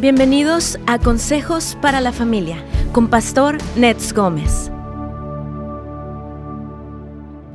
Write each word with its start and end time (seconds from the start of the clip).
Bienvenidos 0.00 0.78
a 0.86 1.00
Consejos 1.00 1.76
para 1.82 2.00
la 2.00 2.12
Familia 2.12 2.64
con 2.92 3.10
Pastor 3.10 3.58
Nets 3.76 4.12
Gómez. 4.12 4.70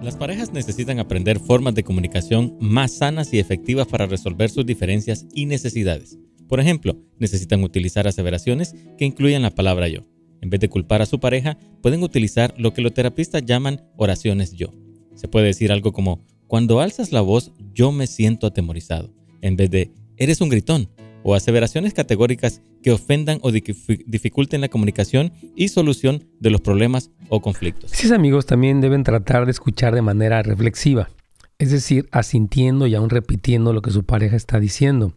Las 0.01 0.17
parejas 0.17 0.51
necesitan 0.51 0.99
aprender 0.99 1.39
formas 1.39 1.73
de 1.73 1.85
comunicación 1.85 2.57
más 2.59 2.97
sanas 2.97 3.33
y 3.33 3.39
efectivas 3.39 3.87
para 3.87 4.07
resolver 4.07 4.49
sus 4.49 4.65
diferencias 4.65 5.25
y 5.33 5.45
necesidades. 5.45 6.19
Por 6.49 6.59
ejemplo, 6.59 6.97
necesitan 7.17 7.63
utilizar 7.63 8.09
aseveraciones 8.09 8.75
que 8.97 9.05
incluyan 9.05 9.43
la 9.43 9.55
palabra 9.55 9.87
yo. 9.87 10.01
En 10.41 10.49
vez 10.49 10.59
de 10.59 10.67
culpar 10.67 11.01
a 11.01 11.05
su 11.05 11.21
pareja, 11.21 11.57
pueden 11.81 12.03
utilizar 12.03 12.53
lo 12.57 12.73
que 12.73 12.81
los 12.81 12.93
terapistas 12.93 13.45
llaman 13.45 13.87
oraciones 13.95 14.51
yo. 14.51 14.67
Se 15.15 15.29
puede 15.29 15.45
decir 15.45 15.71
algo 15.71 15.93
como, 15.93 16.25
cuando 16.47 16.81
alzas 16.81 17.13
la 17.13 17.21
voz, 17.21 17.53
yo 17.73 17.93
me 17.93 18.05
siento 18.05 18.47
atemorizado, 18.47 19.13
en 19.41 19.55
vez 19.55 19.71
de, 19.71 19.93
eres 20.17 20.41
un 20.41 20.49
gritón, 20.49 20.89
o 21.23 21.35
aseveraciones 21.35 21.93
categóricas 21.93 22.61
que 22.81 22.91
ofendan 22.91 23.39
o 23.41 23.51
dificulten 23.51 24.61
la 24.61 24.69
comunicación 24.69 25.33
y 25.55 25.69
solución 25.69 26.25
de 26.39 26.49
los 26.49 26.61
problemas 26.61 27.11
o 27.29 27.41
conflictos. 27.41 27.91
Sus 27.91 28.11
amigos 28.11 28.45
también 28.45 28.81
deben 28.81 29.03
tratar 29.03 29.45
de 29.45 29.51
escuchar 29.51 29.95
de 29.95 30.01
manera 30.01 30.43
reflexiva, 30.43 31.09
es 31.57 31.71
decir, 31.71 32.07
asintiendo 32.11 32.87
y 32.87 32.95
aún 32.95 33.09
repitiendo 33.09 33.73
lo 33.73 33.81
que 33.81 33.91
su 33.91 34.03
pareja 34.03 34.35
está 34.35 34.59
diciendo, 34.59 35.13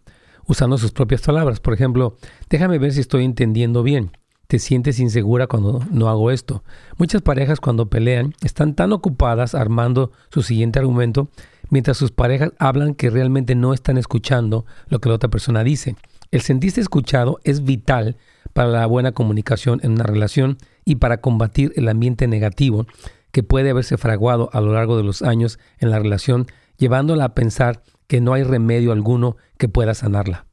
usando 0.46 0.78
sus 0.78 0.92
propias 0.92 1.22
palabras. 1.22 1.60
Por 1.60 1.74
ejemplo, 1.74 2.16
déjame 2.48 2.78
ver 2.78 2.92
si 2.92 3.00
estoy 3.00 3.24
entendiendo 3.24 3.82
bien. 3.82 4.12
Te 4.46 4.60
sientes 4.60 5.00
insegura 5.00 5.48
cuando 5.48 5.84
no 5.90 6.08
hago 6.08 6.30
esto. 6.30 6.62
Muchas 6.98 7.20
parejas 7.20 7.58
cuando 7.58 7.90
pelean 7.90 8.32
están 8.44 8.76
tan 8.76 8.92
ocupadas 8.92 9.56
armando 9.56 10.12
su 10.30 10.42
siguiente 10.42 10.78
argumento 10.78 11.30
mientras 11.70 11.96
sus 11.96 12.12
parejas 12.12 12.52
hablan 12.58 12.94
que 12.94 13.10
realmente 13.10 13.54
no 13.54 13.72
están 13.72 13.98
escuchando 13.98 14.66
lo 14.88 15.00
que 15.00 15.08
la 15.08 15.16
otra 15.16 15.30
persona 15.30 15.64
dice. 15.64 15.96
El 16.30 16.40
sentirse 16.40 16.80
escuchado 16.80 17.38
es 17.44 17.64
vital 17.64 18.16
para 18.52 18.68
la 18.68 18.86
buena 18.86 19.12
comunicación 19.12 19.80
en 19.82 19.92
una 19.92 20.04
relación 20.04 20.58
y 20.84 20.96
para 20.96 21.20
combatir 21.20 21.72
el 21.76 21.88
ambiente 21.88 22.26
negativo 22.26 22.86
que 23.32 23.42
puede 23.42 23.70
haberse 23.70 23.98
fraguado 23.98 24.48
a 24.52 24.60
lo 24.60 24.72
largo 24.72 24.96
de 24.96 25.02
los 25.02 25.22
años 25.22 25.58
en 25.78 25.90
la 25.90 25.98
relación, 25.98 26.46
llevándola 26.78 27.24
a 27.24 27.34
pensar 27.34 27.82
que 28.06 28.20
no 28.20 28.32
hay 28.32 28.44
remedio 28.44 28.92
alguno 28.92 29.36
que 29.58 29.68
pueda 29.68 29.94
sanarla. 29.94 30.45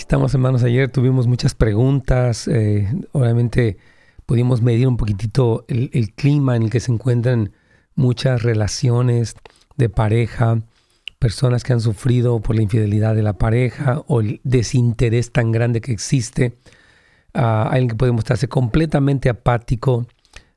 Estamos, 0.00 0.34
hermanos. 0.34 0.62
Ayer 0.62 0.90
tuvimos 0.90 1.26
muchas 1.26 1.54
preguntas. 1.54 2.48
Eh, 2.48 2.88
obviamente 3.12 3.78
pudimos 4.26 4.62
medir 4.62 4.88
un 4.88 4.96
poquitito 4.96 5.64
el, 5.68 6.12
clima 6.14 6.56
en 6.56 6.64
el 6.64 6.70
que 6.70 6.80
se 6.80 6.92
encuentran 6.92 7.52
muchas 7.94 8.42
relaciones 8.42 9.36
de 9.76 9.88
pareja, 9.88 10.62
personas 11.18 11.64
que 11.64 11.72
han 11.72 11.80
sufrido 11.80 12.40
por 12.40 12.56
la 12.56 12.62
infidelidad 12.62 13.14
de 13.14 13.22
la 13.22 13.38
pareja 13.38 14.02
o 14.06 14.20
el 14.20 14.40
desinterés 14.44 15.32
tan 15.32 15.52
grande 15.52 15.80
que 15.80 15.92
existe. 15.92 16.58
Alguien 17.32 17.88
que 17.88 17.96
puede 17.96 18.12
mostrarse 18.12 18.48
completamente 18.48 19.28
apático 19.28 20.06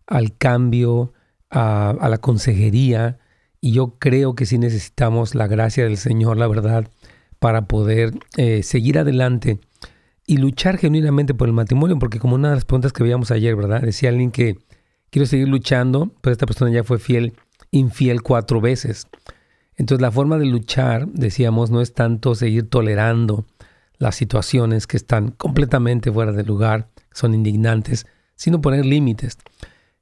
al 0.07 0.35
cambio, 0.37 1.13
a 1.49 2.07
la 2.09 2.17
consejería. 2.17 3.19
Y 3.61 3.73
yo 3.73 3.95
creo 3.99 4.35
que 4.35 4.45
sí 4.45 4.57
necesitamos 4.57 5.35
la 5.35 5.47
gracia 5.47 5.83
del 5.83 5.97
Señor, 5.97 6.37
la 6.37 6.47
verdad, 6.47 6.87
para 7.39 7.65
poder 7.65 8.13
eh, 8.37 8.63
seguir 8.63 8.99
adelante 8.99 9.59
y 10.27 10.37
luchar 10.37 10.77
genuinamente 10.77 11.33
por 11.33 11.47
el 11.47 11.53
matrimonio, 11.53 11.97
porque 11.97 12.19
como 12.19 12.35
una 12.35 12.49
de 12.49 12.55
las 12.55 12.65
preguntas 12.65 12.93
que 12.93 13.03
veíamos 13.03 13.31
ayer, 13.31 13.55
¿verdad? 13.55 13.81
Decía 13.81 14.09
alguien 14.09 14.31
que 14.31 14.57
quiero 15.09 15.25
seguir 15.25 15.47
luchando, 15.47 16.11
pero 16.21 16.31
esta 16.31 16.45
persona 16.45 16.71
ya 16.71 16.83
fue 16.83 16.99
fiel, 16.99 17.33
infiel 17.71 18.21
cuatro 18.21 18.61
veces. 18.61 19.07
Entonces 19.75 20.01
la 20.01 20.11
forma 20.11 20.37
de 20.37 20.45
luchar, 20.45 21.07
decíamos, 21.07 21.71
no 21.71 21.81
es 21.81 21.93
tanto 21.93 22.35
seguir 22.35 22.69
tolerando 22.69 23.45
las 23.97 24.15
situaciones 24.15 24.87
que 24.87 24.97
están 24.97 25.31
completamente 25.31 26.11
fuera 26.11 26.31
de 26.31 26.43
lugar, 26.43 26.89
son 27.13 27.33
indignantes, 27.33 28.05
sino 28.35 28.61
poner 28.61 28.85
límites. 28.85 29.37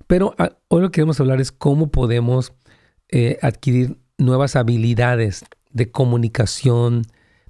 Pero 0.08 0.36
ah, 0.38 0.58
hoy 0.68 0.82
lo 0.82 0.90
que 0.90 0.96
queremos 0.96 1.20
hablar 1.20 1.42
es 1.42 1.52
cómo 1.52 1.90
podemos 1.90 2.54
eh, 3.10 3.38
adquirir 3.42 3.98
nuevas 4.18 4.56
habilidades 4.56 5.46
de 5.72 5.92
comunicación, 5.92 7.04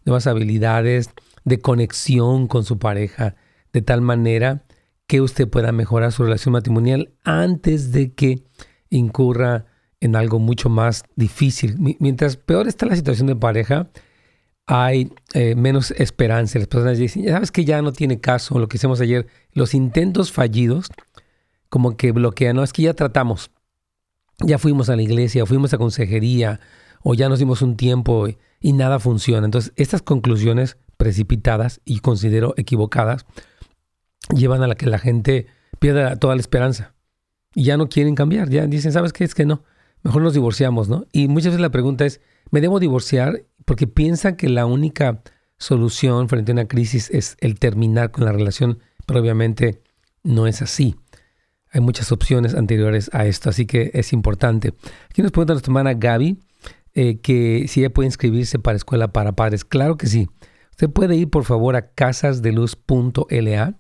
nuevas 0.07 0.25
habilidades 0.25 1.11
de 1.43 1.59
conexión 1.59 2.47
con 2.47 2.63
su 2.63 2.79
pareja, 2.79 3.35
de 3.73 3.81
tal 3.81 4.01
manera 4.01 4.63
que 5.05 5.21
usted 5.21 5.47
pueda 5.47 5.71
mejorar 5.71 6.11
su 6.11 6.23
relación 6.23 6.53
matrimonial 6.53 7.13
antes 7.23 7.91
de 7.91 8.13
que 8.13 8.43
incurra 8.89 9.65
en 9.99 10.15
algo 10.15 10.39
mucho 10.39 10.69
más 10.69 11.03
difícil. 11.15 11.75
Mientras 11.99 12.37
peor 12.37 12.67
está 12.67 12.85
la 12.85 12.95
situación 12.95 13.27
de 13.27 13.35
pareja, 13.35 13.89
hay 14.65 15.11
eh, 15.33 15.55
menos 15.55 15.91
esperanza. 15.91 16.59
Las 16.59 16.67
personas 16.67 16.97
dicen, 16.97 17.23
ya 17.23 17.33
sabes 17.33 17.51
que 17.51 17.65
ya 17.65 17.81
no 17.81 17.93
tiene 17.93 18.19
caso 18.19 18.59
lo 18.59 18.67
que 18.67 18.77
hicimos 18.77 18.99
ayer. 19.01 19.27
Los 19.53 19.73
intentos 19.73 20.31
fallidos 20.31 20.89
como 21.69 21.97
que 21.97 22.11
bloquean, 22.11 22.55
no, 22.55 22.63
es 22.63 22.71
que 22.71 22.83
ya 22.83 22.93
tratamos, 22.93 23.51
ya 24.39 24.57
fuimos 24.57 24.89
a 24.89 24.95
la 24.95 25.01
iglesia, 25.01 25.45
fuimos 25.45 25.73
a 25.73 25.77
consejería, 25.77 26.61
o 27.03 27.13
ya 27.13 27.27
nos 27.27 27.39
dimos 27.39 27.61
un 27.61 27.75
tiempo 27.75 28.27
y 28.27 28.37
nada 28.61 28.99
funciona. 28.99 29.45
Entonces, 29.45 29.73
estas 29.75 30.01
conclusiones 30.01 30.77
precipitadas 30.97 31.81
y 31.85 31.99
considero 31.99 32.53
equivocadas 32.57 33.25
llevan 34.35 34.63
a 34.63 34.67
la 34.67 34.75
que 34.75 34.87
la 34.87 34.99
gente 34.99 35.47
pierda 35.79 36.15
toda 36.17 36.35
la 36.35 36.41
esperanza 36.41 36.93
y 37.53 37.63
ya 37.63 37.77
no 37.77 37.89
quieren 37.89 38.15
cambiar. 38.15 38.49
Ya 38.49 38.65
dicen, 38.67 38.91
¿sabes 38.91 39.13
qué? 39.13 39.23
Es 39.23 39.35
que 39.35 39.45
no. 39.45 39.63
Mejor 40.03 40.21
nos 40.21 40.33
divorciamos, 40.33 40.89
¿no? 40.89 41.05
Y 41.11 41.27
muchas 41.27 41.47
veces 41.47 41.61
la 41.61 41.71
pregunta 41.71 42.05
es, 42.05 42.21
¿me 42.51 42.61
debo 42.61 42.79
divorciar? 42.79 43.45
Porque 43.65 43.87
piensan 43.87 44.35
que 44.35 44.49
la 44.49 44.65
única 44.65 45.21
solución 45.57 46.29
frente 46.29 46.51
a 46.51 46.53
una 46.53 46.67
crisis 46.67 47.09
es 47.09 47.35
el 47.39 47.59
terminar 47.59 48.11
con 48.11 48.25
la 48.25 48.31
relación, 48.31 48.79
pero 49.05 49.19
obviamente 49.19 49.81
no 50.23 50.47
es 50.47 50.61
así. 50.61 50.95
Hay 51.71 51.81
muchas 51.81 52.11
opciones 52.11 52.55
anteriores 52.55 53.09
a 53.13 53.25
esto, 53.25 53.49
así 53.49 53.65
que 53.65 53.91
es 53.93 54.13
importante. 54.13 54.73
Aquí 55.09 55.21
nos 55.21 55.31
pregunta 55.31 55.53
nuestra 55.53 55.71
hermana 55.71 55.93
Gaby, 55.93 56.39
eh, 56.99 57.19
que 57.19 57.67
si 57.67 57.81
ella 57.81 57.93
puede 57.93 58.07
inscribirse 58.07 58.57
para 58.57 58.75
escuela 58.75 59.13
para 59.13 59.33
padres. 59.33 59.63
Claro 59.63 59.97
que 59.97 60.07
sí. 60.07 60.27
Usted 60.71 60.89
puede 60.89 61.15
ir 61.15 61.29
por 61.29 61.43
favor 61.43 61.75
a 61.75 61.91
casasdeluz.la 61.91 63.77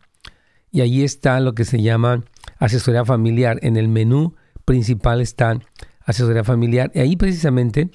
y 0.69 0.81
ahí 0.81 1.03
está 1.03 1.39
lo 1.39 1.55
que 1.55 1.65
se 1.65 1.81
llama 1.81 2.25
asesoría 2.59 3.05
familiar. 3.05 3.57
En 3.63 3.75
el 3.75 3.87
menú 3.87 4.35
principal 4.65 5.19
está 5.19 5.59
asesoría 6.01 6.43
familiar 6.43 6.91
y 6.93 6.99
ahí 6.99 7.15
precisamente 7.15 7.89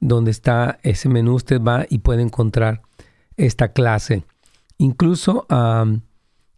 donde 0.00 0.32
está 0.32 0.80
ese 0.82 1.08
menú 1.08 1.34
usted 1.34 1.62
va 1.62 1.86
y 1.88 1.98
puede 1.98 2.22
encontrar 2.22 2.82
esta 3.36 3.68
clase. 3.68 4.24
Incluso 4.76 5.46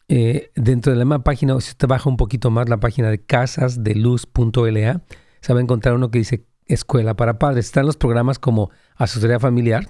eh, 0.08 0.52
dentro 0.54 0.90
de 0.90 0.98
la 0.98 1.04
misma 1.04 1.22
página, 1.22 1.60
si 1.60 1.72
usted 1.72 1.86
baja 1.86 2.08
un 2.08 2.16
poquito 2.16 2.50
más 2.50 2.66
la 2.70 2.80
página 2.80 3.10
de 3.10 3.22
casasdeluz.la, 3.22 5.02
se 5.42 5.52
va 5.52 5.58
a 5.58 5.62
encontrar 5.62 5.94
uno 5.96 6.10
que 6.10 6.20
dice 6.20 6.46
escuela 6.66 7.14
para 7.14 7.38
padres. 7.38 7.66
Están 7.66 7.86
los 7.86 7.96
programas 7.96 8.38
como 8.38 8.70
asesoría 8.96 9.40
familiar, 9.40 9.88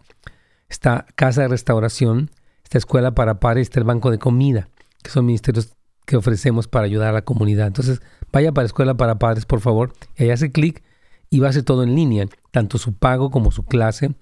está 0.68 1.06
casa 1.14 1.42
de 1.42 1.48
restauración, 1.48 2.30
está 2.64 2.78
escuela 2.78 3.14
para 3.14 3.40
padres, 3.40 3.66
está 3.66 3.80
el 3.80 3.84
banco 3.84 4.10
de 4.10 4.18
comida, 4.18 4.68
que 5.02 5.10
son 5.10 5.26
ministerios 5.26 5.74
que 6.06 6.16
ofrecemos 6.16 6.68
para 6.68 6.86
ayudar 6.86 7.08
a 7.08 7.12
la 7.12 7.22
comunidad. 7.22 7.66
Entonces, 7.66 8.00
vaya 8.32 8.52
para 8.52 8.66
escuela 8.66 8.96
para 8.96 9.18
padres, 9.18 9.44
por 9.44 9.60
favor, 9.60 9.92
y 10.16 10.24
ahí 10.24 10.30
hace 10.30 10.52
clic 10.52 10.82
y 11.30 11.40
va 11.40 11.48
a 11.48 11.50
hacer 11.50 11.64
todo 11.64 11.82
en 11.82 11.94
línea, 11.94 12.26
tanto 12.52 12.78
su 12.78 12.94
pago 12.94 13.30
como 13.30 13.50
su 13.50 13.64
clase. 13.64 14.14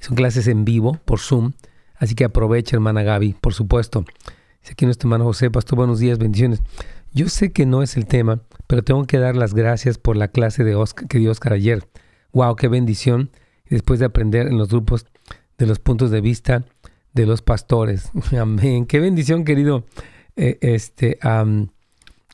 Son 0.00 0.16
clases 0.16 0.48
en 0.48 0.64
vivo 0.64 0.98
por 1.04 1.20
Zoom, 1.20 1.52
así 1.96 2.14
que 2.14 2.24
aproveche, 2.24 2.76
hermana 2.76 3.02
Gaby, 3.02 3.34
por 3.40 3.54
supuesto. 3.54 4.04
Dice 4.60 4.72
aquí 4.72 4.84
nuestro 4.84 5.08
hermano 5.08 5.24
José, 5.24 5.50
pastor, 5.50 5.76
buenos 5.76 5.98
días, 5.98 6.18
bendiciones. 6.18 6.62
Yo 7.12 7.28
sé 7.28 7.52
que 7.52 7.66
no 7.66 7.82
es 7.82 7.96
el 7.96 8.06
tema, 8.06 8.42
pero 8.66 8.82
tengo 8.82 9.04
que 9.06 9.18
dar 9.18 9.34
las 9.34 9.54
gracias 9.54 9.98
por 9.98 10.16
la 10.16 10.28
clase 10.28 10.62
de 10.62 10.76
que 11.08 11.18
dio 11.18 11.30
Oscar 11.30 11.52
ayer. 11.52 11.88
¡Wow! 12.32 12.56
¡Qué 12.56 12.68
bendición! 12.68 13.30
Después 13.68 14.00
de 14.00 14.06
aprender 14.06 14.46
en 14.46 14.58
los 14.58 14.68
grupos 14.68 15.06
de 15.58 15.66
los 15.66 15.78
puntos 15.78 16.10
de 16.10 16.20
vista 16.20 16.64
de 17.12 17.26
los 17.26 17.42
pastores. 17.42 18.10
Amén. 18.38 18.86
¡Qué 18.86 19.00
bendición, 19.00 19.44
querido! 19.44 19.84
Eh, 20.36 20.58
este, 20.60 21.18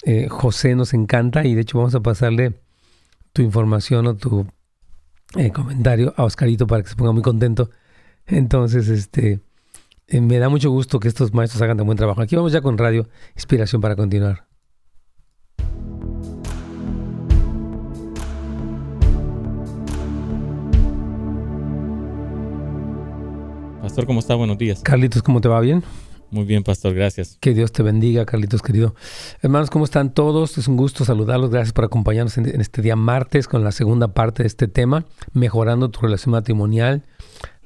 eh, 0.04 0.28
José 0.28 0.74
nos 0.74 0.92
encanta 0.92 1.44
y 1.44 1.54
de 1.54 1.62
hecho 1.62 1.78
vamos 1.78 1.94
a 1.94 2.00
pasarle 2.00 2.60
tu 3.32 3.42
información 3.42 4.06
o 4.06 4.14
tu 4.14 4.46
eh, 5.36 5.50
comentario 5.50 6.12
a 6.16 6.24
Oscarito 6.24 6.66
para 6.66 6.82
que 6.82 6.90
se 6.90 6.96
ponga 6.96 7.12
muy 7.12 7.22
contento. 7.22 7.70
Entonces, 8.26 8.88
este, 8.88 9.40
me 10.08 10.38
da 10.38 10.48
mucho 10.48 10.70
gusto 10.70 11.00
que 11.00 11.08
estos 11.08 11.32
maestros 11.32 11.62
hagan 11.62 11.78
tan 11.78 11.86
buen 11.86 11.98
trabajo. 11.98 12.20
Aquí 12.20 12.36
vamos 12.36 12.52
ya 12.52 12.60
con 12.60 12.78
Radio 12.78 13.08
Inspiración 13.34 13.80
para 13.80 13.96
continuar. 13.96 14.46
Pastor, 23.94 24.06
¿cómo 24.06 24.18
está? 24.18 24.34
Buenos 24.34 24.58
días. 24.58 24.80
Carlitos, 24.82 25.22
¿cómo 25.22 25.40
te 25.40 25.46
va? 25.46 25.60
¿Bien? 25.60 25.84
Muy 26.32 26.44
bien, 26.44 26.64
pastor, 26.64 26.94
gracias. 26.94 27.38
Que 27.40 27.54
Dios 27.54 27.70
te 27.70 27.84
bendiga, 27.84 28.26
Carlitos 28.26 28.60
querido. 28.60 28.96
Hermanos, 29.40 29.70
¿cómo 29.70 29.84
están 29.84 30.12
todos? 30.12 30.58
Es 30.58 30.66
un 30.66 30.76
gusto 30.76 31.04
saludarlos. 31.04 31.50
Gracias 31.50 31.72
por 31.72 31.84
acompañarnos 31.84 32.36
en, 32.36 32.60
este 32.60 32.82
día 32.82 32.96
martes 32.96 33.46
con 33.46 33.62
la 33.62 33.70
segunda 33.70 34.08
parte 34.08 34.42
de 34.42 34.48
este 34.48 34.66
tema, 34.66 35.04
mejorando 35.32 35.90
tu 35.90 36.00
relación 36.00 36.32
matrimonial. 36.32 37.04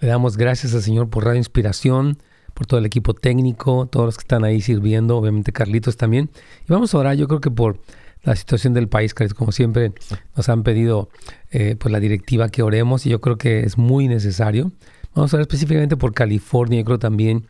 Le 0.00 0.08
damos 0.08 0.36
gracias 0.36 0.74
al 0.74 0.82
Señor 0.82 1.08
por 1.08 1.24
Radio 1.24 1.38
Inspiración, 1.38 2.18
por 2.52 2.66
todo 2.66 2.78
el 2.78 2.84
equipo 2.84 3.14
técnico, 3.14 3.86
todos 3.86 4.04
los 4.04 4.16
que 4.18 4.24
están 4.24 4.44
ahí 4.44 4.60
sirviendo, 4.60 5.16
obviamente 5.16 5.50
Carlitos 5.50 5.96
también. 5.96 6.28
Y 6.68 6.70
vamos 6.70 6.92
a 6.92 6.98
orar, 6.98 7.16
yo 7.16 7.26
creo 7.26 7.40
que 7.40 7.50
por 7.50 7.80
la 8.22 8.36
situación 8.36 8.74
del 8.74 8.88
país, 8.88 9.14
Carlitos, 9.14 9.38
como 9.38 9.50
siempre 9.50 9.94
nos 10.36 10.46
han 10.50 10.62
pedido 10.62 11.08
eh, 11.52 11.76
pues 11.80 11.90
la 11.90 12.00
directiva 12.00 12.50
que 12.50 12.62
oremos 12.62 13.06
y 13.06 13.08
yo 13.08 13.22
creo 13.22 13.38
que 13.38 13.60
es 13.60 13.78
muy 13.78 14.08
necesario. 14.08 14.72
Vamos 15.14 15.32
a 15.32 15.36
orar 15.36 15.42
específicamente 15.42 15.96
por 15.96 16.12
California, 16.14 16.78
yo 16.80 16.84
creo 16.84 16.98
también 16.98 17.46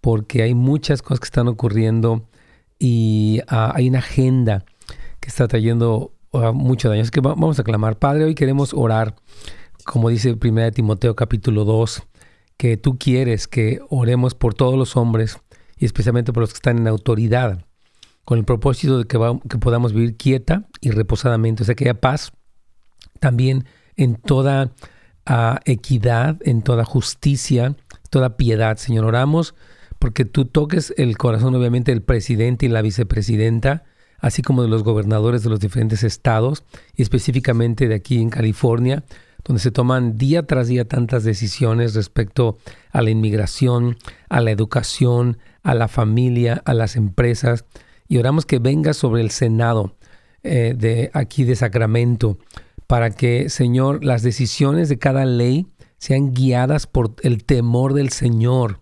porque 0.00 0.42
hay 0.42 0.54
muchas 0.54 1.02
cosas 1.02 1.20
que 1.20 1.26
están 1.26 1.48
ocurriendo 1.48 2.26
y 2.78 3.40
ah, 3.48 3.72
hay 3.74 3.88
una 3.88 3.98
agenda 3.98 4.64
que 5.20 5.28
está 5.28 5.46
trayendo 5.46 6.12
uh, 6.32 6.52
mucho 6.52 6.88
daño. 6.88 7.02
Así 7.02 7.10
que 7.10 7.20
vamos 7.20 7.58
a 7.58 7.64
clamar. 7.64 7.98
Padre, 7.98 8.24
hoy 8.24 8.34
queremos 8.34 8.72
orar, 8.74 9.14
como 9.84 10.08
dice 10.08 10.36
1 10.42 10.72
Timoteo 10.72 11.14
capítulo 11.14 11.64
2, 11.64 12.02
que 12.56 12.76
tú 12.76 12.98
quieres 12.98 13.46
que 13.46 13.80
oremos 13.90 14.34
por 14.34 14.54
todos 14.54 14.76
los 14.76 14.96
hombres 14.96 15.38
y 15.76 15.84
especialmente 15.84 16.32
por 16.32 16.42
los 16.42 16.50
que 16.50 16.56
están 16.56 16.78
en 16.78 16.88
autoridad, 16.88 17.64
con 18.24 18.38
el 18.38 18.44
propósito 18.44 18.98
de 18.98 19.04
que, 19.04 19.18
que 19.48 19.58
podamos 19.58 19.92
vivir 19.92 20.16
quieta 20.16 20.66
y 20.80 20.90
reposadamente, 20.90 21.62
o 21.62 21.66
sea, 21.66 21.74
que 21.74 21.84
haya 21.84 22.00
paz 22.00 22.32
también 23.18 23.66
en 23.96 24.16
toda 24.16 24.72
ah, 25.26 25.60
equidad, 25.64 26.38
en 26.44 26.62
toda 26.62 26.84
justicia, 26.84 27.74
toda 28.10 28.36
piedad. 28.36 28.76
Señor, 28.76 29.04
oramos 29.04 29.54
porque 30.00 30.24
tú 30.24 30.46
toques 30.46 30.94
el 30.96 31.16
corazón 31.18 31.54
obviamente 31.54 31.92
del 31.92 32.02
presidente 32.02 32.66
y 32.66 32.68
la 32.70 32.82
vicepresidenta, 32.82 33.84
así 34.18 34.42
como 34.42 34.62
de 34.62 34.68
los 34.68 34.82
gobernadores 34.82 35.42
de 35.42 35.50
los 35.50 35.60
diferentes 35.60 36.02
estados 36.02 36.64
y 36.96 37.02
específicamente 37.02 37.86
de 37.86 37.94
aquí 37.94 38.20
en 38.20 38.30
California, 38.30 39.04
donde 39.44 39.60
se 39.60 39.70
toman 39.70 40.16
día 40.16 40.46
tras 40.46 40.68
día 40.68 40.86
tantas 40.86 41.24
decisiones 41.24 41.94
respecto 41.94 42.58
a 42.92 43.02
la 43.02 43.10
inmigración, 43.10 43.98
a 44.28 44.40
la 44.40 44.50
educación, 44.50 45.38
a 45.62 45.74
la 45.74 45.88
familia, 45.88 46.62
a 46.64 46.74
las 46.74 46.96
empresas. 46.96 47.64
Y 48.08 48.18
oramos 48.18 48.46
que 48.46 48.58
venga 48.58 48.94
sobre 48.94 49.22
el 49.22 49.30
Senado 49.30 49.94
eh, 50.42 50.74
de 50.76 51.10
aquí 51.12 51.44
de 51.44 51.56
Sacramento 51.56 52.38
para 52.90 53.10
que, 53.10 53.50
Señor, 53.50 54.04
las 54.04 54.24
decisiones 54.24 54.88
de 54.88 54.98
cada 54.98 55.24
ley 55.24 55.68
sean 55.98 56.34
guiadas 56.34 56.88
por 56.88 57.14
el 57.22 57.44
temor 57.44 57.94
del 57.94 58.08
Señor 58.08 58.80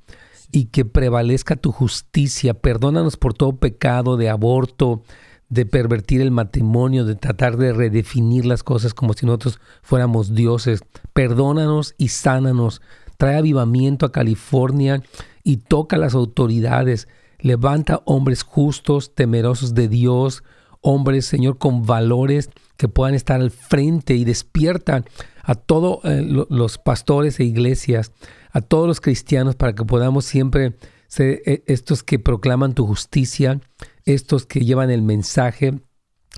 y 0.50 0.68
que 0.68 0.86
prevalezca 0.86 1.56
tu 1.56 1.72
justicia. 1.72 2.54
Perdónanos 2.54 3.18
por 3.18 3.34
todo 3.34 3.58
pecado 3.58 4.16
de 4.16 4.30
aborto, 4.30 5.02
de 5.50 5.66
pervertir 5.66 6.22
el 6.22 6.30
matrimonio, 6.30 7.04
de 7.04 7.16
tratar 7.16 7.58
de 7.58 7.74
redefinir 7.74 8.46
las 8.46 8.62
cosas 8.62 8.94
como 8.94 9.12
si 9.12 9.26
nosotros 9.26 9.60
fuéramos 9.82 10.34
dioses. 10.34 10.80
Perdónanos 11.12 11.94
y 11.98 12.08
sánanos. 12.08 12.80
Trae 13.18 13.36
avivamiento 13.36 14.06
a 14.06 14.12
California 14.12 15.02
y 15.44 15.58
toca 15.58 15.96
a 15.96 15.98
las 15.98 16.14
autoridades. 16.14 17.08
Levanta 17.40 18.00
hombres 18.06 18.42
justos, 18.42 19.14
temerosos 19.14 19.74
de 19.74 19.86
Dios, 19.86 20.44
hombres, 20.80 21.26
Señor, 21.26 21.58
con 21.58 21.84
valores 21.84 22.48
que 22.78 22.88
puedan 22.88 23.14
estar 23.14 23.40
al 23.40 23.50
frente 23.50 24.14
y 24.14 24.24
despierta 24.24 25.04
a 25.42 25.54
todos 25.54 25.98
eh, 26.04 26.22
los 26.22 26.78
pastores 26.78 27.38
e 27.40 27.44
iglesias 27.44 28.12
a 28.50 28.60
todos 28.60 28.86
los 28.86 29.00
cristianos 29.00 29.56
para 29.56 29.74
que 29.74 29.84
podamos 29.84 30.24
siempre 30.24 30.76
ser 31.06 31.42
eh, 31.44 31.62
estos 31.66 32.02
que 32.02 32.18
proclaman 32.18 32.74
tu 32.74 32.86
justicia, 32.86 33.60
estos 34.04 34.46
que 34.46 34.60
llevan 34.60 34.90
el 34.90 35.02
mensaje, 35.02 35.80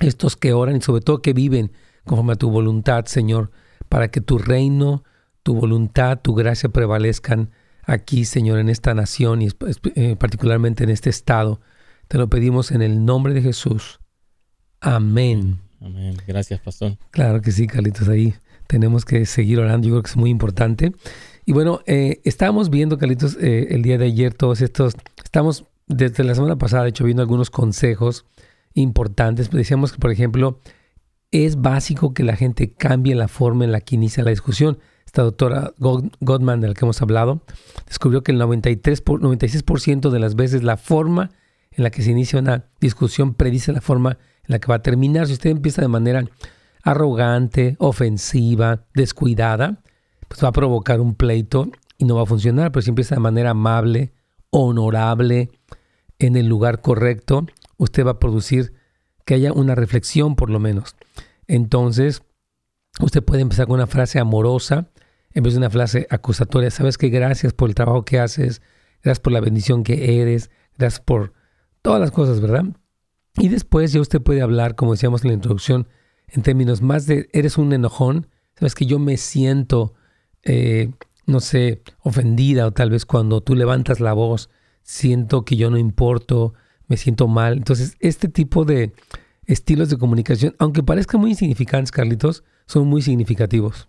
estos 0.01 0.37
que 0.37 0.53
oran 0.53 0.77
y 0.77 0.81
sobre 0.81 1.03
todo 1.03 1.23
que 1.23 1.33
viven 1.33 1.73
conforme 2.05 2.33
a 2.33 2.37
tu 2.37 2.51
voluntad, 2.51 3.05
Señor, 3.05 3.51
para 3.89 4.11
que 4.11 4.21
tu 4.21 4.39
reino, 4.39 5.05
tu 5.43 5.55
voluntad, 5.55 6.21
tu 6.21 6.35
gracia 6.35 6.69
prevalezcan 6.69 7.51
aquí, 7.83 8.25
Señor, 8.25 8.59
en 8.59 8.69
esta 8.69 8.95
nación 8.95 9.43
y 9.43 9.49
eh, 9.95 10.17
particularmente 10.17 10.85
en 10.85 10.91
este 10.91 11.11
estado. 11.11 11.61
Te 12.09 12.19
lo 12.19 12.29
pedimos 12.29 12.71
en 12.71 12.83
el 12.83 13.05
nombre 13.05 13.35
de 13.35 13.43
Jesús. 13.43 14.01
Amén. 14.81 15.70
Amén. 15.81 16.17
Gracias, 16.27 16.61
pastor. 16.61 16.97
Claro 17.11 17.41
que 17.41 17.53
sí, 17.53 17.67
Carlitos, 17.67 18.09
ahí 18.09 18.35
tenemos 18.67 19.05
que 19.05 19.25
seguir 19.27 19.59
orando. 19.59 19.89
Yo 19.89 19.95
creo 19.95 20.03
que 20.03 20.11
es 20.11 20.17
muy 20.17 20.31
importante. 20.31 20.93
Y 21.47 21.53
bueno, 21.53 21.81
eh, 21.87 22.21
estábamos 22.25 22.71
viendo, 22.71 22.99
Carlitos, 22.99 23.37
eh, 23.41 23.69
el 23.71 23.83
día 23.83 23.99
de 23.99 24.07
ayer 24.07 24.35
todos 24.35 24.61
estos, 24.61 24.95
estamos 25.25 25.65
desde 25.87 26.23
la 26.23 26.35
semana 26.35 26.57
pasada, 26.57 26.85
de 26.85 26.91
hecho, 26.91 27.05
viendo 27.05 27.23
algunos 27.23 27.51
consejos 27.51 28.27
importantes. 28.75 29.51
Decíamos 29.51 29.93
que, 29.93 29.99
por 29.99 30.11
ejemplo, 30.11 30.61
es 31.31 31.61
básico 31.61 32.13
que 32.13 32.25
la 32.25 32.37
gente 32.37 32.73
cambie 32.73 33.15
la 33.15 33.29
forma 33.29 33.65
en 33.65 33.73
la 33.73 33.81
que 33.81 33.95
inicia 33.95 34.23
la 34.23 34.31
discusión. 34.31 34.79
Esta 35.07 35.23
doctora 35.23 35.75
Godman, 35.79 36.61
de 36.61 36.69
la 36.69 36.75
que 36.75 36.85
hemos 36.85 37.03
hablado, 37.03 37.43
descubrió 37.87 38.23
que 38.23 38.33
el 38.33 38.39
93 38.39 39.01
por, 39.01 39.21
96% 39.21 40.11
de 40.11 40.19
las 40.21 40.37
veces 40.37 40.63
la 40.63 40.77
forma 40.77 41.31
en 41.73 41.85
la 41.85 41.91
que 41.91 42.03
se 42.03 42.11
inicia 42.11 42.39
una 42.39 42.67
discusión 42.81 43.35
predice 43.35 43.73
la 43.73 43.81
forma 43.81 44.19
la 44.51 44.59
que 44.59 44.67
va 44.67 44.77
a 44.77 44.83
terminar. 44.83 45.27
Si 45.29 45.35
usted 45.35 45.51
empieza 45.51 45.81
de 45.81 45.89
manera 45.89 46.25
arrogante, 46.83 47.77
ofensiva, 47.79 48.85
descuidada, 48.95 49.83
pues 50.29 50.43
va 50.43 50.49
a 50.49 50.53
provocar 50.53 51.01
un 51.01 51.15
pleito 51.15 51.71
y 51.99 52.05
no 52.05 52.17
va 52.17 52.23
a 52.23 52.27
funcionar, 52.27 52.73
pero 52.73 52.83
si 52.83 52.91
empieza 52.91 53.15
de 53.15 53.21
manera 53.21 53.51
amable, 53.51 54.13
honorable, 54.51 55.51
en 56.19 56.37
el 56.37 56.47
lugar 56.47 56.81
correcto, 56.81 57.47
usted 57.77 58.05
va 58.05 58.13
a 58.13 58.19
producir 58.19 58.75
que 59.25 59.35
haya 59.35 59.53
una 59.53 59.75
reflexión 59.75 60.35
por 60.35 60.51
lo 60.51 60.59
menos. 60.59 60.97
Entonces, 61.47 62.23
usted 63.01 63.23
puede 63.23 63.43
empezar 63.43 63.67
con 63.67 63.75
una 63.75 63.87
frase 63.87 64.19
amorosa 64.19 64.91
en 65.33 65.45
vez 65.45 65.55
de 65.55 65.59
una 65.59 65.71
frase 65.71 66.09
acusatoria. 66.11 66.71
Sabes 66.71 66.99
que 66.99 67.09
gracias 67.09 67.53
por 67.53 67.69
el 67.69 67.77
trabajo 67.77 68.05
que 68.05 68.19
haces, 68.19 68.63
gracias 69.03 69.21
por 69.21 69.33
la 69.33 69.41
bendición 69.41 69.85
que 69.85 70.21
eres, 70.21 70.51
gracias 70.77 71.01
por 71.01 71.35
todas 71.83 72.01
las 72.01 72.11
cosas, 72.11 72.41
¿verdad? 72.41 72.65
Y 73.37 73.49
después 73.49 73.93
ya 73.93 74.01
usted 74.01 74.21
puede 74.21 74.43
hablar, 74.43 74.75
como 74.75 74.93
decíamos 74.93 75.23
en 75.23 75.29
la 75.29 75.35
introducción, 75.35 75.89
en 76.29 76.43
términos 76.43 76.83
más 76.83 77.07
de 77.07 77.29
eres 77.33 77.59
un 77.59 77.73
enojón, 77.73 78.29
sabes 78.55 78.75
que 78.75 78.87
yo 78.87 78.99
me 78.99 79.17
siento 79.17 79.95
eh, 80.43 80.91
no 81.31 81.41
sé, 81.41 81.83
ofendida 82.03 82.67
o 82.67 82.73
tal 82.73 82.91
vez 82.91 83.07
cuando 83.07 83.41
tú 83.41 83.55
levantas 83.55 84.01
la 84.01 84.13
voz, 84.13 84.51
siento 84.83 85.45
que 85.45 85.57
yo 85.57 85.71
no 85.71 85.79
importo, 85.79 86.55
me 86.89 86.97
siento 86.97 87.29
mal. 87.29 87.57
Entonces, 87.57 87.97
este 88.01 88.29
tipo 88.29 88.65
de 88.65 88.93
estilos 89.47 89.89
de 89.89 89.97
comunicación, 89.97 90.55
aunque 90.59 90.83
parezcan 90.83 91.21
muy 91.21 91.31
insignificantes, 91.31 91.93
Carlitos, 91.93 92.45
son 92.67 92.89
muy 92.89 93.03
significativos. 93.03 93.89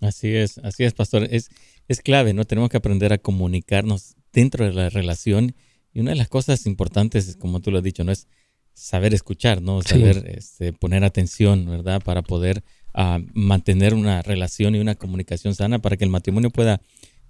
Así 0.00 0.34
es, 0.34 0.58
así 0.58 0.84
es, 0.84 0.94
pastor. 0.94 1.26
Es, 1.30 1.50
es 1.88 2.00
clave, 2.00 2.34
¿no? 2.34 2.44
Tenemos 2.44 2.70
que 2.70 2.76
aprender 2.76 3.12
a 3.12 3.18
comunicarnos 3.18 4.16
dentro 4.32 4.64
de 4.64 4.72
la 4.72 4.90
relación. 4.90 5.54
Y 5.92 6.00
una 6.00 6.10
de 6.10 6.16
las 6.16 6.28
cosas 6.28 6.66
importantes, 6.66 7.36
como 7.36 7.60
tú 7.60 7.70
lo 7.70 7.78
has 7.78 7.84
dicho, 7.84 8.02
¿no? 8.02 8.12
Es 8.12 8.26
saber 8.74 9.14
escuchar, 9.14 9.62
¿no? 9.62 9.82
Saber 9.82 10.24
este, 10.36 10.72
poner 10.72 11.04
atención, 11.04 11.66
¿verdad? 11.66 12.02
Para 12.02 12.22
poder 12.22 12.62
a 12.94 13.20
mantener 13.32 13.94
una 13.94 14.22
relación 14.22 14.74
y 14.74 14.78
una 14.78 14.94
comunicación 14.94 15.54
sana 15.54 15.78
para 15.78 15.96
que 15.96 16.04
el 16.04 16.10
matrimonio 16.10 16.50
pueda 16.50 16.80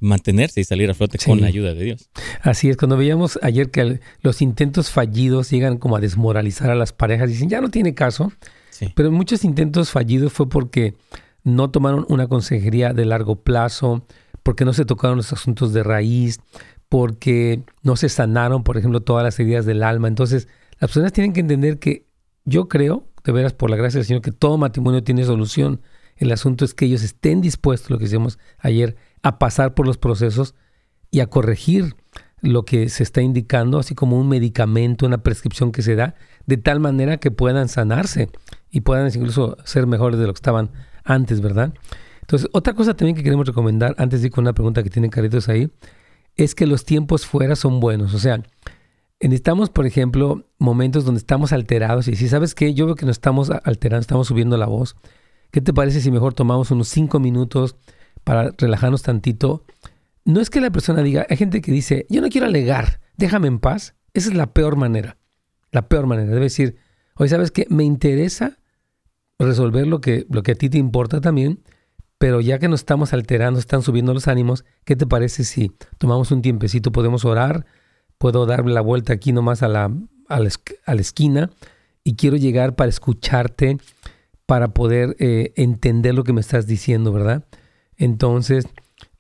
mantenerse 0.01 0.61
y 0.61 0.65
salir 0.65 0.91
a 0.91 0.95
flote 0.95 1.19
con 1.25 1.41
la 1.41 1.47
ayuda 1.47 1.75
de 1.75 1.85
Dios. 1.85 2.11
Así 2.43 2.69
es, 2.69 2.77
cuando 2.77 2.97
veíamos 2.97 3.39
ayer 3.41 3.71
que 3.71 4.01
los 4.21 4.43
intentos 4.43 4.91
fallidos 4.91 5.51
llegan 5.51 5.79
como 5.79 5.97
a 5.97 6.01
desmoralizar 6.01 6.71
a 6.71 6.75
las 6.75 6.93
parejas, 6.93 7.29
dicen, 7.29 7.49
ya 7.49 7.61
no 7.61 7.71
tiene 7.71 7.95
caso, 7.95 8.33
pero 8.97 9.13
muchos 9.13 9.45
intentos 9.45 9.91
fallidos 9.91 10.33
fue 10.33 10.49
porque 10.49 10.97
no 11.45 11.71
tomaron 11.71 12.05
una 12.09 12.27
consejería 12.27 12.93
de 12.93 13.05
largo 13.05 13.37
plazo, 13.37 14.05
porque 14.43 14.65
no 14.65 14.73
se 14.73 14.85
tocaron 14.85 15.17
los 15.17 15.33
asuntos 15.33 15.73
de 15.73 15.85
raíz, 15.85 16.41
porque 16.89 17.63
no 17.85 17.95
se 17.95 18.09
sanaron, 18.09 18.65
por 18.65 18.77
ejemplo, 18.77 19.01
todas 19.01 19.23
las 19.23 19.39
heridas 19.39 19.67
del 19.67 19.85
alma. 19.85 20.09
Entonces, 20.09 20.49
las 20.83 20.91
personas 20.91 21.13
tienen 21.13 21.33
que 21.33 21.39
entender 21.39 21.79
que 21.79 22.09
yo 22.45 22.67
creo 22.67 23.07
de 23.23 23.31
veras 23.31 23.53
por 23.53 23.71
la 23.71 23.77
gracia 23.77 23.99
del 23.99 24.05
Señor 24.05 24.21
que 24.21 24.33
todo 24.33 24.59
matrimonio 24.59 25.05
tiene 25.05 25.23
solución. 25.23 25.81
El 26.17 26.33
asunto 26.33 26.65
es 26.65 26.75
que 26.75 26.87
ellos 26.87 27.05
estén 27.05 27.41
dispuestos, 27.41 27.89
lo 27.89 27.99
que 27.99 28.07
hicimos 28.07 28.41
ayer, 28.59 28.97
a 29.23 29.39
pasar 29.39 29.75
por 29.75 29.87
los 29.87 29.97
procesos 29.97 30.57
y 31.13 31.21
a 31.21 31.29
corregir 31.29 31.95
lo 32.41 32.65
que 32.65 32.89
se 32.89 33.05
está 33.05 33.23
indicando, 33.23 33.79
así 33.79 33.95
como 33.95 34.19
un 34.19 34.29
medicamento, 34.29 35.07
una 35.07 35.23
prescripción 35.23 35.71
que 35.71 35.83
se 35.83 35.95
da, 35.95 36.17
de 36.47 36.57
tal 36.57 36.81
manera 36.81 37.19
que 37.19 37.31
puedan 37.31 37.69
sanarse 37.69 38.29
y 38.69 38.81
puedan 38.81 39.07
incluso 39.07 39.59
ser 39.65 39.87
mejores 39.87 40.19
de 40.19 40.27
lo 40.27 40.33
que 40.33 40.39
estaban 40.39 40.73
antes, 41.05 41.41
¿verdad? 41.41 41.73
Entonces, 42.23 42.49
otra 42.53 42.75
cosa 42.75 42.95
también 42.95 43.15
que 43.15 43.23
queremos 43.23 43.47
recomendar, 43.47 43.95
antes 43.99 44.21
de 44.21 44.27
ir 44.27 44.33
con 44.33 44.43
una 44.43 44.53
pregunta 44.53 44.83
que 44.83 44.91
tienen 44.91 45.13
caritos 45.13 45.49
ahí, 45.49 45.71
es 46.35 46.57
que 46.57 46.67
los 46.67 46.85
tiempos 46.85 47.25
fuera 47.25 47.55
son 47.55 47.79
buenos. 47.79 48.15
O 48.15 48.19
sea, 48.19 48.43
Necesitamos, 49.29 49.71
por 49.71 49.87
ejemplo, 49.87 50.45
momentos 50.59 51.05
donde 51.05 51.19
estamos 51.19 51.53
alterados 51.53 52.09
y 52.09 52.17
si 52.17 52.29
sabes 52.29 52.55
qué, 52.55 52.75
yo 52.75 52.87
veo 52.87 52.97
que 52.97 53.07
nos 53.07 53.17
estamos 53.17 53.51
alterando, 53.51 54.01
estamos 54.01 54.27
subiendo 54.27 54.57
la 54.57 54.67
voz. 54.67 54.97
¿Qué 55.53 55.61
te 55.61 55.73
parece 55.73 56.01
si 56.01 56.11
mejor 56.11 56.35
tomamos 56.35 56.71
unos 56.73 56.89
cinco 56.89 57.21
minutos 57.21 57.77
para 58.25 58.51
relajarnos 58.59 59.03
tantito? 59.03 59.65
No 60.25 60.41
es 60.41 60.51
que 60.51 60.61
la 60.61 60.71
persona 60.71 61.03
diga, 61.03 61.27
hay 61.31 61.37
gente 61.37 61.61
que 61.61 61.71
dice, 61.71 62.07
yo 62.09 62.21
no 62.21 62.29
quiero 62.31 62.47
alegar, 62.49 63.01
déjame 63.17 63.47
en 63.47 63.61
paz, 63.61 63.95
esa 64.13 64.29
es 64.29 64.35
la 64.35 64.53
peor 64.53 64.77
manera. 64.77 65.19
La 65.71 65.89
peor 65.89 66.07
manera. 66.07 66.29
Debe 66.29 66.43
decir, 66.43 66.77
oye, 67.15 67.29
¿sabes 67.29 67.53
qué? 67.53 67.67
Me 67.71 67.85
interesa 67.85 68.59
resolver 69.39 69.87
lo 69.87 70.01
que, 70.01 70.27
lo 70.31 70.43
que 70.43 70.53
a 70.53 70.55
ti 70.57 70.69
te 70.69 70.79
importa 70.79 71.21
también, 71.21 71.63
pero 72.19 72.41
ya 72.41 72.59
que 72.59 72.69
nos 72.69 72.81
estamos 72.81 73.13
alterando, 73.13 73.61
están 73.61 73.83
subiendo 73.83 74.15
los 74.15 74.27
ánimos, 74.27 74.65
¿qué 74.85 74.97
te 74.97 75.07
parece 75.07 75.45
si 75.45 75.73
tomamos 75.99 76.31
un 76.33 76.43
tiempecito, 76.43 76.91
podemos 76.91 77.25
orar? 77.25 77.67
Puedo 78.23 78.47
darle 78.47 78.73
la 78.73 78.83
vuelta 78.83 79.15
aquí 79.15 79.33
nomás 79.33 79.65
a 79.65 79.69
la, 79.69 79.91
a 80.29 80.39
la, 80.39 81.01
esquina 81.01 81.51
y 82.05 82.15
quiero 82.15 82.37
llegar 82.37 82.77
para 82.77 82.89
escucharte, 82.89 83.79
para 84.47 84.69
poder 84.69 85.17
eh, 85.19 85.53
entender 85.57 86.15
lo 86.15 86.23
que 86.23 86.33
me 86.33 86.41
estás 86.41 86.69
diciendo, 86.69 87.13
¿verdad? 87.13 87.45
Entonces, 87.97 88.69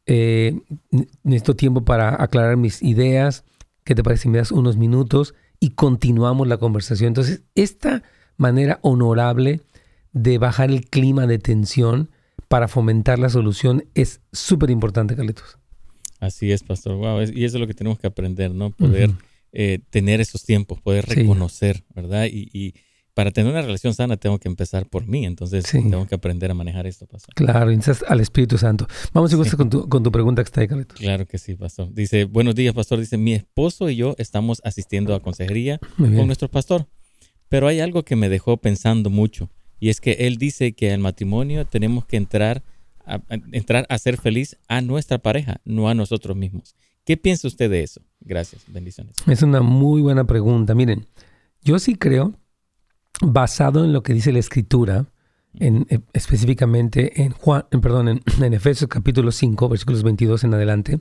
eh, 0.06 0.60
necesito 1.24 1.56
tiempo 1.56 1.84
para 1.84 2.22
aclarar 2.22 2.56
mis 2.56 2.80
ideas. 2.80 3.42
¿Qué 3.82 3.96
te 3.96 4.04
parece 4.04 4.22
si 4.22 4.28
me 4.28 4.38
das 4.38 4.52
unos 4.52 4.76
minutos 4.76 5.34
y 5.58 5.70
continuamos 5.70 6.46
la 6.46 6.58
conversación? 6.58 7.08
Entonces, 7.08 7.42
esta 7.56 8.04
manera 8.36 8.78
honorable 8.82 9.62
de 10.12 10.38
bajar 10.38 10.70
el 10.70 10.88
clima 10.88 11.26
de 11.26 11.40
tensión 11.40 12.08
para 12.46 12.68
fomentar 12.68 13.18
la 13.18 13.30
solución 13.30 13.82
es 13.94 14.20
súper 14.30 14.70
importante, 14.70 15.16
Carlitos. 15.16 15.58
Así 16.22 16.52
es, 16.52 16.62
pastor. 16.62 16.94
Wow, 16.94 17.22
y 17.22 17.44
eso 17.44 17.56
es 17.56 17.60
lo 17.60 17.66
que 17.66 17.74
tenemos 17.74 17.98
que 17.98 18.06
aprender, 18.06 18.52
¿no? 18.54 18.70
Poder 18.70 19.10
eh, 19.52 19.80
tener 19.90 20.20
esos 20.20 20.44
tiempos, 20.44 20.80
poder 20.80 21.04
reconocer, 21.04 21.82
¿verdad? 21.92 22.28
Y, 22.30 22.74
para 23.14 23.30
tener 23.30 23.52
una 23.52 23.60
relación 23.60 23.92
sana 23.92 24.16
tengo 24.16 24.38
que 24.38 24.48
empezar 24.48 24.88
por 24.88 25.06
mí, 25.06 25.26
entonces 25.26 25.64
tengo 25.70 26.06
que 26.06 26.14
aprender 26.14 26.50
a 26.50 26.54
manejar 26.54 26.86
esto, 26.86 27.06
pastor. 27.06 27.34
Claro, 27.34 27.70
al 28.08 28.20
Espíritu 28.20 28.56
Santo. 28.56 28.86
Vamos 29.12 29.34
a 29.34 29.56
con, 29.56 29.68
tu, 29.68 29.86
con 29.86 30.02
tu 30.02 30.10
pregunta 30.10 30.42
que 30.42 30.46
está 30.46 30.62
ahí, 30.62 30.68
Carlitos. 30.68 30.98
Claro 30.98 31.26
que 31.26 31.36
sí, 31.36 31.54
pastor. 31.54 31.92
Dice, 31.92 32.24
buenos 32.24 32.54
días, 32.54 32.72
pastor. 32.72 33.00
Dice, 33.00 33.18
mi 33.18 33.34
esposo 33.34 33.90
y 33.90 33.96
yo 33.96 34.14
estamos 34.16 34.62
asistiendo 34.64 35.14
a 35.14 35.20
consejería 35.20 35.78
con 35.98 36.26
nuestro 36.26 36.48
pastor, 36.48 36.86
pero 37.50 37.66
hay 37.66 37.80
algo 37.80 38.04
que 38.04 38.16
me 38.16 38.30
dejó 38.30 38.56
pensando 38.58 39.10
mucho. 39.10 39.50
Y 39.78 39.90
es 39.90 40.00
que 40.00 40.12
él 40.12 40.38
dice 40.38 40.72
que 40.72 40.92
al 40.92 41.00
matrimonio 41.00 41.66
tenemos 41.66 42.06
que 42.06 42.16
entrar 42.16 42.62
a, 43.06 43.20
entrar 43.52 43.86
a 43.88 43.98
ser 43.98 44.18
feliz 44.18 44.58
a 44.68 44.80
nuestra 44.80 45.18
pareja, 45.18 45.60
no 45.64 45.88
a 45.88 45.94
nosotros 45.94 46.36
mismos. 46.36 46.74
¿Qué 47.04 47.16
piensa 47.16 47.48
usted 47.48 47.70
de 47.70 47.82
eso? 47.82 48.00
Gracias, 48.20 48.64
bendiciones. 48.68 49.16
Es 49.26 49.42
una 49.42 49.60
muy 49.60 50.02
buena 50.02 50.24
pregunta. 50.24 50.74
Miren, 50.74 51.06
yo 51.62 51.78
sí 51.78 51.96
creo, 51.96 52.34
basado 53.20 53.84
en 53.84 53.92
lo 53.92 54.02
que 54.02 54.12
dice 54.12 54.32
la 54.32 54.38
Escritura, 54.38 55.06
en, 55.54 55.86
eh, 55.90 56.00
específicamente 56.12 57.22
en 57.22 57.32
Juan, 57.32 57.66
perdón, 57.70 58.08
en, 58.40 58.54
Efesios 58.54 58.88
capítulo 58.88 59.32
5, 59.32 59.68
versículos 59.68 60.02
22 60.02 60.44
en 60.44 60.54
adelante, 60.54 61.00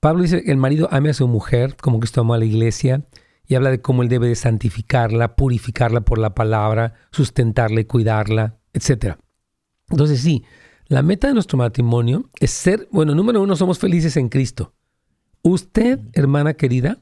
Pablo 0.00 0.22
dice 0.22 0.42
que 0.42 0.50
el 0.50 0.58
marido 0.58 0.88
ame 0.92 1.10
a 1.10 1.14
su 1.14 1.26
mujer 1.26 1.76
como 1.76 1.98
Cristo 1.98 2.20
amó 2.20 2.34
a 2.34 2.38
la 2.38 2.44
iglesia 2.44 3.06
y 3.46 3.54
habla 3.54 3.70
de 3.70 3.80
cómo 3.80 4.02
él 4.02 4.08
debe 4.08 4.28
de 4.28 4.34
santificarla, 4.34 5.36
purificarla 5.36 6.02
por 6.02 6.18
la 6.18 6.34
palabra, 6.34 6.94
sustentarla 7.10 7.80
y 7.80 7.84
cuidarla, 7.84 8.58
etc. 8.72 9.16
Entonces 9.88 10.20
sí, 10.20 10.44
la 10.88 11.02
meta 11.02 11.28
de 11.28 11.34
nuestro 11.34 11.58
matrimonio 11.58 12.30
es 12.38 12.50
ser, 12.50 12.88
bueno, 12.90 13.14
número 13.14 13.42
uno, 13.42 13.56
somos 13.56 13.78
felices 13.78 14.16
en 14.16 14.28
Cristo. 14.28 14.72
Usted, 15.42 16.00
hermana 16.12 16.54
querida, 16.54 16.98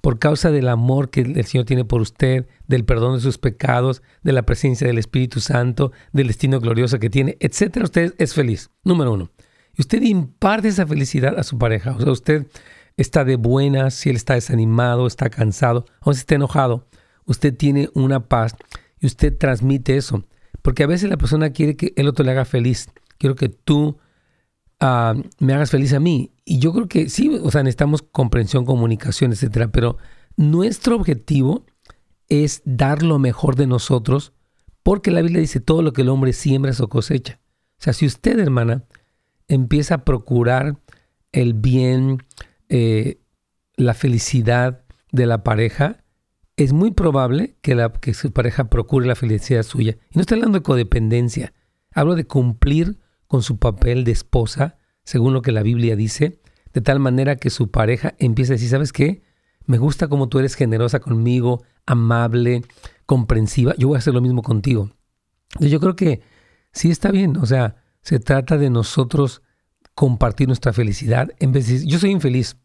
por 0.00 0.18
causa 0.18 0.50
del 0.50 0.68
amor 0.68 1.10
que 1.10 1.20
el 1.20 1.44
Señor 1.44 1.66
tiene 1.66 1.84
por 1.84 2.00
usted, 2.00 2.46
del 2.66 2.84
perdón 2.84 3.16
de 3.16 3.20
sus 3.20 3.38
pecados, 3.38 4.02
de 4.22 4.32
la 4.32 4.42
presencia 4.42 4.86
del 4.86 4.98
Espíritu 4.98 5.40
Santo, 5.40 5.92
del 6.12 6.28
destino 6.28 6.60
glorioso 6.60 6.98
que 6.98 7.10
tiene, 7.10 7.36
etcétera, 7.40 7.84
usted 7.84 8.14
es 8.18 8.34
feliz. 8.34 8.70
Número 8.84 9.12
uno. 9.12 9.30
Y 9.76 9.82
usted 9.82 10.02
imparte 10.02 10.68
esa 10.68 10.86
felicidad 10.86 11.38
a 11.38 11.44
su 11.44 11.58
pareja. 11.58 11.92
O 11.92 12.00
sea, 12.00 12.12
usted 12.12 12.46
está 12.96 13.24
de 13.24 13.36
buenas, 13.36 13.94
si 13.94 14.10
él 14.10 14.16
está 14.16 14.34
desanimado, 14.34 15.06
está 15.06 15.30
cansado, 15.30 15.86
o 16.00 16.12
si 16.12 16.20
está 16.20 16.34
enojado, 16.34 16.86
usted 17.24 17.54
tiene 17.54 17.88
una 17.94 18.20
paz 18.26 18.56
y 19.00 19.06
usted 19.06 19.36
transmite 19.36 19.96
eso. 19.96 20.24
Porque 20.62 20.82
a 20.82 20.88
veces 20.88 21.08
la 21.08 21.16
persona 21.16 21.50
quiere 21.50 21.76
que 21.76 21.92
el 21.96 22.08
otro 22.08 22.24
le 22.24 22.32
haga 22.32 22.44
feliz. 22.44 22.88
Quiero 23.18 23.34
que 23.34 23.48
tú 23.48 23.98
ah, 24.80 25.14
me 25.38 25.54
hagas 25.54 25.70
feliz 25.70 25.92
a 25.92 26.00
mí. 26.00 26.32
Y 26.44 26.58
yo 26.58 26.72
creo 26.72 26.88
que 26.88 27.08
sí, 27.08 27.28
o 27.42 27.50
sea, 27.50 27.62
necesitamos 27.62 28.02
comprensión, 28.02 28.64
comunicación, 28.64 29.32
etcétera. 29.32 29.68
Pero 29.70 29.98
nuestro 30.36 30.96
objetivo 30.96 31.66
es 32.28 32.62
dar 32.64 33.02
lo 33.02 33.18
mejor 33.18 33.56
de 33.56 33.66
nosotros, 33.66 34.32
porque 34.82 35.10
la 35.10 35.22
Biblia 35.22 35.40
dice 35.40 35.60
todo 35.60 35.82
lo 35.82 35.92
que 35.92 36.02
el 36.02 36.08
hombre 36.08 36.32
siembra 36.32 36.72
o 36.78 36.88
cosecha. 36.88 37.40
O 37.78 37.82
sea, 37.82 37.92
si 37.92 38.06
usted, 38.06 38.38
hermana, 38.38 38.84
empieza 39.46 39.96
a 39.96 40.04
procurar 40.04 40.78
el 41.32 41.54
bien, 41.54 42.22
eh, 42.68 43.20
la 43.76 43.94
felicidad 43.94 44.84
de 45.12 45.26
la 45.26 45.42
pareja, 45.42 46.04
es 46.56 46.72
muy 46.72 46.90
probable 46.90 47.56
que, 47.62 47.74
la, 47.74 47.92
que 47.92 48.14
su 48.14 48.32
pareja 48.32 48.68
procure 48.68 49.06
la 49.06 49.14
felicidad 49.14 49.62
suya. 49.62 49.96
Y 50.10 50.16
no 50.16 50.22
estoy 50.22 50.36
hablando 50.36 50.58
de 50.58 50.64
codependencia, 50.64 51.52
hablo 51.92 52.14
de 52.14 52.26
cumplir 52.26 52.98
con 53.28 53.42
su 53.42 53.58
papel 53.58 54.02
de 54.04 54.12
esposa, 54.12 54.78
según 55.04 55.32
lo 55.32 55.42
que 55.42 55.52
la 55.52 55.62
Biblia 55.62 55.94
dice, 55.94 56.40
de 56.72 56.80
tal 56.80 56.98
manera 56.98 57.36
que 57.36 57.50
su 57.50 57.70
pareja 57.70 58.14
empiece 58.18 58.52
a 58.52 58.56
decir, 58.56 58.70
¿sabes 58.70 58.92
qué? 58.92 59.22
Me 59.64 59.78
gusta 59.78 60.08
como 60.08 60.28
tú 60.28 60.38
eres 60.38 60.54
generosa 60.54 60.98
conmigo, 60.98 61.62
amable, 61.86 62.62
comprensiva, 63.06 63.74
yo 63.76 63.88
voy 63.88 63.96
a 63.96 63.98
hacer 63.98 64.14
lo 64.14 64.20
mismo 64.20 64.42
contigo. 64.42 64.90
Yo 65.60 65.78
creo 65.78 65.94
que 65.94 66.22
sí 66.72 66.90
está 66.90 67.10
bien, 67.10 67.36
o 67.36 67.46
sea, 67.46 67.76
se 68.02 68.18
trata 68.18 68.56
de 68.58 68.70
nosotros 68.70 69.42
compartir 69.94 70.46
nuestra 70.46 70.72
felicidad 70.72 71.30
en 71.38 71.52
vez 71.52 71.66
de 71.66 71.74
decir, 71.74 71.88
yo 71.88 71.98
soy 71.98 72.10
infeliz 72.10 72.56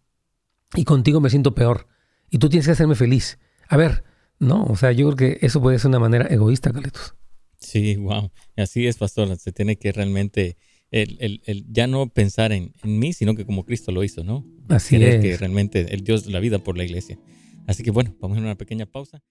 y 0.75 0.86
contigo 0.86 1.20
me 1.20 1.29
siento 1.29 1.55
peor 1.55 1.88
y 2.29 2.38
tú 2.38 2.50
tienes 2.50 2.65
que 2.65 2.72
hacerme 2.72 2.96
feliz. 2.96 3.39
A 3.67 3.77
ver, 3.77 4.03
no, 4.39 4.63
o 4.63 4.75
sea, 4.75 4.91
yo 4.91 5.08
creo 5.08 5.15
que 5.15 5.46
eso 5.46 5.62
puede 5.62 5.79
ser 5.79 5.89
una 5.89 6.00
manera 6.00 6.27
egoísta, 6.27 6.72
Carlitos. 6.72 7.15
Sí, 7.63 7.96
wow. 7.96 8.32
Así 8.58 8.88
es, 8.88 8.98
pastor. 8.98 9.36
Se 9.38 9.51
tiene 9.51 9.77
que 9.77 9.91
realmente 9.91 10.58
el, 10.91 11.41
el, 11.46 11.65
ya 11.72 11.88
no 11.88 12.08
pensar 12.10 12.51
en, 12.51 12.74
en, 12.84 13.00
mí, 13.00 13.13
sino 13.13 13.36
que 13.36 13.46
como 13.46 13.65
Cristo 13.65 13.91
lo 13.91 14.03
hizo, 14.03 14.24
¿no? 14.24 14.46
Así 14.70 14.98
es. 14.98 15.22
que 15.22 15.38
realmente 15.38 15.93
el 15.93 16.03
Dios 16.03 16.27
la 16.27 16.39
vida 16.39 16.60
por 16.60 16.77
la 16.77 16.84
iglesia. 16.84 17.17
Así 17.65 17.84
que 17.84 17.91
bueno, 17.91 18.15
vamos 18.20 18.38
a 18.38 18.41
una 18.41 18.55
pequeña 18.55 18.86
pausa. 18.86 19.24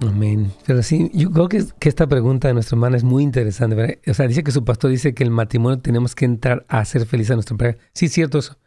Amén. 0.00 0.52
Pero 0.66 0.82
sí, 0.82 1.10
yo 1.14 1.30
creo 1.30 1.48
que, 1.48 1.64
que, 1.78 1.88
esta 1.88 2.06
pregunta 2.06 2.48
de 2.48 2.54
nuestra 2.54 2.76
hermana 2.76 2.96
es 2.96 3.04
muy 3.04 3.22
interesante. 3.22 3.76
¿verdad? 3.76 3.98
O 4.06 4.14
sea, 4.14 4.26
dice 4.26 4.42
que 4.42 4.52
su 4.52 4.64
pastor 4.64 4.90
dice 4.90 5.14
que 5.14 5.22
el 5.22 5.30
matrimonio 5.30 5.80
tenemos 5.80 6.14
que 6.14 6.24
entrar 6.24 6.64
a 6.68 6.84
ser 6.84 7.06
feliz 7.06 7.30
a 7.30 7.34
nuestra 7.34 7.56
pareja. 7.56 7.78
Sí, 7.92 8.06
es 8.06 8.12
cierto 8.12 8.38
eso. 8.38 8.58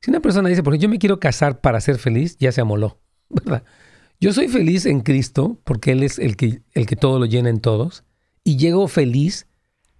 Si 0.00 0.10
una 0.10 0.20
persona 0.20 0.48
dice, 0.48 0.62
porque 0.62 0.78
yo 0.78 0.88
me 0.88 0.98
quiero 0.98 1.18
casar 1.18 1.60
para 1.60 1.80
ser 1.80 1.98
feliz, 1.98 2.36
ya 2.38 2.52
se 2.52 2.60
amoló, 2.60 3.00
¿verdad? 3.28 3.64
Yo 4.20 4.32
soy 4.32 4.48
feliz 4.48 4.86
en 4.86 5.00
Cristo 5.00 5.60
porque 5.64 5.92
Él 5.92 6.02
es 6.02 6.18
el 6.18 6.36
que, 6.36 6.62
el 6.72 6.86
que 6.86 6.96
todo 6.96 7.18
lo 7.18 7.26
llena 7.26 7.50
en 7.50 7.60
todos 7.60 8.04
y 8.42 8.56
llego 8.56 8.88
feliz 8.88 9.46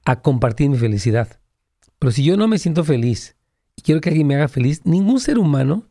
a 0.05 0.23
compartir 0.23 0.71
mi 0.71 0.79
felicidad. 0.79 1.41
Pero 1.99 2.11
si 2.11 2.25
yo 2.25 2.37
no 2.37 2.49
me 2.49 2.59
siento 2.59 2.85
feliz 2.85 3.37
y 3.77 3.83
quiero 3.83 4.01
que 4.01 4.09
alguien 4.09 4.27
me 4.27 4.35
haga 4.35 4.49
feliz, 4.49 4.81
ningún 4.85 5.21
ser 5.21 5.39
humano 5.39 5.89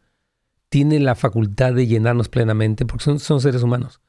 tiene 0.70 1.00
la 1.00 1.16
facultad 1.16 1.74
de 1.74 1.88
llenarnos 1.88 2.28
plenamente 2.28 2.86
porque 2.86 3.06
son, 3.06 3.20
son 3.20 3.40
seres 3.40 3.64
humanos. 3.64 4.02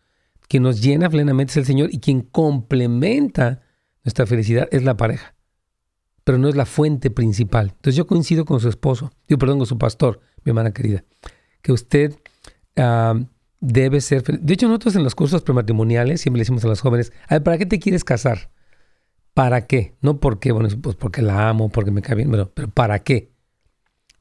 Quien 0.48 0.62
nos 0.62 0.80
llena 0.80 1.10
plenamente 1.10 1.52
es 1.52 1.56
el 1.58 1.66
Señor 1.66 1.90
y 1.92 2.00
quien 2.00 2.22
complementa 2.22 3.60
nuestra 4.02 4.26
felicidad 4.26 4.68
es 4.72 4.82
la 4.82 4.96
pareja. 4.96 5.34
Pero 6.28 6.36
no 6.36 6.50
es 6.50 6.56
la 6.56 6.66
fuente 6.66 7.08
principal. 7.08 7.68
Entonces 7.68 7.96
yo 7.96 8.06
coincido 8.06 8.44
con 8.44 8.60
su 8.60 8.68
esposo, 8.68 9.10
yo 9.28 9.38
perdón, 9.38 9.56
con 9.56 9.66
su 9.66 9.78
pastor, 9.78 10.20
mi 10.44 10.50
hermana 10.50 10.74
querida, 10.74 11.02
que 11.62 11.72
usted 11.72 12.16
ah, 12.76 13.18
debe 13.60 14.02
ser. 14.02 14.22
De 14.24 14.52
hecho, 14.52 14.68
nosotros 14.68 14.94
en 14.96 15.04
los 15.04 15.14
cursos 15.14 15.40
prematrimoniales 15.40 16.20
siempre 16.20 16.36
le 16.36 16.42
decimos 16.42 16.62
a 16.66 16.68
los 16.68 16.82
jóvenes, 16.82 17.14
a 17.28 17.36
ver, 17.36 17.42
¿para 17.44 17.56
qué 17.56 17.64
te 17.64 17.78
quieres 17.78 18.04
casar? 18.04 18.50
¿Para 19.32 19.66
qué? 19.66 19.94
No 20.02 20.20
porque, 20.20 20.52
bueno, 20.52 20.68
pues 20.82 20.96
porque 20.96 21.22
la 21.22 21.48
amo, 21.48 21.70
porque 21.70 21.92
me 21.92 22.02
cae 22.02 22.16
bien, 22.16 22.30
pero, 22.30 22.52
pero 22.52 22.68
¿para 22.68 22.98
qué? 22.98 23.32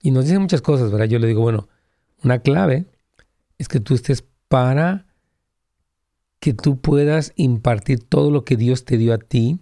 Y 0.02 0.12
nos 0.12 0.24
dicen 0.24 0.40
muchas 0.40 0.62
cosas, 0.62 0.90
¿verdad? 0.90 1.08
Yo 1.08 1.20
le 1.20 1.28
digo, 1.28 1.42
bueno, 1.42 1.68
una 2.24 2.40
clave 2.40 2.86
es 3.58 3.68
que 3.68 3.82
tú 3.82 3.96
estés 3.96 4.24
para 4.48 5.08
que 6.40 6.54
tú 6.54 6.80
puedas 6.80 7.34
impartir 7.36 8.02
todo 8.02 8.32
lo 8.32 8.46
que 8.46 8.56
Dios 8.56 8.86
te 8.86 8.98
dio 8.98 9.14
a 9.14 9.18
ti 9.18 9.60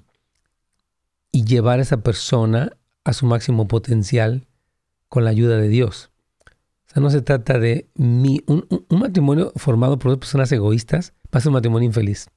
y 1.35 1.43
llevar 1.43 1.79
a 1.79 1.81
esa 1.81 1.97
persona 1.97 2.77
a 3.03 3.11
su 3.11 3.25
máximo 3.25 3.67
potencial 3.67 4.47
con 5.09 5.25
la 5.25 5.31
ayuda 5.31 5.57
de 5.57 5.67
Dios. 5.67 6.09
O 6.87 6.93
sea, 6.93 7.03
no 7.03 7.09
se 7.09 7.21
trata 7.21 7.59
de 7.59 7.89
mí. 7.95 8.41
Un, 8.47 8.65
matrimonio 8.89 9.51
formado 9.57 9.99
por 9.99 10.11
dos 10.11 10.19
personas 10.19 10.49
egoístas 10.53 11.11
va 11.25 11.39
a 11.39 11.41
ser 11.41 11.49
un 11.49 11.55
matrimonio 11.55 11.87
infeliz. 11.87 12.29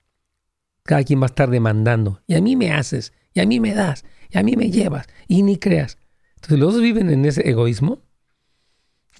Cada 0.83 1.05
quien 1.05 1.21
va 1.21 1.27
a 1.27 1.33
estar 1.33 1.49
demandando. 1.49 2.23
Y 2.27 2.35
a 2.35 2.41
mí 2.41 2.57
me 2.57 2.73
haces, 2.73 3.13
y 3.33 3.39
a 3.39 3.47
mí 3.47 3.61
me 3.61 3.73
das, 3.73 4.05
y 4.31 4.39
a 4.39 4.43
mí 4.43 4.57
me 4.57 4.69
llevas, 4.69 5.07
y 5.29 5.45
ni 5.45 5.59
creas. 5.59 5.97
Entonces 6.35 6.59
los 6.59 6.73
dos 6.73 6.83
viven 6.83 7.09
en 7.11 7.25
ese 7.25 7.49
egoísmo. 7.49 8.01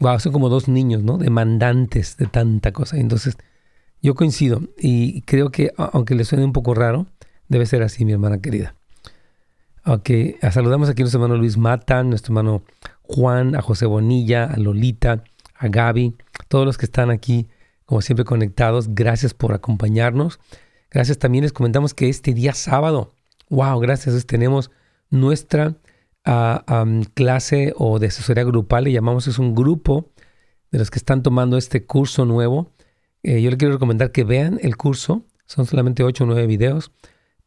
Wow, 0.01 0.19
son 0.19 0.33
como 0.33 0.49
dos 0.49 0.67
niños, 0.67 1.05
¿no? 1.05 1.19
Demandantes 1.19 2.17
de 2.17 2.27
tanta 2.27 2.73
cosa. 2.73 2.97
Entonces, 2.97 3.37
yo 4.03 4.17
coincido 4.17 4.61
y 4.77 5.23
creo 5.23 5.53
que, 5.53 5.71
aunque 5.77 6.17
le 6.17 6.25
suene 6.25 6.45
un 6.45 6.53
poco 6.53 6.75
raro, 6.75 7.07
Debe 7.49 7.65
ser 7.65 7.83
así, 7.83 8.05
mi 8.05 8.13
hermana 8.13 8.41
querida. 8.41 8.75
Ok, 9.91 10.11
saludamos 10.53 10.91
aquí 10.91 11.01
a 11.01 11.05
nuestro 11.05 11.19
hermano 11.23 11.41
Luis 11.41 11.57
Mata, 11.57 12.03
nuestro 12.03 12.33
hermano 12.33 12.63
Juan, 13.05 13.57
a 13.57 13.63
José 13.63 13.87
Bonilla, 13.87 14.45
a 14.45 14.59
Lolita, 14.59 15.25
a 15.55 15.69
Gaby, 15.69 16.15
todos 16.49 16.67
los 16.67 16.77
que 16.77 16.85
están 16.85 17.11
aquí, 17.11 17.49
como 17.87 18.03
siempre, 18.03 18.27
conectados. 18.27 18.95
Gracias 18.95 19.33
por 19.33 19.55
acompañarnos. 19.55 20.41
Gracias 20.91 21.19
también 21.19 21.45
les 21.45 21.55
comentamos 21.55 21.95
que 21.95 22.11
este 22.11 22.35
día 22.35 22.53
sábado, 22.53 23.15
wow, 23.49 23.81
gracias, 23.81 24.27
tenemos 24.27 24.71
nuestra 25.09 25.79
ah, 26.27 26.85
clase 27.15 27.73
o 27.79 27.99
de 27.99 28.09
asesoría 28.09 28.45
grupal, 28.45 28.85
le 28.85 28.93
llamamos, 28.93 29.27
es 29.27 29.39
un 29.39 29.55
grupo 29.55 30.11
de 30.71 30.81
los 30.81 30.91
que 30.91 30.99
están 30.99 31.23
tomando 31.23 31.57
este 31.57 31.87
curso 31.87 32.27
nuevo. 32.27 32.75
Eh, 33.23 33.41
yo 33.41 33.49
les 33.49 33.59
quiero 33.59 33.73
recomendar 33.73 34.13
que 34.13 34.25
vean 34.25 34.61
el 34.61 34.77
curso, 34.77 35.25
son 35.47 35.65
solamente 35.65 36.03
8 36.03 36.25
o 36.25 36.27
9 36.27 36.47
videos 36.47 36.93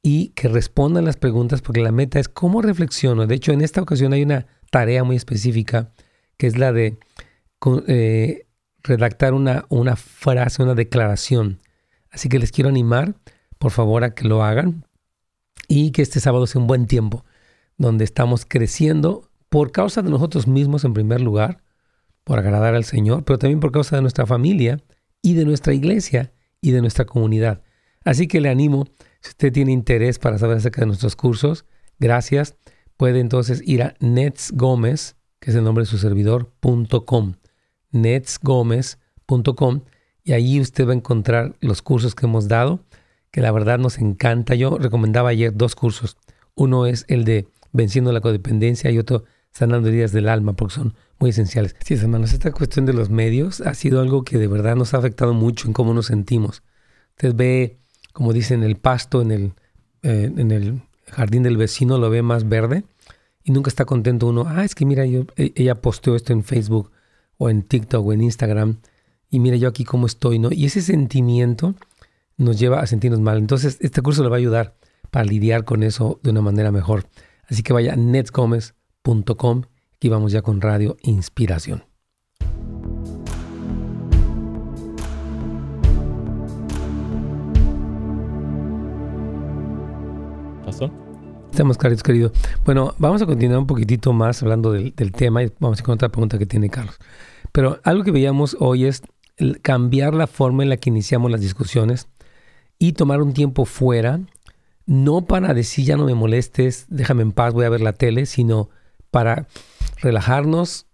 y 0.04 0.30
que 0.30 0.48
respondan 0.48 1.06
las 1.06 1.18
preguntas 1.18 1.62
porque 1.62 1.82
la 1.82 1.92
meta 1.92 2.20
es 2.20 2.28
cómo 2.28 2.62
reflexiono. 2.62 3.28
De 3.28 3.36
hecho, 3.36 3.52
en 3.52 3.62
esta 3.62 3.82
ocasión 3.82 4.14
hay 4.14 4.24
una 4.24 4.48
tarea 4.72 5.04
muy 5.04 5.16
específica 5.16 5.92
que 6.38 6.48
es 6.48 6.58
la 6.58 6.72
de 6.72 6.98
eh, 7.88 8.48
redactar 8.84 9.34
una, 9.34 9.66
una 9.70 9.96
frase, 9.96 10.64
una 10.64 10.74
declaración. 10.74 11.60
Así 12.10 12.30
que 12.30 12.40
les 12.40 12.52
quiero 12.52 12.70
animar, 12.70 13.16
por 13.60 13.72
favor, 13.72 14.04
a 14.04 14.16
que 14.16 14.28
lo 14.28 14.44
hagan 14.44 14.86
y 15.68 15.92
que 15.92 16.02
este 16.02 16.20
sábado 16.20 16.48
sea 16.48 16.62
un 16.62 16.68
buen 16.68 16.88
tiempo 16.88 17.24
donde 17.78 18.04
estamos 18.04 18.46
creciendo 18.46 19.30
por 19.50 19.72
causa 19.72 20.02
de 20.02 20.10
nosotros 20.10 20.48
mismos 20.48 20.84
en 20.84 20.94
primer 20.94 21.22
lugar, 21.22 21.64
por 22.24 22.40
agradar 22.40 22.74
al 22.74 22.86
Señor, 22.86 23.24
pero 23.24 23.38
también 23.38 23.60
por 23.60 23.72
causa 23.72 23.96
de 23.96 24.02
nuestra 24.02 24.26
familia 24.26 24.80
y 25.22 25.34
de 25.34 25.46
nuestra 25.46 25.74
iglesia 25.74 26.32
y 26.62 26.72
de 26.72 26.82
nuestra 26.82 27.06
comunidad. 27.06 27.62
Así 28.04 28.28
que 28.28 28.42
le 28.42 28.50
animo 28.50 28.88
si 29.22 29.30
usted 29.30 29.54
tiene 29.54 29.72
interés 29.72 30.20
para 30.20 30.38
saber 30.38 30.58
acerca 30.58 30.82
de 30.82 30.88
nuestros 30.88 31.16
cursos, 31.16 31.66
gracias. 32.00 32.56
Puede 32.98 33.20
entonces 33.20 33.62
ir 33.66 33.84
a 33.84 33.96
netsgomez, 34.00 35.16
que 35.40 35.52
es 35.52 35.56
el 35.56 35.64
nombre 35.64 35.84
de 35.84 35.90
su 35.90 35.98
servidor, 35.98 36.52
.com, 37.06 37.34
netsgomez.com 37.92 39.82
y 40.24 40.34
ahí 40.34 40.60
usted 40.60 40.88
va 40.88 40.92
a 40.92 40.96
encontrar 40.96 41.56
los 41.62 41.82
cursos 41.82 42.16
que 42.16 42.26
hemos 42.26 42.48
dado, 42.48 42.80
que 43.32 43.42
la 43.42 43.52
verdad 43.52 43.80
nos 43.80 43.98
encanta. 43.98 44.56
Yo 44.56 44.78
recomendaba 44.78 45.30
ayer 45.30 45.56
dos 45.56 45.76
cursos. 45.76 46.18
Uno 46.56 46.86
es 46.86 47.06
el 47.08 47.24
de 47.24 47.48
Venciendo 47.72 48.12
la 48.12 48.22
Codependencia 48.22 48.92
y 48.92 49.00
otro 49.00 49.24
Sanando 49.52 49.90
Heridas 49.90 50.12
del 50.12 50.30
Alma, 50.30 50.54
porque 50.54 50.76
son 50.76 50.94
muy 51.20 51.32
esenciales. 51.32 51.76
Sí, 51.84 51.96
hermanos, 51.96 52.34
esta 52.34 52.52
cuestión 52.52 52.86
de 52.86 52.94
los 52.94 53.10
medios 53.10 53.62
ha 53.62 53.74
sido 53.74 54.02
algo 54.02 54.24
que 54.24 54.38
de 54.38 54.48
verdad 54.48 54.76
nos 54.76 54.94
ha 54.94 54.98
afectado 54.98 55.34
mucho 55.34 55.68
en 55.68 55.74
cómo 55.74 55.94
nos 55.94 56.08
sentimos. 56.08 56.64
Usted 57.12 57.36
ve 57.36 57.81
como 58.14 58.34
dicen, 58.34 58.64
el 58.64 58.78
pasto 58.78 59.22
en 59.22 59.32
el, 59.32 59.54
eh, 60.04 60.32
en 60.36 60.52
el 60.52 60.82
jardín 61.08 61.44
del 61.44 61.58
vecino 61.58 61.98
lo 61.98 62.10
ve 62.10 62.22
más 62.22 62.48
verde 62.48 62.84
y 63.44 63.52
nunca 63.52 63.70
está 63.70 63.86
contento 63.86 64.28
uno. 64.28 64.46
Ah, 64.48 64.64
es 64.64 64.76
que 64.76 64.86
mira, 64.86 65.06
yo, 65.06 65.26
e, 65.36 65.52
ella 65.56 65.82
posteó 65.82 66.16
esto 66.16 66.34
en 66.34 66.44
Facebook 66.44 66.92
o 67.38 67.50
en 67.50 67.64
TikTok 67.64 68.06
o 68.06 68.14
en 68.14 68.22
Instagram 68.22 68.78
y 69.30 69.40
mira 69.40 69.58
yo 69.58 69.70
aquí 69.70 69.84
cómo 69.84 70.06
estoy, 70.06 70.40
¿no? 70.40 70.50
Y 70.52 70.66
ese 70.66 70.82
sentimiento 70.82 71.76
nos 72.38 72.60
lleva 72.60 72.82
a 72.82 72.88
sentirnos 72.88 73.22
mal. 73.22 73.38
Entonces, 73.38 73.78
este 73.82 74.02
curso 74.02 74.24
le 74.24 74.30
va 74.30 74.36
a 74.36 74.40
ayudar 74.40 74.76
para 75.10 75.26
lidiar 75.26 75.64
con 75.64 75.84
eso 75.84 76.20
de 76.24 76.32
una 76.32 76.42
manera 76.42 76.72
mejor. 76.72 77.08
Así 77.48 77.64
que 77.64 77.74
vaya 77.74 77.94
a 77.94 77.96
netsgomez.com. 77.96 79.64
Aquí 79.96 80.10
vamos 80.10 80.32
ya 80.32 80.42
con 80.42 80.62
Radio 80.62 80.98
Inspiración. 81.04 81.84
Estamos 91.52 91.78
claros, 91.78 92.02
querido. 92.02 92.32
Bueno, 92.64 92.96
vamos 92.98 93.22
a 93.22 93.26
continuar 93.26 93.60
un 93.60 93.68
poquitito 93.68 94.14
más 94.14 94.42
hablando 94.42 94.72
del, 94.72 95.12
tema 95.12 95.44
y 95.44 95.52
vamos 95.60 95.82
a 95.82 95.84
con 95.84 95.96
otra 95.96 96.08
pregunta 96.08 96.38
que 96.38 96.46
tiene 96.46 96.70
Carlos. 96.70 96.98
Pero 97.52 97.82
algo 97.84 98.06
que 98.06 98.12
veíamos 98.12 98.56
hoy 98.62 98.86
es 98.86 99.04
cambiar 99.62 100.14
la 100.14 100.28
forma 100.28 100.64
en 100.64 100.70
la 100.70 100.78
que 100.78 100.90
iniciamos 100.90 101.30
las 101.30 101.42
discusiones 101.42 102.08
y 102.80 102.94
tomar 102.94 103.22
un 103.22 103.34
tiempo 103.34 103.66
fuera, 103.66 104.22
no 104.86 105.26
para 105.26 105.54
decir 105.54 105.84
ya 105.84 105.98
no 105.98 106.06
me 106.06 106.16
molestes, 106.16 106.86
déjame 106.88 107.22
en 107.22 107.34
paz, 107.34 107.54
voy 107.54 107.66
a 107.66 107.70
ver 107.70 107.82
la 107.82 107.94
tele, 107.94 108.26
sino 108.28 108.70
para 109.12 109.48
relajarnos, 110.02 110.86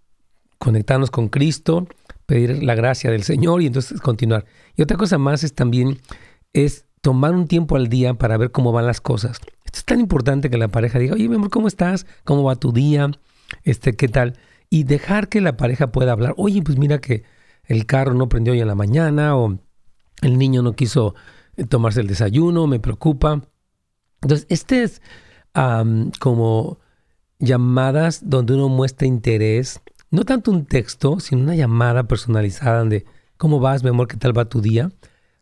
conectarnos 0.58 1.12
con 1.12 1.28
Cristo, 1.28 1.86
pedir 2.26 2.64
la 2.64 2.74
gracia 2.74 3.12
del 3.12 3.22
Señor 3.22 3.62
y 3.62 3.66
entonces 3.66 4.00
continuar. 4.00 4.44
Y 4.74 4.82
otra 4.82 4.96
cosa 4.96 5.18
más 5.18 5.44
es 5.44 5.54
también 5.54 6.00
es 6.52 6.84
tomar 7.00 7.32
un 7.32 7.46
tiempo 7.46 7.76
al 7.76 7.88
día 7.88 8.14
para 8.14 8.36
ver 8.36 8.50
cómo 8.50 8.72
van 8.72 8.86
las 8.86 9.00
cosas. 9.00 9.40
Esto 9.68 9.80
es 9.80 9.84
tan 9.84 10.00
importante 10.00 10.48
que 10.48 10.56
la 10.56 10.68
pareja 10.68 10.98
diga, 10.98 11.12
oye, 11.12 11.28
mi 11.28 11.34
amor, 11.34 11.50
¿cómo 11.50 11.68
estás? 11.68 12.06
¿Cómo 12.24 12.42
va 12.42 12.56
tu 12.56 12.72
día? 12.72 13.10
Este, 13.64 13.96
¿qué 13.96 14.08
tal? 14.08 14.38
Y 14.70 14.84
dejar 14.84 15.28
que 15.28 15.42
la 15.42 15.58
pareja 15.58 15.92
pueda 15.92 16.12
hablar, 16.12 16.32
oye, 16.38 16.62
pues 16.62 16.78
mira 16.78 17.02
que 17.02 17.24
el 17.64 17.84
carro 17.84 18.14
no 18.14 18.30
prendió 18.30 18.54
hoy 18.54 18.62
en 18.62 18.66
la 18.66 18.74
mañana 18.74 19.36
o 19.36 19.58
el 20.22 20.38
niño 20.38 20.62
no 20.62 20.72
quiso 20.72 21.14
eh, 21.58 21.64
tomarse 21.64 22.00
el 22.00 22.06
desayuno, 22.06 22.66
me 22.66 22.80
preocupa. 22.80 23.42
Entonces, 24.22 24.46
este 24.48 24.84
es 24.84 25.02
como 26.18 26.78
llamadas 27.38 28.22
donde 28.30 28.54
uno 28.54 28.70
muestra 28.70 29.06
interés, 29.06 29.82
no 30.10 30.24
tanto 30.24 30.50
un 30.50 30.64
texto, 30.64 31.20
sino 31.20 31.42
una 31.42 31.56
llamada 31.56 32.08
personalizada 32.08 32.84
de 32.84 33.04
¿cómo 33.36 33.60
vas, 33.60 33.82
mi 33.82 33.90
amor? 33.90 34.08
¿Qué 34.08 34.16
tal 34.16 34.36
va 34.36 34.46
tu 34.46 34.62
día? 34.62 34.90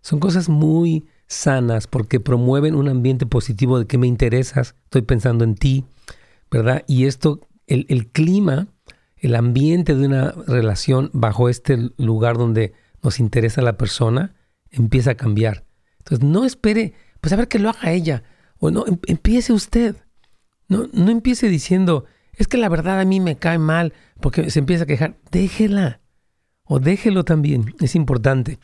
Son 0.01 0.19
cosas 0.19 0.49
muy 0.49 1.07
sanas 1.27 1.87
porque 1.87 2.21
promueven 2.21 2.75
un 2.75 2.89
ambiente 2.89 3.27
positivo 3.27 3.79
de 3.79 3.87
que 3.87 3.99
me 3.99 4.07
interesas, 4.07 4.75
estoy 4.85 5.03
pensando 5.03 5.45
en 5.45 5.55
ti, 5.55 5.85
¿verdad? 6.51 6.85
Y 6.87 7.07
esto, 7.07 7.41
el, 7.67 7.87
el 7.89 8.09
clima, 8.09 8.69
el 9.17 9.35
ambiente 9.35 9.95
de 9.95 10.07
una 10.07 10.33
relación 10.47 11.11
bajo 11.13 11.49
este 11.49 11.91
lugar 11.97 12.37
donde 12.37 12.75
nos 13.03 13.21
interesa 13.21 13.63
la 13.63 13.77
persona, 13.77 14.35
empieza 14.71 15.13
a 15.13 15.17
cambiar. 15.17 15.65
Entonces, 15.99 16.27
no 16.27 16.45
espere, 16.45 16.95
pues 17.21 17.33
a 17.33 17.37
ver 17.37 17.49
que 17.49 17.59
lo 17.59 17.71
haga 17.71 17.93
ella, 17.93 18.23
o 18.59 18.71
no, 18.71 18.87
em, 18.87 18.99
empiece 19.07 19.53
usted. 19.53 19.97
No, 20.69 20.89
no 20.93 21.11
empiece 21.11 21.49
diciendo, 21.49 22.05
es 22.35 22.49
que 22.49 22.57
la 22.57 22.69
verdad 22.69 23.01
a 23.01 23.05
mí 23.05 23.21
me 23.21 23.37
cae 23.37 23.59
mal, 23.59 23.93
porque 24.21 24.51
se 24.51 24.59
empieza 24.59 24.85
a 24.85 24.87
quejar. 24.87 25.17
Déjela, 25.31 26.01
o 26.65 26.81
déjelo 26.81 27.25
también, 27.25 27.75
es 27.81 27.95
importante. 27.95 28.59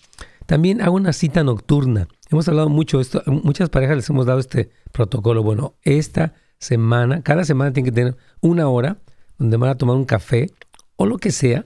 También 0.46 0.80
hago 0.80 0.96
una 0.96 1.12
cita 1.12 1.44
nocturna. 1.44 2.08
Hemos 2.30 2.48
hablado 2.48 2.68
mucho 2.68 2.98
de 2.98 3.02
esto, 3.02 3.22
muchas 3.26 3.68
parejas 3.68 3.96
les 3.96 4.10
hemos 4.10 4.26
dado 4.26 4.38
este 4.38 4.70
protocolo. 4.92 5.42
Bueno, 5.42 5.74
esta 5.82 6.34
semana, 6.58 7.22
cada 7.22 7.44
semana 7.44 7.72
tienen 7.72 7.92
que 7.92 8.00
tener 8.00 8.16
una 8.40 8.68
hora 8.68 8.98
donde 9.38 9.56
van 9.56 9.70
a 9.70 9.76
tomar 9.76 9.96
un 9.96 10.04
café 10.04 10.50
o 10.96 11.06
lo 11.06 11.18
que 11.18 11.30
sea. 11.30 11.64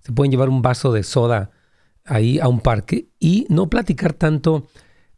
Se 0.00 0.12
pueden 0.12 0.30
llevar 0.30 0.48
un 0.48 0.62
vaso 0.62 0.92
de 0.92 1.02
soda 1.02 1.50
ahí 2.04 2.38
a 2.38 2.48
un 2.48 2.60
parque 2.60 3.08
y 3.18 3.46
no 3.50 3.68
platicar 3.68 4.14
tanto 4.14 4.66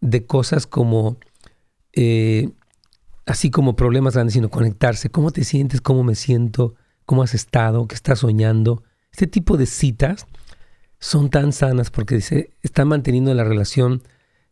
de 0.00 0.26
cosas 0.26 0.66
como, 0.66 1.18
eh, 1.92 2.50
así 3.26 3.50
como 3.50 3.76
problemas 3.76 4.14
grandes, 4.14 4.34
sino 4.34 4.50
conectarse. 4.50 5.10
¿Cómo 5.10 5.30
te 5.30 5.44
sientes? 5.44 5.80
¿Cómo 5.80 6.02
me 6.02 6.14
siento? 6.14 6.74
¿Cómo 7.06 7.22
has 7.22 7.34
estado? 7.34 7.86
¿Qué 7.86 7.94
estás 7.94 8.20
soñando? 8.20 8.82
Este 9.12 9.26
tipo 9.26 9.56
de 9.56 9.66
citas 9.66 10.26
son 11.00 11.30
tan 11.30 11.52
sanas 11.52 11.90
porque 11.90 12.16
dice, 12.16 12.50
están 12.62 12.88
manteniendo 12.88 13.32
la 13.34 13.44
relación 13.44 14.02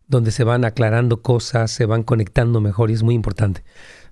donde 0.07 0.31
se 0.31 0.45
van 0.45 0.65
aclarando 0.65 1.23
cosas, 1.23 1.71
se 1.71 1.85
van 1.85 2.03
conectando 2.03 2.61
mejor 2.61 2.91
y 2.91 2.95
es 2.95 3.03
muy 3.03 3.15
importante. 3.15 3.63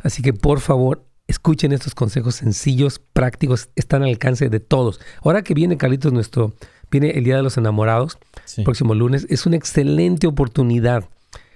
Así 0.00 0.22
que 0.22 0.34
por 0.34 0.60
favor, 0.60 1.04
escuchen 1.26 1.72
estos 1.72 1.94
consejos 1.94 2.36
sencillos, 2.36 3.00
prácticos, 3.12 3.70
están 3.74 4.02
al 4.02 4.10
alcance 4.10 4.50
de 4.50 4.60
todos. 4.60 5.00
Ahora 5.22 5.42
que 5.42 5.54
viene 5.54 5.78
Carlitos 5.78 6.12
nuestro, 6.12 6.54
viene 6.90 7.10
el 7.12 7.24
Día 7.24 7.36
de 7.36 7.42
los 7.42 7.56
Enamorados, 7.56 8.18
próximo 8.64 8.94
lunes, 8.94 9.26
es 9.30 9.46
una 9.46 9.56
excelente 9.56 10.26
oportunidad 10.26 11.08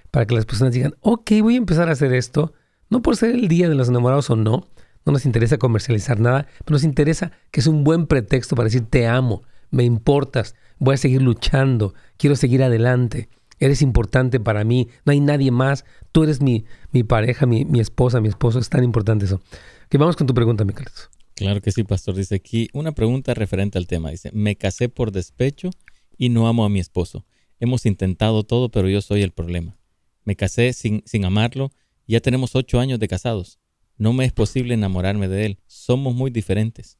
para 0.09 0.25
que 0.25 0.35
las 0.35 0.45
personas 0.45 0.73
digan, 0.73 0.95
ok, 1.01 1.31
voy 1.41 1.55
a 1.55 1.59
empezar 1.59 1.87
a 1.87 1.93
hacer 1.93 2.13
esto, 2.13 2.53
no 2.89 3.01
por 3.01 3.15
ser 3.15 3.35
el 3.35 3.47
Día 3.47 3.69
de 3.69 3.75
los 3.75 3.87
Enamorados 3.87 4.29
o 4.31 4.35
no, 4.35 4.67
no 5.05 5.13
nos 5.13 5.25
interesa 5.25 5.57
comercializar 5.57 6.19
nada, 6.19 6.47
pero 6.65 6.73
nos 6.73 6.83
interesa 6.83 7.31
que 7.51 7.59
es 7.59 7.67
un 7.67 7.83
buen 7.83 8.07
pretexto 8.07 8.55
para 8.55 8.65
decir, 8.65 8.85
te 8.89 9.07
amo, 9.07 9.43
me 9.71 9.83
importas, 9.83 10.55
voy 10.77 10.93
a 10.95 10.97
seguir 10.97 11.21
luchando, 11.21 11.93
quiero 12.17 12.35
seguir 12.35 12.63
adelante 12.63 13.29
eres 13.61 13.83
importante 13.83 14.39
para 14.39 14.63
mí, 14.63 14.89
no 15.05 15.11
hay 15.11 15.19
nadie 15.21 15.51
más, 15.51 15.85
tú 16.11 16.23
eres 16.23 16.41
mi, 16.41 16.65
mi 16.91 17.03
pareja, 17.03 17.45
mi, 17.45 17.63
mi 17.63 17.79
esposa, 17.79 18.19
mi 18.19 18.27
esposo, 18.27 18.59
es 18.59 18.69
tan 18.69 18.83
importante 18.83 19.25
eso. 19.25 19.39
Que 19.87 19.99
vamos 19.99 20.15
con 20.15 20.25
tu 20.27 20.33
pregunta, 20.33 20.65
Michael. 20.65 20.87
Claro 21.35 21.61
que 21.61 21.71
sí, 21.71 21.83
pastor. 21.83 22.15
Dice 22.15 22.35
aquí 22.35 22.69
una 22.73 22.91
pregunta 22.91 23.33
referente 23.33 23.77
al 23.77 23.87
tema. 23.87 24.09
Dice, 24.09 24.31
me 24.33 24.55
casé 24.55 24.89
por 24.89 25.11
despecho 25.11 25.69
y 26.17 26.29
no 26.29 26.47
amo 26.47 26.65
a 26.65 26.69
mi 26.69 26.79
esposo. 26.79 27.25
Hemos 27.59 27.85
intentado 27.85 28.43
todo, 28.43 28.69
pero 28.69 28.89
yo 28.89 29.01
soy 29.01 29.21
el 29.21 29.31
problema. 29.31 29.77
Me 30.23 30.35
casé 30.35 30.73
sin, 30.73 31.03
sin 31.05 31.23
amarlo. 31.23 31.71
Ya 32.07 32.19
tenemos 32.19 32.55
ocho 32.55 32.79
años 32.79 32.99
de 32.99 33.07
casados. 33.07 33.59
No 33.97 34.11
me 34.13 34.25
es 34.25 34.33
posible 34.33 34.73
enamorarme 34.73 35.27
de 35.27 35.45
él. 35.45 35.59
Somos 35.67 36.15
muy 36.15 36.31
diferentes. 36.31 36.97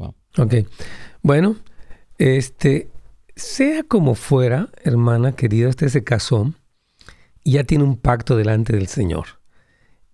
Wow. 0.00 0.14
Ok. 0.38 0.54
Bueno, 1.22 1.56
este, 2.16 2.88
sea 3.36 3.82
como 3.82 4.14
fuera, 4.14 4.70
hermana 4.82 5.32
querida, 5.32 5.68
usted 5.68 5.88
se 5.88 6.04
casó 6.04 6.54
y 7.44 7.52
ya 7.52 7.64
tiene 7.64 7.84
un 7.84 7.96
pacto 7.96 8.36
delante 8.36 8.72
del 8.72 8.86
Señor. 8.86 9.26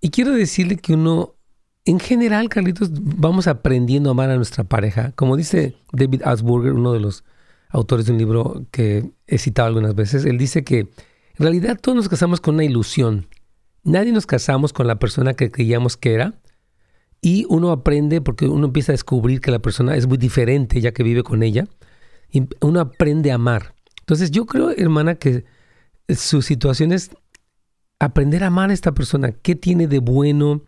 Y 0.01 0.11
quiero 0.11 0.33
decirle 0.33 0.77
que 0.77 0.95
uno, 0.95 1.37
en 1.85 2.01
general, 2.01 2.49
Carlitos, 2.49 2.91
vamos 2.93 3.47
aprendiendo 3.47 4.11
a 4.11 4.13
amar 4.13 4.31
a 4.31 4.37
nuestra 4.37 4.65
pareja. 4.65 5.13
Como 5.13 5.37
dice 5.37 5.77
David 5.93 6.23
Asburger, 6.25 6.73
uno 6.73 6.93
de 6.93 7.01
los 7.01 7.25
autores 7.69 8.07
de 8.07 8.13
un 8.13 8.19
libro 8.19 8.67
que 8.73 9.11
he 9.29 9.39
citado 9.39 9.69
algunas 9.69 9.95
veces, 9.95 10.25
él 10.25 10.37
dice 10.37 10.65
que 10.65 10.81
en 10.81 10.89
realidad 11.39 11.79
todos 11.81 11.95
nos 11.95 12.09
casamos 12.09 12.41
con 12.41 12.55
una 12.55 12.65
ilusión. 12.65 13.29
Nadie 13.85 14.11
nos 14.11 14.27
casamos 14.27 14.73
con 14.73 14.89
la 14.89 14.99
persona 14.99 15.35
que 15.35 15.53
creíamos 15.53 15.97
que 15.97 16.15
era. 16.15 16.35
Y 17.27 17.45
uno 17.49 17.73
aprende 17.73 18.21
porque 18.21 18.47
uno 18.47 18.69
empieza 18.69 18.93
a 18.93 18.95
descubrir 18.95 19.41
que 19.41 19.51
la 19.51 19.59
persona 19.59 19.97
es 19.97 20.07
muy 20.07 20.17
diferente 20.17 20.81
ya 20.81 20.93
que 20.93 21.03
vive 21.03 21.25
con 21.25 21.43
ella. 21.43 21.67
Y 22.31 22.45
uno 22.61 22.79
aprende 22.79 23.33
a 23.33 23.35
amar. 23.35 23.75
Entonces 23.99 24.31
yo 24.31 24.47
creo, 24.47 24.71
hermana, 24.71 25.17
que 25.17 25.45
su 26.09 26.41
situación 26.41 26.93
es 26.93 27.11
aprender 27.99 28.45
a 28.45 28.47
amar 28.47 28.71
a 28.71 28.75
esta 28.75 28.95
persona. 28.95 29.33
¿Qué 29.33 29.57
tiene 29.57 29.89
de 29.89 29.99
bueno? 29.99 30.63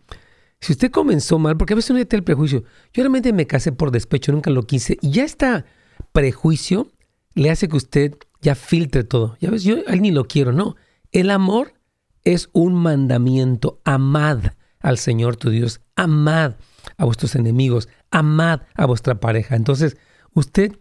Si 0.59 0.73
usted 0.73 0.91
comenzó 0.91 1.39
mal, 1.39 1.55
porque 1.55 1.71
a 1.71 1.77
veces 1.77 1.91
uno 1.91 2.05
tiene 2.05 2.19
el 2.19 2.25
prejuicio. 2.25 2.65
Yo 2.91 3.03
realmente 3.03 3.31
me 3.31 3.47
casé 3.47 3.71
por 3.71 3.91
despecho, 3.91 4.33
nunca 4.33 4.51
lo 4.51 4.63
quise. 4.63 4.97
Y 4.99 5.11
ya 5.11 5.23
está 5.23 5.63
prejuicio 6.11 6.91
le 7.35 7.51
hace 7.51 7.69
que 7.69 7.77
usted 7.77 8.17
ya 8.41 8.55
filtre 8.55 9.05
todo. 9.05 9.37
Ya 9.39 9.49
ves, 9.49 9.63
yo 9.63 9.77
a 9.87 9.93
él 9.93 10.01
ni 10.01 10.11
lo 10.11 10.25
quiero, 10.25 10.51
no. 10.51 10.75
El 11.13 11.29
amor 11.29 11.75
es 12.25 12.49
un 12.51 12.73
mandamiento. 12.73 13.79
Amad 13.85 14.58
al 14.79 14.97
Señor 14.97 15.35
tu 15.35 15.49
Dios. 15.49 15.81
Amad 15.95 16.55
a 16.97 17.05
vuestros 17.05 17.35
enemigos. 17.35 17.89
Amad 18.11 18.61
a 18.75 18.85
vuestra 18.85 19.19
pareja. 19.19 19.55
Entonces, 19.55 19.97
usted 20.33 20.73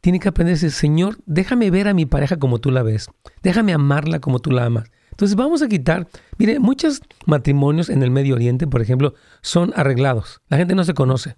tiene 0.00 0.20
que 0.20 0.28
aprenderse, 0.28 0.70
Señor, 0.70 1.18
déjame 1.26 1.70
ver 1.70 1.88
a 1.88 1.94
mi 1.94 2.06
pareja 2.06 2.38
como 2.38 2.58
tú 2.58 2.70
la 2.70 2.82
ves. 2.82 3.08
Déjame 3.42 3.72
amarla 3.72 4.20
como 4.20 4.38
tú 4.38 4.50
la 4.50 4.66
amas. 4.66 4.90
Entonces 5.10 5.36
vamos 5.36 5.62
a 5.62 5.68
quitar, 5.68 6.08
mire, 6.38 6.58
muchos 6.58 7.00
matrimonios 7.24 7.88
en 7.88 8.02
el 8.02 8.10
Medio 8.10 8.34
Oriente, 8.34 8.66
por 8.66 8.82
ejemplo, 8.82 9.14
son 9.42 9.72
arreglados. 9.76 10.42
La 10.48 10.56
gente 10.56 10.74
no 10.74 10.82
se 10.82 10.92
conoce 10.92 11.36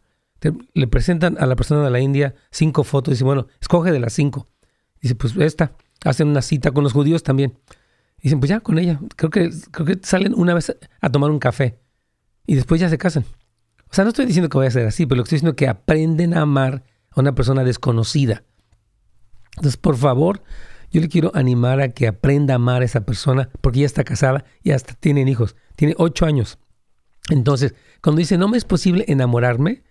le 0.75 0.87
presentan 0.87 1.37
a 1.39 1.47
la 1.47 1.57
persona 1.57 1.85
de 1.85 1.91
la 1.91 2.01
India 2.01 2.35
cinco 2.51 2.85
fotos 2.85 3.13
y 3.13 3.15
dice, 3.15 3.25
bueno, 3.25 3.49
escoge 3.61 3.93
de 3.93 4.01
las 4.01 4.13
cinco. 4.13 4.49
Dice, 5.01 5.15
pues 5.15 5.37
esta. 5.37 5.73
Hacen 6.05 6.29
una 6.29 6.43
cita 6.43 6.71
con 6.71 6.85
los 6.85 6.93
judíos 6.93 7.23
también. 7.23 7.59
Dicen, 8.23 8.39
pues 8.39 8.51
ya, 8.51 8.61
con 8.61 8.79
ella. 8.79 9.01
Creo 9.17 9.31
que, 9.31 9.51
creo 9.71 9.87
que 9.87 9.99
salen 10.03 10.35
una 10.35 10.55
vez 10.55 10.77
a 11.01 11.11
tomar 11.11 11.31
un 11.31 11.39
café 11.39 11.79
y 12.47 12.55
después 12.55 12.81
ya 12.81 12.89
se 12.89 12.99
casan. 12.99 13.25
O 13.91 13.95
sea, 13.95 14.05
no 14.05 14.11
estoy 14.11 14.27
diciendo 14.27 14.49
que 14.49 14.59
vaya 14.59 14.69
a 14.69 14.73
ser 14.73 14.87
así, 14.87 15.07
pero 15.07 15.17
lo 15.17 15.23
que 15.23 15.29
estoy 15.29 15.37
diciendo 15.37 15.53
es 15.53 15.57
que 15.57 15.69
aprenden 15.69 16.35
a 16.35 16.43
amar 16.43 16.85
a 17.11 17.21
una 17.21 17.35
persona 17.35 17.65
desconocida. 17.65 18.45
Entonces, 19.57 19.77
por 19.77 19.97
favor, 19.97 20.43
yo 20.91 21.01
le 21.01 21.09
quiero 21.09 21.31
animar 21.35 21.81
a 21.81 21.89
que 21.91 22.07
aprenda 22.07 22.55
a 22.55 22.57
amar 22.57 22.83
a 22.83 22.85
esa 22.85 23.03
persona 23.03 23.49
porque 23.61 23.81
ya 23.81 23.87
está 23.87 24.05
casada 24.05 24.45
y 24.63 24.73
hasta 24.73 24.95
tienen 24.95 25.29
hijos. 25.29 25.57
Tiene 25.77 25.95
ocho 25.99 26.27
años. 26.27 26.59
Entonces, 27.31 27.75
cuando 28.03 28.21
dice, 28.21 28.39
no 28.39 28.49
me 28.49 28.57
es 28.57 28.65
posible 28.65 29.05
enamorarme, 29.09 29.83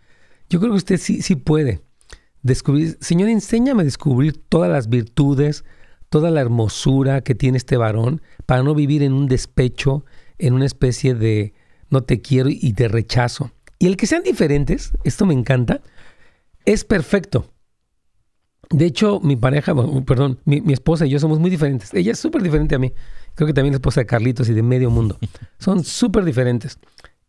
yo 0.50 0.60
creo 0.60 0.72
que 0.72 0.78
usted 0.78 0.98
sí, 0.98 1.22
sí 1.22 1.36
puede 1.36 1.82
descubrir. 2.44 2.98
Señor, 3.02 3.30
enséñame 3.30 3.82
a 3.82 3.86
descubrir 3.86 4.38
todas 4.48 4.72
las 4.72 4.88
virtudes, 4.88 5.66
toda 6.10 6.32
la 6.32 6.42
hermosura 6.42 7.22
que 7.22 7.36
tiene 7.36 7.58
este 7.58 7.78
varón 7.78 8.22
para 8.46 8.64
no 8.64 8.76
vivir 8.76 9.04
en 9.04 9.14
un 9.14 9.28
despecho, 9.28 10.06
en 10.38 10.54
una 10.54 10.66
especie 10.66 11.16
de 11.16 11.54
no 11.96 12.04
te 12.04 12.22
quiero 12.22 12.50
y 12.52 12.74
te 12.74 12.90
rechazo. 12.90 13.52
Y 13.80 13.88
el 13.88 13.96
que 13.96 14.06
sean 14.06 14.22
diferentes, 14.22 14.92
esto 15.06 15.26
me 15.26 15.34
encanta, 15.34 15.80
es 16.66 16.84
perfecto. 16.84 17.54
De 18.70 18.86
hecho, 18.86 19.22
mi 19.22 19.38
pareja, 19.38 19.74
perdón, 20.06 20.40
mi, 20.44 20.60
mi 20.60 20.74
esposa 20.74 21.06
y 21.06 21.12
yo 21.12 21.20
somos 21.20 21.40
muy 21.40 21.50
diferentes. 21.50 21.94
Ella 21.94 22.12
es 22.12 22.20
súper 22.20 22.42
diferente 22.42 22.76
a 22.76 22.80
mí. 22.80 22.92
Creo 23.34 23.48
que 23.48 23.54
también 23.54 23.74
es 23.74 23.78
esposa 23.78 24.02
de 24.02 24.08
Carlitos 24.08 24.50
y 24.50 24.54
de 24.54 24.62
medio 24.62 24.90
mundo. 24.90 25.18
Son 25.58 25.86
súper 25.86 26.26
diferentes. 26.26 26.80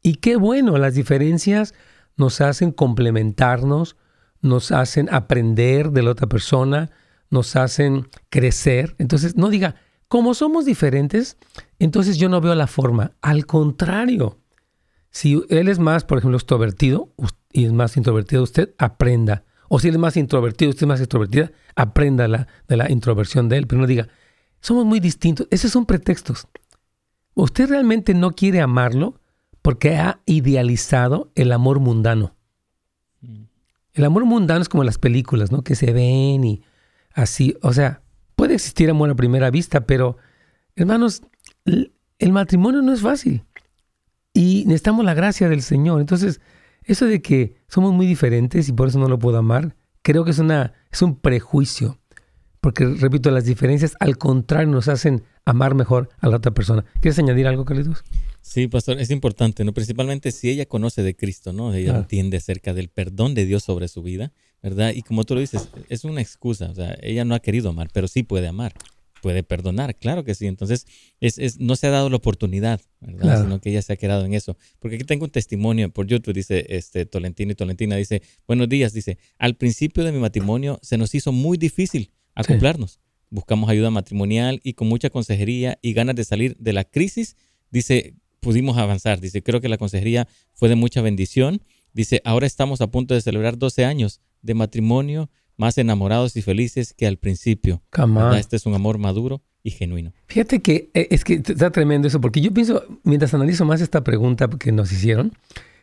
Y 0.02 0.16
qué 0.16 0.34
bueno, 0.34 0.78
las 0.78 0.94
diferencias 0.94 1.72
nos 2.16 2.40
hacen 2.40 2.72
complementarnos, 2.72 3.96
nos 4.40 4.72
hacen 4.72 5.08
aprender 5.12 5.92
de 5.92 6.02
la 6.02 6.10
otra 6.10 6.26
persona, 6.26 6.90
nos 7.30 7.54
hacen 7.54 8.08
crecer. 8.30 8.96
Entonces, 8.98 9.36
no 9.36 9.48
diga, 9.48 9.76
como 10.08 10.34
somos 10.34 10.64
diferentes, 10.64 11.36
entonces 11.78 12.16
yo 12.16 12.28
no 12.28 12.40
veo 12.40 12.54
la 12.56 12.66
forma. 12.66 13.12
Al 13.20 13.46
contrario, 13.46 14.38
si 15.16 15.42
él 15.48 15.68
es 15.68 15.78
más, 15.78 16.04
por 16.04 16.18
ejemplo, 16.18 16.36
extrovertido 16.36 17.10
y 17.50 17.64
es 17.64 17.72
más 17.72 17.96
introvertido, 17.96 18.42
usted 18.42 18.74
aprenda. 18.76 19.44
O 19.70 19.80
si 19.80 19.88
él 19.88 19.94
es 19.94 19.98
más 19.98 20.18
introvertido, 20.18 20.68
usted 20.68 20.82
es 20.82 20.88
más 20.88 21.00
extrovertida, 21.00 21.52
aprenda 21.74 22.28
la, 22.28 22.48
de 22.68 22.76
la 22.76 22.92
introversión 22.92 23.48
de 23.48 23.56
él. 23.56 23.66
Pero 23.66 23.80
no 23.80 23.86
diga, 23.86 24.08
somos 24.60 24.84
muy 24.84 25.00
distintos. 25.00 25.48
Esos 25.50 25.72
son 25.72 25.86
pretextos. 25.86 26.48
Usted 27.32 27.70
realmente 27.70 28.12
no 28.12 28.32
quiere 28.32 28.60
amarlo 28.60 29.18
porque 29.62 29.96
ha 29.96 30.20
idealizado 30.26 31.32
el 31.34 31.50
amor 31.52 31.80
mundano. 31.80 32.36
El 33.94 34.04
amor 34.04 34.26
mundano 34.26 34.60
es 34.60 34.68
como 34.68 34.84
las 34.84 34.98
películas, 34.98 35.50
¿no? 35.50 35.62
Que 35.62 35.76
se 35.76 35.94
ven 35.94 36.44
y 36.44 36.62
así. 37.14 37.56
O 37.62 37.72
sea, 37.72 38.02
puede 38.34 38.52
existir 38.52 38.90
amor 38.90 39.08
a 39.08 39.14
primera 39.14 39.50
vista, 39.50 39.86
pero, 39.86 40.18
hermanos, 40.74 41.22
el 41.64 42.32
matrimonio 42.32 42.82
no 42.82 42.92
es 42.92 43.00
fácil. 43.00 43.46
Y 44.36 44.64
necesitamos 44.66 45.02
la 45.02 45.14
gracia 45.14 45.48
del 45.48 45.62
Señor. 45.62 45.98
Entonces, 45.98 46.42
eso 46.84 47.06
de 47.06 47.22
que 47.22 47.54
somos 47.68 47.94
muy 47.94 48.06
diferentes 48.06 48.68
y 48.68 48.72
por 48.72 48.88
eso 48.88 48.98
no 48.98 49.08
lo 49.08 49.18
puedo 49.18 49.38
amar, 49.38 49.74
creo 50.02 50.24
que 50.26 50.30
es, 50.30 50.38
una, 50.38 50.74
es 50.92 51.00
un 51.00 51.16
prejuicio. 51.16 51.98
Porque, 52.60 52.84
repito, 52.84 53.30
las 53.30 53.46
diferencias 53.46 53.96
al 53.98 54.18
contrario 54.18 54.68
nos 54.68 54.88
hacen 54.88 55.22
amar 55.46 55.74
mejor 55.74 56.10
a 56.18 56.28
la 56.28 56.36
otra 56.36 56.52
persona. 56.52 56.84
¿Quieres 57.00 57.18
añadir 57.18 57.46
algo, 57.46 57.64
Carlitos? 57.64 58.04
Sí, 58.42 58.68
pastor, 58.68 59.00
es 59.00 59.10
importante, 59.10 59.64
¿no? 59.64 59.72
Principalmente 59.72 60.30
si 60.32 60.50
ella 60.50 60.66
conoce 60.66 61.02
de 61.02 61.16
Cristo, 61.16 61.54
¿no? 61.54 61.72
Ella 61.72 61.96
entiende 61.96 62.36
acerca 62.36 62.74
del 62.74 62.90
perdón 62.90 63.34
de 63.34 63.46
Dios 63.46 63.62
sobre 63.62 63.88
su 63.88 64.02
vida, 64.02 64.32
¿verdad? 64.62 64.92
Y 64.94 65.00
como 65.00 65.24
tú 65.24 65.34
lo 65.34 65.40
dices, 65.40 65.70
es 65.88 66.04
una 66.04 66.20
excusa, 66.20 66.70
o 66.70 66.74
sea, 66.74 66.94
ella 67.00 67.24
no 67.24 67.34
ha 67.34 67.40
querido 67.40 67.70
amar, 67.70 67.88
pero 67.90 68.06
sí 68.06 68.22
puede 68.22 68.48
amar, 68.48 68.74
puede 69.26 69.42
perdonar, 69.42 69.96
claro 69.96 70.22
que 70.22 70.36
sí. 70.36 70.46
Entonces, 70.46 70.86
es, 71.18 71.36
es 71.38 71.58
no 71.58 71.74
se 71.74 71.88
ha 71.88 71.90
dado 71.90 72.08
la 72.08 72.14
oportunidad, 72.14 72.80
¿verdad? 73.00 73.42
Sino 73.42 73.60
que 73.60 73.70
ella 73.70 73.82
se 73.82 73.92
ha 73.92 73.96
quedado 73.96 74.24
en 74.24 74.34
eso. 74.34 74.56
Porque 74.78 74.94
aquí 74.94 75.04
tengo 75.04 75.24
un 75.24 75.32
testimonio 75.32 75.90
por 75.90 76.06
YouTube, 76.06 76.32
dice 76.32 76.64
este 76.68 77.06
Tolentino 77.06 77.50
y 77.50 77.56
Tolentina, 77.56 77.96
dice, 77.96 78.22
buenos 78.46 78.68
días, 78.68 78.92
dice, 78.92 79.18
al 79.36 79.56
principio 79.56 80.04
de 80.04 80.12
mi 80.12 80.20
matrimonio 80.20 80.78
se 80.80 80.96
nos 80.96 81.12
hizo 81.16 81.32
muy 81.32 81.58
difícil 81.58 82.12
acoplarnos. 82.36 83.00
Buscamos 83.28 83.68
ayuda 83.68 83.90
matrimonial 83.90 84.60
y 84.62 84.74
con 84.74 84.86
mucha 84.86 85.10
consejería 85.10 85.76
y 85.82 85.92
ganas 85.92 86.14
de 86.14 86.22
salir 86.22 86.56
de 86.58 86.72
la 86.72 86.84
crisis, 86.84 87.34
dice, 87.72 88.14
pudimos 88.38 88.78
avanzar. 88.78 89.20
Dice, 89.20 89.42
creo 89.42 89.60
que 89.60 89.68
la 89.68 89.76
consejería 89.76 90.28
fue 90.52 90.68
de 90.68 90.76
mucha 90.76 91.02
bendición. 91.02 91.64
Dice, 91.92 92.22
ahora 92.24 92.46
estamos 92.46 92.80
a 92.80 92.86
punto 92.92 93.12
de 93.12 93.22
celebrar 93.22 93.58
12 93.58 93.84
años 93.84 94.20
de 94.42 94.54
matrimonio, 94.54 95.30
más 95.56 95.78
enamorados 95.78 96.36
y 96.36 96.42
felices 96.42 96.94
que 96.94 97.06
al 97.06 97.16
principio. 97.16 97.82
Este 98.36 98.56
es 98.56 98.66
un 98.66 98.74
amor 98.74 98.98
maduro 98.98 99.42
y 99.62 99.70
genuino. 99.70 100.12
Fíjate 100.26 100.60
que 100.60 100.90
eh, 100.94 101.08
es 101.10 101.24
que 101.24 101.34
está 101.34 101.70
tremendo 101.70 102.08
eso, 102.08 102.20
porque 102.20 102.40
yo 102.40 102.52
pienso, 102.52 102.84
mientras 103.02 103.34
analizo 103.34 103.64
más 103.64 103.80
esta 103.80 104.04
pregunta 104.04 104.48
que 104.48 104.72
nos 104.72 104.92
hicieron, 104.92 105.32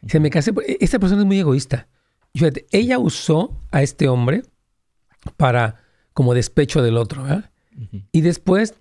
se 0.07 0.19
me 0.19 0.29
casé, 0.29 0.53
esta 0.79 0.99
persona 0.99 1.21
es 1.21 1.27
muy 1.27 1.39
egoísta. 1.39 1.87
Fíjate, 2.33 2.65
ella 2.71 2.99
usó 2.99 3.59
a 3.71 3.83
este 3.83 4.07
hombre 4.07 4.43
para 5.37 5.81
como 6.13 6.33
despecho 6.33 6.81
del 6.81 6.97
otro, 6.97 7.25
Y 8.11 8.21
después 8.21 8.75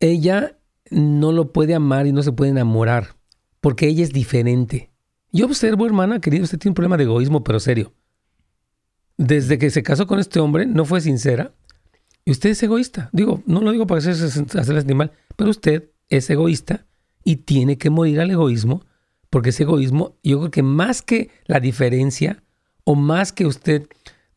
ella 0.00 0.58
no 0.90 1.32
lo 1.32 1.52
puede 1.52 1.74
amar 1.74 2.06
y 2.06 2.12
no 2.12 2.22
se 2.22 2.32
puede 2.32 2.50
enamorar, 2.50 3.16
porque 3.60 3.86
ella 3.86 4.02
es 4.02 4.12
diferente. 4.12 4.90
Yo 5.32 5.46
observo, 5.46 5.86
hermana, 5.86 6.20
querido, 6.20 6.44
usted 6.44 6.58
tiene 6.58 6.70
un 6.70 6.74
problema 6.74 6.96
de 6.96 7.04
egoísmo, 7.04 7.44
pero 7.44 7.60
serio. 7.60 7.92
Desde 9.18 9.58
que 9.58 9.68
se 9.68 9.82
casó 9.82 10.06
con 10.06 10.18
este 10.18 10.40
hombre, 10.40 10.64
no 10.64 10.86
fue 10.86 11.02
sincera, 11.02 11.52
y 12.24 12.30
usted 12.30 12.50
es 12.50 12.62
egoísta. 12.62 13.10
Digo, 13.12 13.42
no 13.44 13.60
lo 13.60 13.72
digo 13.72 13.86
para 13.86 13.98
hacerle 13.98 14.80
animal, 14.80 15.12
pero 15.36 15.50
usted 15.50 15.90
es 16.08 16.30
egoísta 16.30 16.86
y 17.24 17.36
tiene 17.36 17.76
que 17.76 17.90
morir 17.90 18.20
al 18.20 18.30
egoísmo, 18.30 18.86
porque 19.28 19.50
ese 19.50 19.64
egoísmo, 19.64 20.16
yo 20.22 20.38
creo 20.38 20.50
que 20.50 20.62
más 20.62 21.02
que 21.02 21.30
la 21.44 21.60
diferencia, 21.60 22.42
o 22.84 22.94
más 22.94 23.32
que 23.32 23.44
usted 23.44 23.86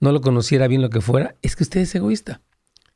no 0.01 0.11
lo 0.11 0.19
conociera 0.19 0.67
bien 0.67 0.81
lo 0.81 0.89
que 0.89 0.99
fuera, 0.99 1.35
es 1.41 1.55
que 1.55 1.63
usted 1.63 1.79
es 1.79 1.95
egoísta. 1.95 2.41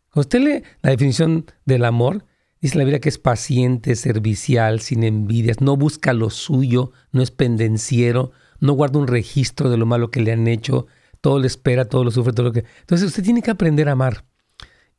Cuando 0.09 0.25
usted 0.25 0.39
lee 0.41 0.63
la 0.81 0.89
definición 0.89 1.45
del 1.65 1.85
amor, 1.85 2.25
Dice 2.65 2.79
la 2.79 2.83
Biblia 2.83 2.99
que 2.99 3.09
es 3.09 3.19
paciente, 3.19 3.95
servicial, 3.95 4.79
sin 4.79 5.03
envidias, 5.03 5.61
no 5.61 5.77
busca 5.77 6.13
lo 6.13 6.31
suyo, 6.31 6.91
no 7.11 7.21
es 7.21 7.29
pendenciero, 7.29 8.31
no 8.59 8.73
guarda 8.73 8.97
un 8.97 9.05
registro 9.05 9.69
de 9.69 9.77
lo 9.77 9.85
malo 9.85 10.09
que 10.09 10.19
le 10.19 10.31
han 10.31 10.47
hecho, 10.47 10.87
todo 11.25 11.39
le 11.39 11.47
espera, 11.47 11.85
todo 11.85 12.03
lo 12.03 12.11
sufre, 12.11 12.33
todo 12.33 12.45
lo 12.45 12.51
que... 12.51 12.65
Entonces 12.81 13.07
usted 13.07 13.23
tiene 13.23 13.41
que 13.41 13.49
aprender 13.49 13.89
a 13.89 13.93
amar. 13.93 14.25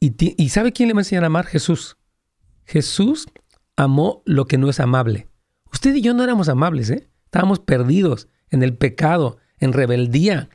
¿Y, 0.00 0.12
y 0.42 0.48
sabe 0.48 0.72
quién 0.72 0.88
le 0.88 0.92
va 0.92 0.98
a 0.98 1.02
enseñar 1.02 1.22
a 1.22 1.28
amar? 1.28 1.46
Jesús. 1.46 1.98
Jesús 2.64 3.28
amó 3.76 4.24
lo 4.26 4.46
que 4.46 4.58
no 4.58 4.68
es 4.68 4.80
amable. 4.80 5.28
Usted 5.72 5.94
y 5.94 6.00
yo 6.00 6.14
no 6.14 6.24
éramos 6.24 6.48
amables, 6.48 6.90
¿eh? 6.90 7.08
Estábamos 7.26 7.60
perdidos 7.60 8.26
en 8.50 8.64
el 8.64 8.76
pecado, 8.76 9.36
en 9.60 9.72
rebeldía. 9.72 10.48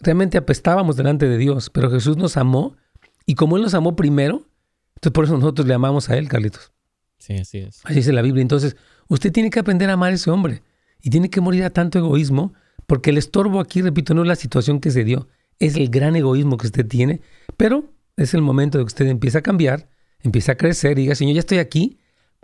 Realmente 0.00 0.36
apestábamos 0.36 0.96
delante 0.96 1.28
de 1.28 1.38
Dios, 1.38 1.70
pero 1.70 1.88
Jesús 1.88 2.16
nos 2.16 2.36
amó 2.36 2.76
y 3.24 3.36
como 3.36 3.56
Él 3.56 3.62
nos 3.62 3.74
amó 3.74 3.94
primero, 3.94 4.48
entonces 4.96 5.12
por 5.12 5.26
eso 5.26 5.34
nosotros 5.34 5.68
le 5.68 5.74
amamos 5.74 6.10
a 6.10 6.16
Él, 6.16 6.28
Carlitos. 6.28 6.72
Sí, 7.18 7.34
así 7.34 7.58
es. 7.58 7.82
Así 7.84 7.94
dice 7.94 8.12
la 8.12 8.22
Biblia. 8.22 8.42
Entonces, 8.42 8.76
usted 9.06 9.30
tiene 9.30 9.48
que 9.48 9.60
aprender 9.60 9.90
a 9.90 9.92
amar 9.92 10.10
a 10.10 10.16
ese 10.16 10.28
hombre 10.28 10.64
y 11.00 11.10
tiene 11.10 11.30
que 11.30 11.40
morir 11.40 11.62
a 11.62 11.70
tanto 11.70 12.00
egoísmo, 12.00 12.52
porque 12.86 13.10
el 13.10 13.18
estorbo 13.18 13.60
aquí, 13.60 13.82
repito, 13.82 14.14
no 14.14 14.22
es 14.22 14.28
la 14.28 14.36
situación 14.36 14.80
que 14.80 14.90
se 14.90 15.04
dio, 15.04 15.28
es 15.58 15.76
el 15.76 15.88
gran 15.88 16.16
egoísmo 16.16 16.56
que 16.56 16.66
usted 16.66 16.86
tiene, 16.86 17.20
pero 17.56 17.92
es 18.16 18.34
el 18.34 18.42
momento 18.42 18.78
de 18.78 18.84
que 18.84 18.88
usted 18.88 19.06
empiece 19.06 19.38
a 19.38 19.42
cambiar, 19.42 19.88
empiece 20.20 20.52
a 20.52 20.56
crecer 20.56 20.98
y 20.98 21.02
diga, 21.02 21.14
Señor, 21.14 21.34
ya 21.34 21.40
estoy 21.40 21.58
aquí, 21.58 21.98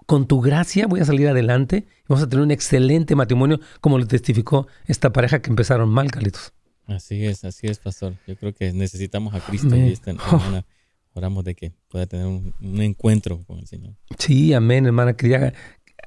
con 0.07 0.27
tu 0.27 0.41
gracia 0.41 0.87
voy 0.87 1.01
a 1.01 1.05
salir 1.05 1.29
adelante 1.29 1.87
y 1.87 2.05
vamos 2.09 2.25
a 2.25 2.29
tener 2.29 2.45
un 2.45 2.51
excelente 2.51 3.15
matrimonio, 3.15 3.61
como 3.81 3.99
lo 3.99 4.07
testificó 4.07 4.67
esta 4.87 5.13
pareja 5.13 5.41
que 5.41 5.51
empezaron 5.51 5.89
mal, 5.89 6.11
Carlitos. 6.11 6.53
Así 6.87 7.25
es, 7.25 7.45
así 7.45 7.69
es, 7.69 7.79
pastor. 7.79 8.15
Yo 8.27 8.37
creo 8.37 8.55
que 8.55 8.73
necesitamos 8.73 9.35
a 9.35 9.41
Cristo 9.41 9.77
y 9.77 9.93
esta 9.93 10.11
hermana, 10.11 10.67
oramos 11.15 11.45
de 11.45 11.55
que 11.55 11.73
pueda 11.89 12.07
tener 12.07 12.27
un, 12.27 12.53
encuentro 12.81 13.39
con 13.45 13.59
el 13.59 13.67
Señor. 13.67 13.95
Sí, 14.19 14.53
amén, 14.53 14.87
hermana 14.87 15.15
querida. 15.15 15.53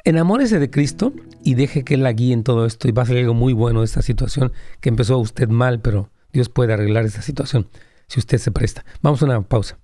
Enamórese 0.07 0.59
de 0.59 0.69
Cristo 0.69 1.13
y 1.43 1.55
deje 1.55 1.83
que 1.83 1.95
Él 1.95 2.03
la 2.03 2.13
guíe 2.13 2.31
en 2.31 2.43
todo 2.43 2.67
esto 2.67 2.87
y 2.87 2.91
va 2.91 3.01
a 3.01 3.05
salir 3.07 3.21
algo 3.21 3.33
muy 3.33 3.53
bueno 3.53 3.79
de 3.79 3.85
esta 3.85 4.03
situación 4.03 4.53
que 4.79 4.89
empezó 4.89 5.17
usted 5.17 5.49
mal, 5.49 5.79
pero 5.81 6.11
Dios 6.31 6.47
puede 6.47 6.73
arreglar 6.73 7.05
esta 7.05 7.23
situación 7.23 7.67
si 8.07 8.19
usted 8.19 8.37
se 8.37 8.51
presta. 8.51 8.85
Vamos 9.01 9.23
a 9.23 9.25
una 9.25 9.41
pausa. 9.41 9.79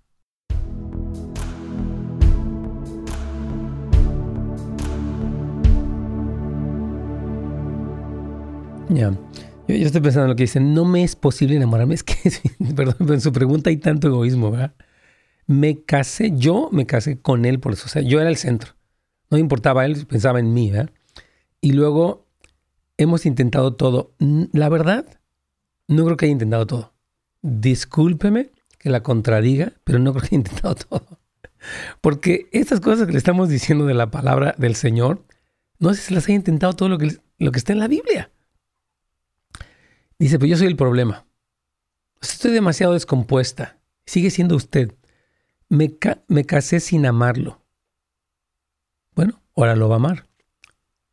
Ya. 8.90 9.18
Yo, 9.68 9.76
estoy 9.76 10.02
pensando 10.02 10.26
en 10.26 10.30
lo 10.30 10.36
que 10.36 10.44
dice, 10.44 10.60
no 10.60 10.86
me 10.86 11.04
es 11.04 11.16
posible 11.16 11.56
enamorarme. 11.56 11.96
Es 11.96 12.04
que, 12.04 12.16
perdón, 12.76 12.96
pero 13.00 13.16
en 13.16 13.22
su 13.22 13.32
pregunta 13.32 13.72
hay 13.72 13.78
tanto 13.78 14.10
egoísmo, 14.10 14.52
¿verdad? 14.52 14.76
Me 15.48 15.82
casé, 15.84 16.32
yo 16.36 16.70
me 16.72 16.86
casé 16.86 17.20
con 17.20 17.46
él 17.46 17.60
por 17.60 17.74
eso. 17.74 17.86
O 17.88 17.90
sea, 17.90 18.04
yo 18.04 18.22
era 18.22 18.30
el 18.30 18.38
centro. 18.38 18.74
No 19.32 19.38
importaba 19.38 19.86
él, 19.86 20.06
pensaba 20.06 20.40
en 20.40 20.54
mí, 20.54 20.70
¿verdad? 20.70 20.92
Y 21.62 21.72
luego 21.72 22.28
hemos 22.98 23.26
intentado 23.26 23.74
todo. 23.74 24.14
La 24.52 24.70
verdad, 24.70 25.06
no 25.88 26.04
creo 26.06 26.18
que 26.18 26.26
haya 26.26 26.34
intentado 26.34 26.68
todo. 26.68 26.94
Discúlpeme 27.42 28.52
que 28.78 28.90
la 28.90 29.04
contradiga, 29.04 29.74
pero 29.84 30.00
no 30.00 30.12
creo 30.12 30.22
que 30.22 30.28
haya 30.28 30.38
intentado 30.38 30.76
todo. 30.90 31.20
Porque 32.02 32.50
estas 32.52 32.82
cosas 32.82 33.06
que 33.06 33.14
le 33.14 33.18
estamos 33.18 33.48
diciendo 33.48 33.86
de 33.86 33.94
la 33.94 34.12
palabra 34.12 34.54
del 34.58 34.76
Señor, 34.76 35.24
no 35.80 35.94
sé 35.94 36.02
si 36.02 36.14
las 36.14 36.26
haya 36.26 36.36
intentado 36.36 36.74
todo 36.74 36.90
lo 36.90 36.98
que, 36.98 37.18
lo 37.38 37.52
que 37.52 37.60
está 37.60 37.74
en 37.74 37.80
la 37.80 37.88
Biblia. 37.88 38.32
Dice, 40.20 40.38
pues 40.38 40.52
yo 40.52 40.58
soy 40.58 40.68
el 40.68 40.76
problema. 40.76 41.26
Estoy 42.22 42.52
demasiado 42.52 42.94
descompuesta. 42.94 43.78
Sigue 44.06 44.30
siendo 44.30 44.56
usted. 44.56 44.94
Me, 45.70 45.98
me 46.28 46.46
casé 46.46 46.80
sin 46.80 47.06
amarlo. 47.06 47.61
Bueno, 49.16 49.42
ahora 49.56 49.76
lo 49.76 49.90
va 49.90 49.96
a 49.96 50.00
amar. 50.00 50.28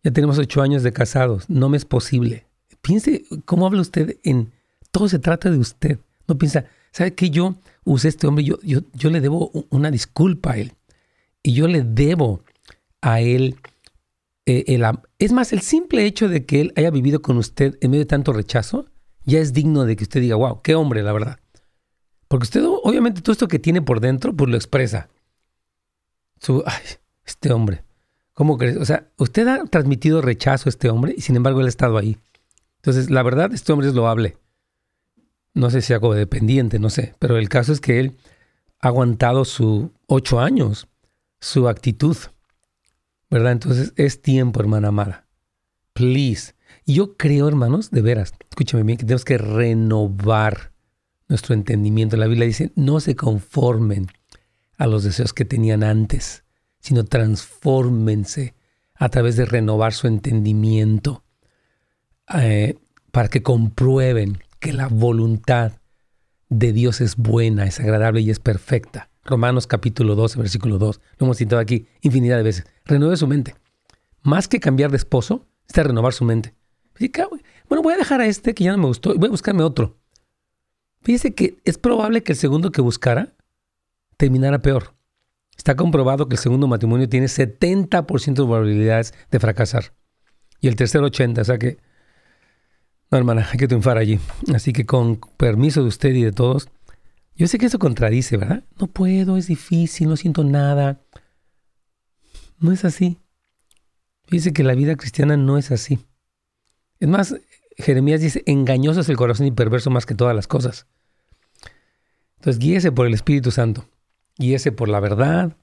Ya 0.02 0.10
tenemos 0.10 0.38
ocho 0.38 0.62
años 0.62 0.82
de 0.82 0.92
casados. 0.92 1.48
No 1.48 1.68
me 1.68 1.76
es 1.76 1.84
posible. 1.84 2.46
Piense 2.80 3.24
cómo 3.44 3.66
habla 3.66 3.80
usted 3.80 4.18
en... 4.22 4.52
Todo 4.90 5.08
se 5.08 5.18
trata 5.18 5.50
de 5.50 5.58
usted. 5.58 5.98
No 6.26 6.38
piensa, 6.38 6.64
¿sabe 6.92 7.14
qué? 7.14 7.30
Yo 7.30 7.56
usé 7.84 8.08
este 8.08 8.26
hombre, 8.26 8.44
yo, 8.44 8.58
yo, 8.62 8.80
yo 8.94 9.10
le 9.10 9.20
debo 9.20 9.50
una 9.70 9.90
disculpa 9.90 10.52
a 10.52 10.56
él. 10.58 10.72
Y 11.42 11.52
yo 11.52 11.68
le 11.68 11.82
debo 11.82 12.42
a 13.00 13.20
él 13.20 13.56
eh, 14.48 14.64
el, 14.74 14.82
es 15.18 15.32
más, 15.32 15.52
el 15.52 15.60
simple 15.60 16.06
hecho 16.06 16.26
de 16.26 16.46
que 16.46 16.62
él 16.62 16.72
haya 16.74 16.90
vivido 16.90 17.20
con 17.20 17.36
usted 17.36 17.76
en 17.82 17.90
medio 17.90 18.04
de 18.04 18.08
tanto 18.08 18.32
rechazo, 18.32 18.86
ya 19.26 19.40
es 19.40 19.52
digno 19.52 19.84
de 19.84 19.94
que 19.94 20.04
usted 20.04 20.22
diga, 20.22 20.36
wow, 20.36 20.62
qué 20.62 20.74
hombre, 20.74 21.02
la 21.02 21.12
verdad. 21.12 21.38
Porque 22.28 22.44
usted, 22.44 22.62
obviamente, 22.64 23.20
todo 23.20 23.32
esto 23.32 23.46
que 23.46 23.58
tiene 23.58 23.82
por 23.82 24.00
dentro, 24.00 24.34
pues 24.34 24.50
lo 24.50 24.56
expresa. 24.56 25.10
Su, 26.40 26.62
ay, 26.64 26.82
este 27.26 27.52
hombre. 27.52 27.84
¿Cómo 28.38 28.56
crees? 28.56 28.76
O 28.76 28.84
sea, 28.84 29.08
usted 29.16 29.48
ha 29.48 29.64
transmitido 29.64 30.22
rechazo 30.22 30.68
a 30.68 30.70
este 30.70 30.88
hombre 30.88 31.12
y 31.16 31.22
sin 31.22 31.34
embargo 31.34 31.58
él 31.58 31.66
ha 31.66 31.70
estado 31.70 31.98
ahí. 31.98 32.18
Entonces, 32.76 33.10
la 33.10 33.24
verdad, 33.24 33.52
este 33.52 33.72
hombre 33.72 33.88
es 33.88 33.94
loable. 33.94 34.36
No 35.54 35.70
sé 35.70 35.82
si 35.82 35.92
hago 35.92 36.14
dependiente, 36.14 36.78
no 36.78 36.88
sé. 36.88 37.16
Pero 37.18 37.36
el 37.36 37.48
caso 37.48 37.72
es 37.72 37.80
que 37.80 37.98
él 37.98 38.16
ha 38.78 38.88
aguantado 38.88 39.44
sus 39.44 39.90
ocho 40.06 40.38
años, 40.38 40.86
su 41.40 41.68
actitud. 41.68 42.16
¿Verdad? 43.28 43.52
Entonces, 43.52 43.92
es 43.96 44.22
tiempo, 44.22 44.60
hermana 44.60 44.88
amada. 44.88 45.26
Please 45.92 46.54
yo 46.94 47.16
creo, 47.16 47.48
hermanos, 47.48 47.90
de 47.90 48.02
veras, 48.02 48.32
escúchame 48.48 48.82
bien, 48.82 48.98
que 48.98 49.04
tenemos 49.04 49.24
que 49.24 49.38
renovar 49.38 50.72
nuestro 51.28 51.54
entendimiento. 51.54 52.16
La 52.16 52.26
Biblia 52.26 52.46
dice, 52.46 52.72
no 52.76 53.00
se 53.00 53.14
conformen 53.14 54.06
a 54.78 54.86
los 54.86 55.04
deseos 55.04 55.32
que 55.32 55.44
tenían 55.44 55.82
antes, 55.82 56.44
sino 56.80 57.04
transfórmense 57.04 58.54
a 58.94 59.08
través 59.08 59.36
de 59.36 59.44
renovar 59.44 59.92
su 59.92 60.06
entendimiento 60.06 61.22
eh, 62.34 62.76
para 63.12 63.28
que 63.28 63.42
comprueben 63.42 64.38
que 64.58 64.72
la 64.72 64.88
voluntad 64.88 65.72
de 66.48 66.72
Dios 66.72 67.00
es 67.00 67.16
buena, 67.16 67.66
es 67.66 67.80
agradable 67.80 68.20
y 68.20 68.30
es 68.30 68.40
perfecta. 68.40 69.10
Romanos 69.24 69.66
capítulo 69.66 70.14
12, 70.14 70.38
versículo 70.38 70.78
2. 70.78 71.00
Lo 71.18 71.26
hemos 71.26 71.36
citado 71.36 71.60
aquí 71.60 71.86
infinidad 72.00 72.38
de 72.38 72.42
veces. 72.42 72.64
Renueve 72.84 73.16
su 73.16 73.26
mente. 73.26 73.54
Más 74.22 74.48
que 74.48 74.58
cambiar 74.58 74.90
de 74.90 74.96
esposo, 74.96 75.46
está 75.66 75.82
renovar 75.82 76.14
su 76.14 76.24
mente. 76.24 76.54
Bueno, 77.68 77.82
voy 77.82 77.94
a 77.94 77.98
dejar 77.98 78.20
a 78.20 78.26
este 78.26 78.54
que 78.54 78.64
ya 78.64 78.72
no 78.72 78.78
me 78.78 78.86
gustó 78.86 79.14
y 79.14 79.18
voy 79.18 79.28
a 79.28 79.30
buscarme 79.30 79.62
otro. 79.62 79.96
Fíjese 81.02 81.34
que 81.34 81.58
es 81.64 81.78
probable 81.78 82.22
que 82.22 82.32
el 82.32 82.38
segundo 82.38 82.72
que 82.72 82.80
buscara 82.80 83.34
terminara 84.16 84.58
peor. 84.60 84.94
Está 85.58 85.74
comprobado 85.74 86.28
que 86.28 86.36
el 86.36 86.40
segundo 86.40 86.68
matrimonio 86.68 87.08
tiene 87.08 87.26
70% 87.26 88.26
de 88.26 88.34
probabilidades 88.34 89.12
de 89.30 89.40
fracasar. 89.40 89.92
Y 90.60 90.68
el 90.68 90.76
tercero 90.76 91.06
80%. 91.06 91.40
O 91.40 91.44
sea 91.44 91.58
que, 91.58 91.78
no 93.10 93.18
hermana, 93.18 93.46
hay 93.50 93.58
que 93.58 93.66
triunfar 93.66 93.98
allí. 93.98 94.20
Así 94.54 94.72
que 94.72 94.86
con 94.86 95.16
permiso 95.36 95.82
de 95.82 95.88
usted 95.88 96.14
y 96.14 96.22
de 96.22 96.32
todos, 96.32 96.68
yo 97.34 97.46
sé 97.48 97.58
que 97.58 97.66
eso 97.66 97.78
contradice, 97.78 98.36
¿verdad? 98.36 98.64
No 98.80 98.86
puedo, 98.86 99.36
es 99.36 99.48
difícil, 99.48 100.08
no 100.08 100.16
siento 100.16 100.44
nada. 100.44 101.02
No 102.58 102.72
es 102.72 102.84
así. 102.84 103.18
Fíjese 104.26 104.52
que 104.52 104.62
la 104.62 104.74
vida 104.74 104.96
cristiana 104.96 105.36
no 105.36 105.58
es 105.58 105.70
así. 105.70 105.98
Es 107.00 107.08
más, 107.08 107.34
Jeremías 107.76 108.20
dice, 108.20 108.42
engañoso 108.46 109.00
es 109.00 109.08
el 109.08 109.16
corazón 109.16 109.46
y 109.46 109.52
perverso 109.52 109.90
más 109.90 110.06
que 110.06 110.14
todas 110.14 110.34
las 110.34 110.46
cosas. 110.46 110.86
Entonces, 112.36 112.58
guíese 112.58 112.92
por 112.92 113.06
el 113.06 113.14
Espíritu 113.14 113.50
Santo, 113.50 113.88
guíese 114.38 114.72
por 114.72 114.88
la 114.88 115.00
verdad, 115.00 115.56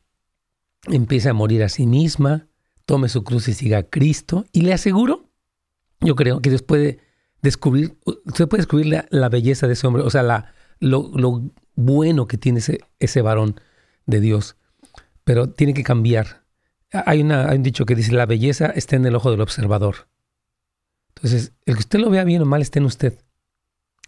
empiece 0.87 1.29
a 1.29 1.33
morir 1.33 1.63
a 1.63 1.69
sí 1.69 1.87
misma, 1.87 2.47
tome 2.85 3.09
su 3.09 3.23
cruz 3.23 3.47
y 3.47 3.53
siga 3.53 3.79
a 3.79 3.83
Cristo. 3.83 4.45
Y 4.51 4.61
le 4.61 4.73
aseguro, 4.73 5.29
yo 6.01 6.15
creo 6.15 6.41
que 6.41 6.49
Dios 6.49 6.61
puede 6.61 6.99
descubrir, 7.41 7.97
usted 8.05 8.47
puede 8.47 8.61
descubrir 8.61 9.05
la, 9.09 9.29
belleza 9.29 9.67
de 9.67 9.73
ese 9.73 9.87
hombre, 9.87 10.03
o 10.03 10.09
sea, 10.09 10.23
la, 10.23 10.53
lo, 10.79 11.41
bueno 11.75 12.27
que 12.27 12.37
tiene 12.37 12.59
ese, 12.59 12.79
ese 12.99 13.21
varón 13.21 13.59
de 14.05 14.19
Dios. 14.19 14.57
Pero 15.23 15.49
tiene 15.49 15.73
que 15.73 15.83
cambiar. 15.83 16.43
Hay, 16.91 17.21
una, 17.21 17.49
hay 17.49 17.57
un 17.57 17.63
dicho 17.63 17.85
que 17.85 17.95
dice, 17.95 18.11
la 18.11 18.25
belleza 18.25 18.67
está 18.67 18.95
en 18.95 19.05
el 19.05 19.15
ojo 19.15 19.31
del 19.31 19.41
observador. 19.41 20.07
Entonces, 21.15 21.53
el 21.65 21.75
que 21.75 21.79
usted 21.79 21.99
lo 21.99 22.09
vea 22.09 22.23
bien 22.23 22.41
o 22.41 22.45
mal 22.45 22.61
está 22.61 22.79
en 22.79 22.85
usted. 22.85 23.17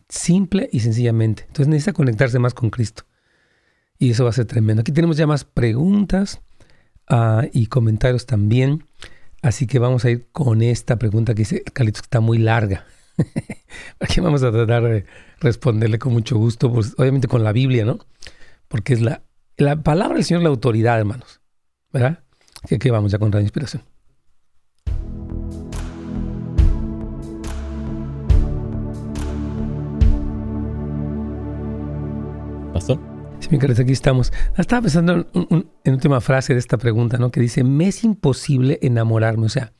Simple 0.09 0.69
y 0.71 0.81
sencillamente. 0.81 1.43
Entonces 1.47 1.67
necesita 1.67 1.93
conectarse 1.93 2.39
más 2.39 2.53
con 2.53 2.69
Cristo. 2.69 3.03
Y 3.99 4.11
eso 4.11 4.23
va 4.23 4.29
a 4.29 4.33
ser 4.33 4.45
tremendo. 4.45 4.81
Aquí 4.81 4.91
tenemos 4.91 5.17
ya 5.17 5.27
más 5.27 5.43
preguntas 5.43 6.41
uh, 7.09 7.47
y 7.51 7.67
comentarios 7.67 8.25
también. 8.25 8.85
Así 9.41 9.67
que 9.67 9.79
vamos 9.79 10.05
a 10.05 10.09
ir 10.09 10.27
con 10.31 10.61
esta 10.61 10.97
pregunta 10.97 11.33
que 11.33 11.39
dice 11.39 11.63
Carlitos, 11.73 12.01
que 12.01 12.05
está 12.05 12.19
muy 12.19 12.37
larga. 12.37 12.85
Aquí 13.99 14.19
vamos 14.19 14.43
a 14.43 14.51
tratar 14.51 14.83
de 14.83 15.05
responderle 15.39 15.99
con 15.99 16.13
mucho 16.13 16.37
gusto, 16.37 16.71
pues, 16.71 16.93
obviamente 16.97 17.27
con 17.27 17.43
la 17.43 17.51
Biblia, 17.51 17.85
¿no? 17.85 17.99
Porque 18.67 18.93
es 18.93 19.01
la, 19.01 19.23
la 19.57 19.81
palabra 19.81 20.15
del 20.15 20.25
Señor, 20.25 20.43
la 20.43 20.49
autoridad, 20.49 20.99
hermanos. 20.99 21.41
¿Verdad? 21.91 22.23
Que 22.67 22.75
aquí 22.75 22.89
vamos 22.89 23.11
ya 23.11 23.17
con 23.17 23.31
la 23.31 23.41
inspiración. 23.41 23.83
Pastor. 32.73 33.16
Sí, 33.47 33.53
mi 33.53 33.59
querido, 33.59 33.81
aquí 33.81 33.93
estamos. 33.93 34.33
Estaba 34.57 34.81
pensando 34.81 35.25
en, 35.33 35.69
en, 35.85 35.93
última 35.93 36.19
frase 36.19 36.51
de 36.53 36.59
esta 36.59 36.77
pregunta, 36.77 37.17
¿no? 37.17 37.31
Que 37.31 37.39
dice, 37.39 37.63
me 37.63 37.87
es 37.87 38.03
imposible 38.03 38.77
enamorarme. 38.81 39.45
O 39.45 39.49
sea, 39.49 39.71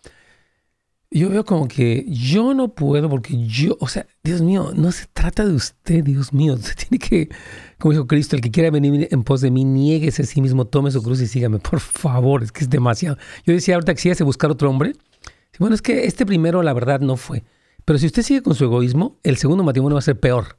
yo 1.12 1.30
veo 1.30 1.44
como 1.44 1.68
que 1.68 2.06
yo 2.08 2.54
no 2.54 2.74
puedo 2.74 3.10
porque 3.10 3.46
yo, 3.46 3.76
o 3.82 3.90
sea, 3.90 4.08
Dios 4.24 4.42
mío, 4.42 4.72
no 4.74 4.94
se 4.94 5.08
trata 5.12 5.46
de 5.46 5.54
usted, 5.54 6.02
Dios 6.04 6.32
mío. 6.32 6.54
Usted 6.54 6.76
tiene 6.88 7.00
que, 7.00 7.30
como 7.78 7.92
dijo 7.92 8.08
Cristo, 8.08 8.38
el 8.38 8.42
que 8.42 8.52
quiera 8.52 8.72
venir 8.72 9.10
en 9.12 9.24
pos 9.24 9.42
de 9.42 9.52
mí, 9.52 9.66
nieguese 9.66 10.22
a 10.22 10.26
sí 10.26 10.42
mismo, 10.42 10.66
tome 10.66 10.92
su 10.92 11.04
cruz 11.04 11.20
y 11.20 11.28
sígame. 11.28 11.60
Por 11.60 11.82
favor, 11.82 12.44
es 12.44 12.54
que 12.54 12.62
es 12.62 12.70
demasiado. 12.70 13.18
Yo 13.46 13.54
decía 13.54 13.76
ahorita 13.76 13.94
que 13.96 14.02
si 14.02 14.10
hace 14.10 14.24
buscar 14.24 14.50
otro 14.50 14.70
hombre. 14.70 14.94
Bueno, 15.60 15.76
es 15.76 15.82
que 15.82 16.06
este 16.06 16.26
primero, 16.26 16.64
la 16.64 16.72
verdad, 16.72 17.02
no 17.02 17.18
fue. 17.18 17.44
Pero 17.84 18.00
si 18.00 18.06
usted 18.06 18.22
sigue 18.22 18.44
con 18.44 18.56
su 18.56 18.64
egoísmo, 18.64 19.20
el 19.24 19.36
segundo 19.36 19.64
matrimonio 19.64 19.96
va 19.96 20.00
a 20.00 20.04
ser 20.04 20.20
peor. 20.20 20.58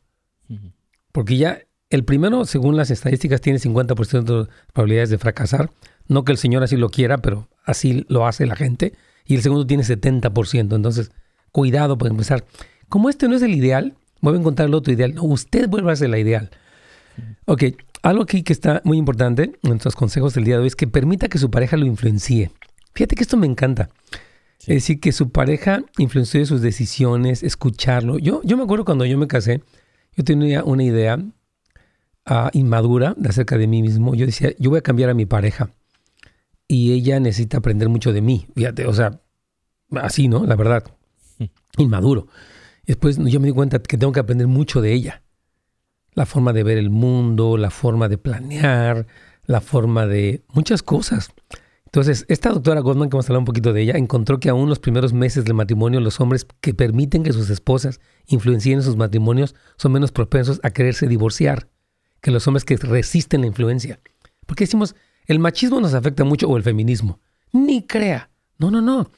Porque 1.13 1.37
ya 1.37 1.61
el 1.91 2.05
primero, 2.05 2.45
según 2.45 2.77
las 2.77 2.91
estadísticas, 2.91 3.41
tiene 3.41 3.59
50% 3.59 4.45
de 4.45 4.51
probabilidades 4.73 5.11
de 5.11 5.19
fracasar. 5.19 5.71
No 6.07 6.25
que 6.25 6.33
el 6.33 6.39
Señor 6.39 6.63
así 6.63 6.77
lo 6.77 6.91
quiera, 6.91 7.19
pero 7.19 7.49
así 7.65 8.05
lo 8.09 8.27
hace 8.27 8.47
la 8.47 8.57
gente. 8.57 8.93
Y 9.27 9.35
el 9.37 9.43
segundo 9.43 9.67
tiene 9.67 9.83
70%. 9.83 10.75
Entonces, 10.75 11.11
cuidado 11.53 11.97
para 11.97 12.11
empezar. 12.11 12.45
Como 12.89 13.09
este 13.09 13.29
no 13.29 13.37
es 13.37 13.43
el 13.43 13.55
ideal, 13.55 13.95
voy 14.21 14.37
a 14.37 14.39
encontrar 14.39 14.69
el 14.69 14.75
otro 14.75 14.93
ideal. 14.93 15.15
No, 15.15 15.25
usted 15.25 15.69
vuelve 15.69 15.93
a 15.93 15.97
ser 15.97 16.11
la 16.11 16.19
ideal. 16.19 16.51
Ok, 17.47 17.65
algo 18.03 18.23
aquí 18.23 18.43
que 18.43 18.53
está 18.53 18.81
muy 18.85 18.99
importante 18.99 19.45
en 19.45 19.57
nuestros 19.63 19.97
consejos 19.97 20.35
del 20.35 20.45
día 20.45 20.57
de 20.57 20.63
hoy 20.63 20.69
es 20.69 20.77
que 20.77 20.87
permita 20.87 21.29
que 21.29 21.39
su 21.39 21.51
pareja 21.51 21.77
lo 21.77 21.87
influencie. 21.87 22.51
Fíjate 22.95 23.17
que 23.17 23.23
esto 23.23 23.37
me 23.37 23.47
encanta. 23.47 23.89
Es 24.61 24.67
decir, 24.67 25.01
que 25.01 25.13
su 25.13 25.31
pareja 25.31 25.83
influencie 25.97 26.45
sus 26.45 26.61
decisiones, 26.61 27.43
escucharlo. 27.43 28.19
Yo, 28.19 28.43
yo 28.45 28.57
me 28.57 28.65
acuerdo 28.65 28.85
cuando 28.85 29.05
yo 29.05 29.17
me 29.17 29.27
casé, 29.27 29.63
yo 30.17 30.25
tenía 30.25 30.65
una 30.65 30.83
idea 30.83 31.19
uh, 32.29 32.49
inmadura 32.53 33.17
acerca 33.29 33.59
de 33.59 33.67
mí 33.67 33.83
mismo. 33.83 34.15
Yo 34.15 34.27
decía, 34.27 34.53
yo 34.59 34.71
voy 34.71 34.79
a 34.79 34.83
cambiar 34.83 35.11
a 35.11 35.15
mi 35.15 35.27
pareja 35.27 35.71
y 36.67 36.93
ella 36.93 37.19
necesita 37.21 37.59
aprender 37.59 37.89
mucho 37.89 38.13
de 38.13 38.21
mí. 38.21 38.47
Fíjate, 38.55 38.87
o 38.87 38.93
sea, 38.93 39.21
así, 39.97 40.29
¿no? 40.29 40.45
La 40.45 40.57
verdad, 40.57 40.85
inmaduro. 41.79 42.29
Después 42.87 43.19
yo 43.19 43.41
me 43.41 43.49
di 43.49 43.53
cuenta 43.53 43.79
que 43.81 43.99
tengo 43.99 44.13
que 44.13 44.21
aprender 44.21 44.47
mucho 44.47 44.81
de 44.81 44.93
ella. 44.93 45.23
La 46.13 46.27
forma 46.27 46.53
de 46.53 46.63
ver 46.63 46.79
el 46.79 46.91
mundo, 46.91 47.57
la 47.57 47.71
forma 47.71 48.09
de 48.09 48.19
planear, 48.19 49.07
la 49.45 49.61
forma 49.61 50.07
de 50.07 50.43
muchas 50.53 50.83
cosas. 50.83 51.31
Entonces, 51.85 52.27
esta 52.29 52.51
doctora 52.51 52.81
Goldman, 52.81 53.09
que 53.09 53.15
vamos 53.15 53.27
a 53.27 53.29
hablar 53.29 53.41
un 53.41 53.45
poquito 53.47 53.73
de 53.73 53.83
ella, 53.83 53.97
encontró 53.97 54.41
que 54.41 54.51
aún 54.51 54.69
los 54.69 54.79
primeros 54.79 55.15
meses 55.15 55.45
del 55.45 55.55
matrimonio, 55.55 56.01
los 56.01 56.21
hombres 56.21 56.47
que 56.61 56.75
permiten 56.75 57.23
que 57.23 57.33
sus 57.33 57.49
esposas 57.49 58.01
influencien 58.27 58.83
sus 58.83 58.97
matrimonios 58.97 59.55
son 59.77 59.93
menos 59.93 60.13
propensos 60.13 60.61
a 60.63 60.71
quererse 60.71 61.07
divorciar 61.07 61.69
que 62.21 62.31
los 62.31 62.47
hombres 62.47 62.65
que 62.65 62.77
resisten 62.77 63.43
la 63.43 63.47
influencia. 63.47 64.01
Porque 64.47 64.65
decimos, 64.65 64.95
el 65.27 65.39
machismo 65.39 65.81
nos 65.81 65.95
afecta 65.95 66.25
mucho 66.25 66.49
o 66.49 66.57
el 66.57 66.63
feminismo. 66.63 67.21
Ni 67.53 67.83
crea. 67.83 68.31
No, 68.59 68.71
no, 68.71 68.81
no. 68.81 69.11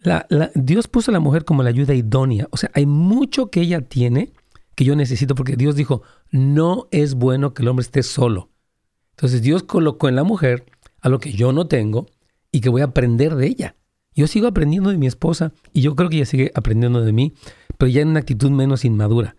La, 0.00 0.26
Dios 0.54 0.88
puso 0.88 1.10
a 1.10 1.14
la 1.14 1.20
mujer 1.20 1.44
como 1.44 1.62
la 1.62 1.70
ayuda 1.70 1.94
idónea. 1.94 2.48
O 2.50 2.56
sea, 2.56 2.70
hay 2.74 2.86
mucho 2.86 3.50
que 3.50 3.60
ella 3.60 3.80
tiene 3.80 4.32
que 4.74 4.84
yo 4.84 4.96
necesito 4.96 5.34
porque 5.34 5.56
Dios 5.56 5.76
dijo, 5.76 6.02
no 6.30 6.88
es 6.90 7.14
bueno 7.14 7.54
que 7.54 7.62
el 7.62 7.68
hombre 7.68 7.82
esté 7.82 8.02
solo. 8.02 8.50
Entonces 9.10 9.42
Dios 9.42 9.62
colocó 9.62 10.08
en 10.08 10.16
la 10.16 10.24
mujer 10.24 10.64
a 11.00 11.08
lo 11.08 11.18
que 11.18 11.32
yo 11.32 11.52
no 11.52 11.66
tengo 11.66 12.06
y 12.50 12.60
que 12.60 12.68
voy 12.68 12.80
a 12.80 12.86
aprender 12.86 13.36
de 13.36 13.46
ella. 13.46 13.76
Yo 14.14 14.26
sigo 14.26 14.46
aprendiendo 14.46 14.90
de 14.90 14.98
mi 14.98 15.06
esposa 15.06 15.52
y 15.72 15.82
yo 15.82 15.94
creo 15.94 16.08
que 16.08 16.16
ella 16.16 16.26
sigue 16.26 16.52
aprendiendo 16.54 17.02
de 17.02 17.12
mí, 17.12 17.32
pero 17.78 17.88
ya 17.90 18.02
en 18.02 18.08
una 18.08 18.20
actitud 18.20 18.50
menos 18.50 18.84
inmadura. 18.84 19.36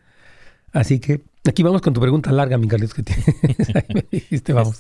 Así 0.72 1.00
que 1.00 1.24
aquí 1.48 1.64
vamos 1.64 1.82
con 1.82 1.94
tu 1.94 2.02
pregunta 2.02 2.32
larga, 2.32 2.58
mi 2.58 2.68
Carlitos, 2.68 2.94
que 2.94 3.04
tienes. 3.04 4.44
vamos. 4.54 4.80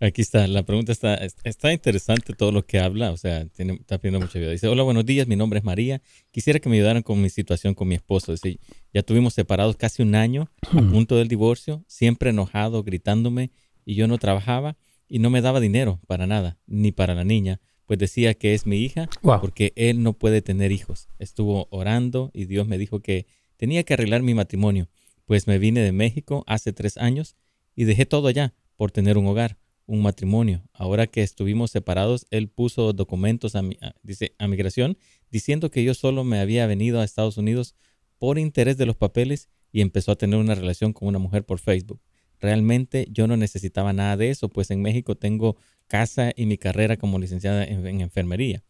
Aquí 0.00 0.20
está, 0.20 0.48
la 0.48 0.64
pregunta 0.64 0.90
está, 0.90 1.14
está 1.44 1.72
interesante 1.72 2.32
todo 2.32 2.50
lo 2.50 2.66
que 2.66 2.80
habla, 2.80 3.12
o 3.12 3.16
sea, 3.16 3.46
tiene, 3.46 3.74
está 3.74 3.98
pidiendo 3.98 4.20
mucha 4.20 4.38
vida. 4.38 4.50
Dice, 4.50 4.66
hola, 4.66 4.82
buenos 4.82 5.06
días, 5.06 5.28
mi 5.28 5.36
nombre 5.36 5.60
es 5.60 5.64
María. 5.64 6.02
Quisiera 6.32 6.58
que 6.58 6.68
me 6.68 6.76
ayudaran 6.76 7.02
con 7.02 7.22
mi 7.22 7.30
situación 7.30 7.74
con 7.74 7.86
mi 7.86 7.94
esposo. 7.94 8.32
Dice, 8.32 8.58
ya 8.92 9.02
tuvimos 9.02 9.34
separados 9.34 9.76
casi 9.76 10.02
un 10.02 10.16
año, 10.16 10.50
a 10.62 10.82
punto 10.82 11.16
del 11.16 11.28
divorcio, 11.28 11.84
siempre 11.86 12.30
enojado, 12.30 12.82
gritándome, 12.82 13.52
y 13.84 13.94
yo 13.94 14.08
no 14.08 14.18
trabajaba 14.18 14.76
y 15.08 15.18
no 15.18 15.30
me 15.30 15.40
daba 15.40 15.60
dinero 15.60 16.00
para 16.06 16.26
nada, 16.26 16.58
ni 16.66 16.90
para 16.90 17.14
la 17.14 17.24
niña, 17.24 17.60
pues 17.86 17.98
decía 17.98 18.34
que 18.34 18.54
es 18.54 18.66
mi 18.66 18.78
hija 18.78 19.08
porque 19.40 19.72
él 19.76 20.02
no 20.02 20.14
puede 20.14 20.42
tener 20.42 20.72
hijos. 20.72 21.08
Estuvo 21.18 21.68
orando 21.70 22.30
y 22.32 22.46
Dios 22.46 22.66
me 22.66 22.78
dijo 22.78 23.00
que 23.00 23.26
tenía 23.56 23.82
que 23.82 23.94
arreglar 23.94 24.22
mi 24.22 24.34
matrimonio, 24.34 24.88
pues 25.24 25.46
me 25.46 25.58
vine 25.58 25.80
de 25.80 25.92
México 25.92 26.44
hace 26.46 26.72
tres 26.72 26.96
años 26.96 27.36
y 27.74 27.84
dejé 27.84 28.06
todo 28.06 28.28
allá 28.28 28.54
por 28.76 28.90
tener 28.90 29.18
un 29.18 29.26
hogar, 29.26 29.58
un 29.86 30.02
matrimonio. 30.02 30.62
Ahora 30.72 31.06
que 31.06 31.22
estuvimos 31.22 31.70
separados, 31.70 32.26
él 32.30 32.48
puso 32.48 32.92
documentos 32.92 33.54
a, 33.54 33.62
mi, 33.62 33.78
dice, 34.02 34.34
a 34.38 34.48
migración 34.48 34.98
diciendo 35.30 35.70
que 35.70 35.84
yo 35.84 35.94
solo 35.94 36.24
me 36.24 36.40
había 36.40 36.66
venido 36.66 37.00
a 37.00 37.04
Estados 37.04 37.36
Unidos 37.36 37.74
por 38.18 38.38
interés 38.38 38.76
de 38.76 38.86
los 38.86 38.96
papeles 38.96 39.48
y 39.72 39.80
empezó 39.80 40.12
a 40.12 40.16
tener 40.16 40.38
una 40.38 40.54
relación 40.54 40.92
con 40.92 41.08
una 41.08 41.18
mujer 41.18 41.44
por 41.44 41.58
Facebook. 41.58 42.00
Realmente 42.38 43.06
yo 43.10 43.26
no 43.26 43.36
necesitaba 43.36 43.92
nada 43.92 44.16
de 44.16 44.30
eso, 44.30 44.48
pues 44.48 44.70
en 44.70 44.82
México 44.82 45.16
tengo 45.16 45.56
casa 45.86 46.32
y 46.36 46.46
mi 46.46 46.58
carrera 46.58 46.96
como 46.96 47.18
licenciada 47.18 47.64
en, 47.64 48.00
enfermería. 48.00 48.62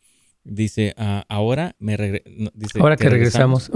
Dice, 0.45 0.95
ah, 0.97 1.25
ahora 1.29 1.77
me 1.79 1.97
dice, 2.55 2.81
ahora 2.81 2.97
que, 2.97 3.09
regresamos, 3.09 3.71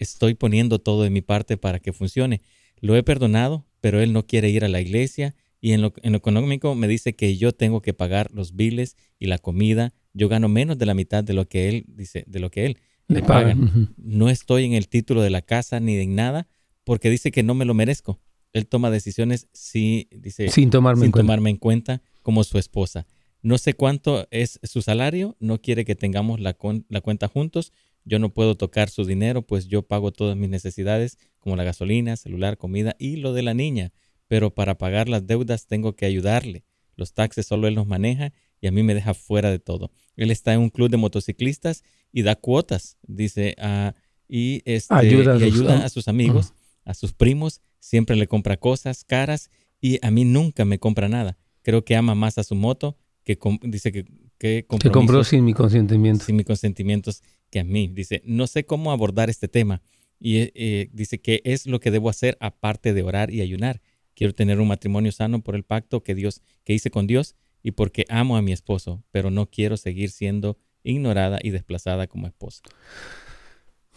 estoy 0.00 0.34
poniendo 0.34 0.80
todo 0.80 1.04
de 1.04 1.10
mi 1.10 1.22
parte 1.22 1.56
para 1.56 1.78
que 1.78 1.92
funcione. 1.92 2.42
Lo 2.80 2.96
he 2.96 3.04
perdonado, 3.04 3.66
pero 3.80 4.00
él 4.00 4.12
no 4.12 4.26
quiere 4.26 4.50
ir 4.50 4.64
a 4.64 4.68
la 4.68 4.80
iglesia 4.80 5.36
y 5.60 5.72
en 5.72 5.82
lo, 5.82 5.92
en 6.02 6.12
lo 6.12 6.18
económico 6.18 6.74
me 6.74 6.88
dice 6.88 7.14
que 7.14 7.36
yo 7.36 7.52
tengo 7.52 7.80
que 7.82 7.94
pagar 7.94 8.30
los 8.32 8.56
biles 8.56 8.96
y 9.18 9.26
la 9.26 9.38
comida. 9.38 9.94
Yo 10.12 10.28
gano 10.28 10.48
menos 10.48 10.76
de 10.78 10.86
la 10.86 10.94
mitad 10.94 11.22
de 11.22 11.34
lo 11.34 11.48
que 11.48 11.68
él 11.68 11.84
dice, 11.86 12.24
de 12.26 12.40
lo 12.40 12.50
que 12.50 12.66
él 12.66 12.78
le 13.06 13.22
paga. 13.22 13.56
No 13.96 14.28
estoy 14.28 14.64
en 14.64 14.72
el 14.72 14.88
título 14.88 15.22
de 15.22 15.30
la 15.30 15.42
casa 15.42 15.78
ni 15.78 15.94
de 15.94 16.06
nada 16.06 16.48
porque 16.82 17.10
dice 17.10 17.30
que 17.30 17.44
no 17.44 17.54
me 17.54 17.64
lo 17.64 17.74
merezco 17.74 18.20
él 18.52 18.66
toma 18.66 18.90
decisiones 18.90 19.48
sí, 19.52 20.08
dice, 20.12 20.48
sin, 20.48 20.70
tomarme, 20.70 21.06
en 21.06 21.12
tomarme 21.12 21.50
en 21.50 21.56
cuenta 21.56 22.02
como 22.22 22.44
su 22.44 22.58
esposa. 22.58 23.06
No 23.42 23.56
sé 23.58 23.74
cuánto 23.74 24.26
es 24.30 24.60
su 24.62 24.82
salario, 24.82 25.36
no 25.40 25.60
quiere 25.60 25.84
que 25.84 25.94
tengamos 25.94 26.40
la, 26.40 26.56
la 26.88 27.00
cuenta 27.00 27.28
juntos. 27.28 27.72
Yo 28.04 28.18
no 28.18 28.32
puedo 28.32 28.56
tocar 28.56 28.90
su 28.90 29.04
dinero, 29.04 29.42
pues 29.42 29.66
yo 29.66 29.82
pago 29.82 30.12
todas 30.12 30.36
mis 30.36 30.48
necesidades, 30.48 31.18
como 31.38 31.56
la 31.56 31.64
gasolina, 31.64 32.16
celular, 32.16 32.56
comida 32.56 32.96
y 32.98 33.16
lo 33.16 33.32
de 33.32 33.42
la 33.42 33.54
niña. 33.54 33.92
Pero 34.28 34.54
para 34.54 34.78
pagar 34.78 35.08
las 35.08 35.26
deudas 35.26 35.66
tengo 35.66 35.96
que 35.96 36.06
ayudarle. 36.06 36.64
Los 36.96 37.14
taxes 37.14 37.46
solo 37.46 37.66
él 37.66 37.74
los 37.74 37.86
maneja 37.86 38.32
y 38.60 38.66
a 38.66 38.72
mí 38.72 38.82
me 38.82 38.94
deja 38.94 39.14
fuera 39.14 39.50
de 39.50 39.58
todo. 39.58 39.90
Él 40.16 40.30
está 40.30 40.52
en 40.52 40.60
un 40.60 40.70
club 40.70 40.90
de 40.90 40.96
motociclistas 40.98 41.82
y 42.12 42.22
da 42.22 42.36
cuotas, 42.36 42.98
dice, 43.06 43.56
uh, 43.58 43.92
y, 44.28 44.62
este, 44.64 44.94
ayuda, 44.94 45.84
a 45.84 45.88
sus 45.88 46.08
amigos, 46.08 46.52
a 46.84 46.94
sus 46.94 47.12
primos 47.12 47.62
siempre 47.80 48.16
le 48.16 48.26
compra 48.28 48.56
cosas 48.56 49.04
caras 49.04 49.50
y 49.80 49.98
a 50.06 50.10
mí 50.10 50.24
nunca 50.24 50.64
me 50.64 50.78
compra 50.78 51.08
nada. 51.08 51.38
Creo 51.62 51.84
que 51.84 51.96
ama 51.96 52.14
más 52.14 52.38
a 52.38 52.44
su 52.44 52.54
moto 52.54 52.96
que 53.24 53.38
dice 53.62 53.92
que, 53.92 54.06
que, 54.38 54.66
compró 54.66 55.24
sin 55.24 55.44
mi 55.44 55.52
consentimiento. 55.52 56.24
Sin 56.24 56.36
mi 56.36 56.44
consentimiento 56.44 57.10
que 57.50 57.60
a 57.60 57.64
mí. 57.64 57.88
Dice, 57.88 58.22
no 58.24 58.46
sé 58.46 58.64
cómo 58.64 58.92
abordar 58.92 59.30
este 59.30 59.48
tema. 59.48 59.82
Y 60.18 60.50
eh, 60.54 60.90
dice 60.92 61.20
que 61.20 61.40
es 61.44 61.66
lo 61.66 61.80
que 61.80 61.90
debo 61.90 62.08
hacer 62.08 62.36
aparte 62.40 62.92
de 62.92 63.02
orar 63.02 63.30
y 63.30 63.40
ayunar. 63.40 63.80
Quiero 64.14 64.34
tener 64.34 64.60
un 64.60 64.68
matrimonio 64.68 65.12
sano 65.12 65.42
por 65.42 65.54
el 65.54 65.64
pacto 65.64 66.02
que 66.02 66.14
Dios 66.14 66.42
que 66.64 66.74
hice 66.74 66.90
con 66.90 67.06
Dios 67.06 67.36
y 67.62 67.72
porque 67.72 68.04
amo 68.08 68.36
a 68.36 68.42
mi 68.42 68.52
esposo, 68.52 69.02
pero 69.10 69.30
no 69.30 69.46
quiero 69.46 69.76
seguir 69.76 70.10
siendo 70.10 70.58
ignorada 70.82 71.38
y 71.42 71.50
desplazada 71.50 72.06
como 72.06 72.26
esposa. 72.26 72.62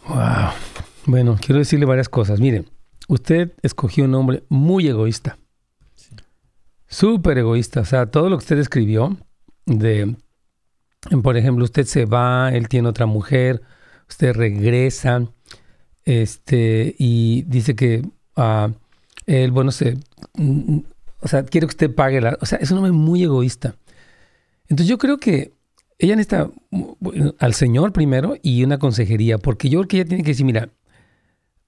Wow. 0.08 0.50
Bueno, 1.06 1.38
quiero 1.40 1.58
decirle 1.58 1.86
varias 1.86 2.08
cosas. 2.08 2.40
Miren, 2.40 2.68
usted 3.08 3.52
escogió 3.62 4.04
un 4.04 4.14
hombre 4.14 4.42
muy 4.48 4.86
egoísta. 4.88 5.38
Súper 6.86 7.38
egoísta. 7.38 7.80
O 7.80 7.84
sea, 7.84 8.06
todo 8.06 8.30
lo 8.30 8.38
que 8.38 8.44
usted 8.44 8.58
escribió 8.58 9.16
de, 9.66 10.14
por 11.22 11.36
ejemplo, 11.36 11.64
usted 11.64 11.86
se 11.86 12.04
va, 12.04 12.50
él 12.52 12.68
tiene 12.68 12.88
otra 12.88 13.06
mujer, 13.06 13.62
usted 14.08 14.34
regresa, 14.34 15.26
este, 16.04 16.94
y 16.98 17.42
dice 17.42 17.74
que 17.74 18.02
uh, 18.36 18.72
él, 19.26 19.50
bueno, 19.50 19.70
se, 19.70 19.98
o 21.20 21.28
sea, 21.28 21.44
quiere 21.44 21.66
que 21.66 21.72
usted 21.72 21.94
pague 21.94 22.20
la, 22.20 22.38
o 22.40 22.46
sea, 22.46 22.58
es 22.58 22.70
un 22.70 22.78
hombre 22.78 22.92
muy 22.92 23.22
egoísta. 23.22 23.76
Entonces 24.68 24.88
yo 24.88 24.98
creo 24.98 25.18
que 25.18 25.52
ella 25.98 26.16
necesita 26.16 26.50
al 27.38 27.54
Señor 27.54 27.92
primero 27.92 28.36
y 28.42 28.64
una 28.64 28.78
consejería, 28.78 29.38
porque 29.38 29.68
yo 29.68 29.80
creo 29.80 29.88
que 29.88 29.96
ella 29.98 30.08
tiene 30.08 30.24
que 30.24 30.30
decir, 30.30 30.46
mira, 30.46 30.70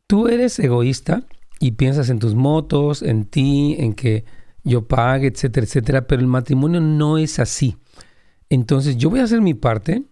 tú 0.07 0.29
eres 0.29 0.59
egoísta 0.59 1.25
y 1.61 1.73
piensas 1.73 2.11
en 2.11 2.19
tus 2.19 2.35
motos, 2.35 3.03
en 3.03 3.25
ti, 3.25 3.77
en 3.79 3.95
que 3.95 4.25
yo 4.65 4.87
pague, 4.87 5.29
etcétera, 5.29 5.65
etcétera, 5.65 6.07
pero 6.07 6.21
el 6.21 6.27
matrimonio 6.27 6.81
no 6.81 7.19
es 7.19 7.39
así. 7.39 7.77
Entonces 8.51 8.97
yo 8.97 9.11
voy 9.11 9.21
a 9.21 9.25
hacer 9.25 9.41
mi 9.41 9.55
parte, 9.55 10.05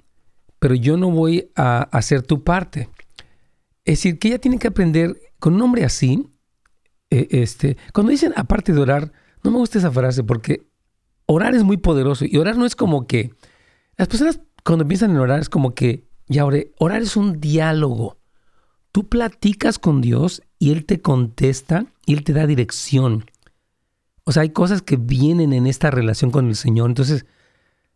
pero 0.59 0.75
yo 0.75 0.97
no 0.97 1.11
voy 1.11 1.51
a 1.55 1.83
hacer 1.83 2.23
tu 2.23 2.43
parte. 2.43 2.89
Es 3.85 3.99
decir, 3.99 4.19
que 4.19 4.29
ella 4.29 4.39
tiene 4.39 4.59
que 4.59 4.69
aprender 4.69 5.17
con 5.39 5.55
un 5.55 5.63
hombre 5.63 5.85
así. 5.85 6.27
Eh, 7.11 7.29
este, 7.31 7.77
cuando 7.93 8.11
dicen 8.11 8.33
aparte 8.37 8.73
de 8.73 8.81
orar, 8.81 9.13
no 9.43 9.51
me 9.51 9.59
gusta 9.59 9.79
esa 9.79 9.91
frase 9.91 10.25
porque 10.25 10.67
orar 11.27 11.55
es 11.55 11.63
muy 11.63 11.77
poderoso 11.77 12.25
y 12.25 12.37
orar 12.39 12.57
no 12.57 12.67
es 12.67 12.75
como 12.75 13.07
que 13.07 13.35
las 13.97 14.09
personas 14.09 14.41
cuando 14.65 14.87
piensan 14.89 15.11
en 15.11 15.19
orar 15.19 15.41
es 15.41 15.49
como 15.49 15.75
que 15.75 16.09
ya 16.27 16.45
oré. 16.45 16.73
Orar 16.79 17.03
es 17.03 17.17
un 17.17 17.41
diálogo. 17.41 18.19
Tú 18.93 19.09
platicas 19.09 19.79
con 19.79 20.01
Dios 20.01 20.43
y 20.59 20.73
Él 20.73 20.87
te 20.87 21.01
contesta 21.01 21.87
y 22.07 22.15
Él 22.15 22.25
te 22.25 22.33
da 22.33 22.47
dirección. 22.47 23.27
O 24.25 24.33
sea, 24.33 24.43
hay 24.43 24.51
cosas 24.51 24.81
que 24.81 24.97
vienen 24.97 25.53
en 25.53 25.67
esta 25.67 25.91
relación 25.91 26.31
con 26.31 26.49
el 26.49 26.57
Señor. 26.57 26.89
Entonces, 26.89 27.27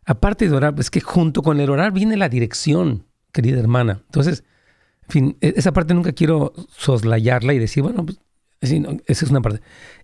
aparte 0.09 0.49
de 0.49 0.55
orar, 0.55 0.73
es 0.79 0.89
que 0.89 1.01
junto 1.01 1.43
con 1.43 1.59
el 1.59 1.69
orar 1.69 1.91
viene 1.91 2.17
la 2.17 2.29
dirección, 2.29 3.05
querida 3.31 3.59
hermana. 3.59 4.01
Entonces, 4.05 4.43
en 5.03 5.09
fin, 5.09 5.37
e-, 5.39 5.53
esa 5.55 5.71
parte 5.71 5.93
nunca 5.93 6.13
quiero 6.13 6.51
soslayarla 6.75 7.53
y 7.53 7.59
decir, 7.59 7.83
bueno, 7.83 8.03
pues, 8.07 8.19
esa 8.59 9.25
es 9.25 9.29
una 9.29 9.41
parte. 9.41 9.61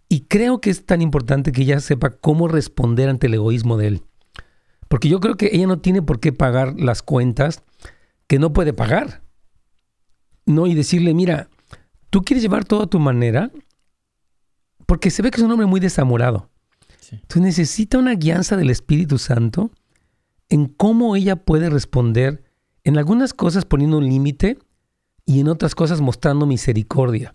Y 0.07 0.21
creo 0.21 0.61
que 0.61 0.69
es 0.69 0.85
tan 0.85 1.01
importante 1.01 1.51
que 1.51 1.63
ella 1.63 1.79
sepa 1.79 2.11
cómo 2.11 2.47
responder 2.47 3.09
ante 3.09 3.25
el 3.25 3.33
egoísmo 3.33 3.77
de 3.77 3.87
él. 3.87 4.01
Porque 4.87 5.09
yo 5.09 5.19
creo 5.19 5.37
que 5.37 5.49
ella 5.51 5.65
no 5.65 5.79
tiene 5.79 6.03
por 6.03 6.19
qué 6.19 6.31
pagar 6.31 6.79
las 6.79 7.01
cuentas 7.01 7.63
que 8.27 8.37
no 8.37 8.53
puede 8.53 8.73
pagar. 8.73 9.23
No, 10.45 10.67
y 10.67 10.75
decirle, 10.75 11.15
mira, 11.15 11.49
tú 12.11 12.21
quieres 12.21 12.43
llevar 12.43 12.63
todo 12.63 12.83
a 12.83 12.87
tu 12.87 12.99
manera, 12.99 13.51
porque 14.85 15.09
se 15.09 15.23
ve 15.23 15.31
que 15.31 15.37
es 15.37 15.43
un 15.43 15.51
hombre 15.51 15.65
muy 15.65 15.79
desamorado. 15.79 16.51
Entonces 17.11 17.41
necesita 17.41 17.97
una 17.97 18.13
guianza 18.13 18.55
del 18.55 18.69
Espíritu 18.69 19.17
Santo 19.17 19.71
en 20.49 20.67
cómo 20.67 21.15
ella 21.15 21.35
puede 21.35 21.69
responder 21.69 22.43
en 22.83 22.97
algunas 22.97 23.33
cosas 23.33 23.65
poniendo 23.65 23.97
un 23.97 24.07
límite 24.07 24.59
y 25.25 25.39
en 25.39 25.47
otras 25.47 25.75
cosas 25.75 26.01
mostrando 26.01 26.45
misericordia. 26.45 27.33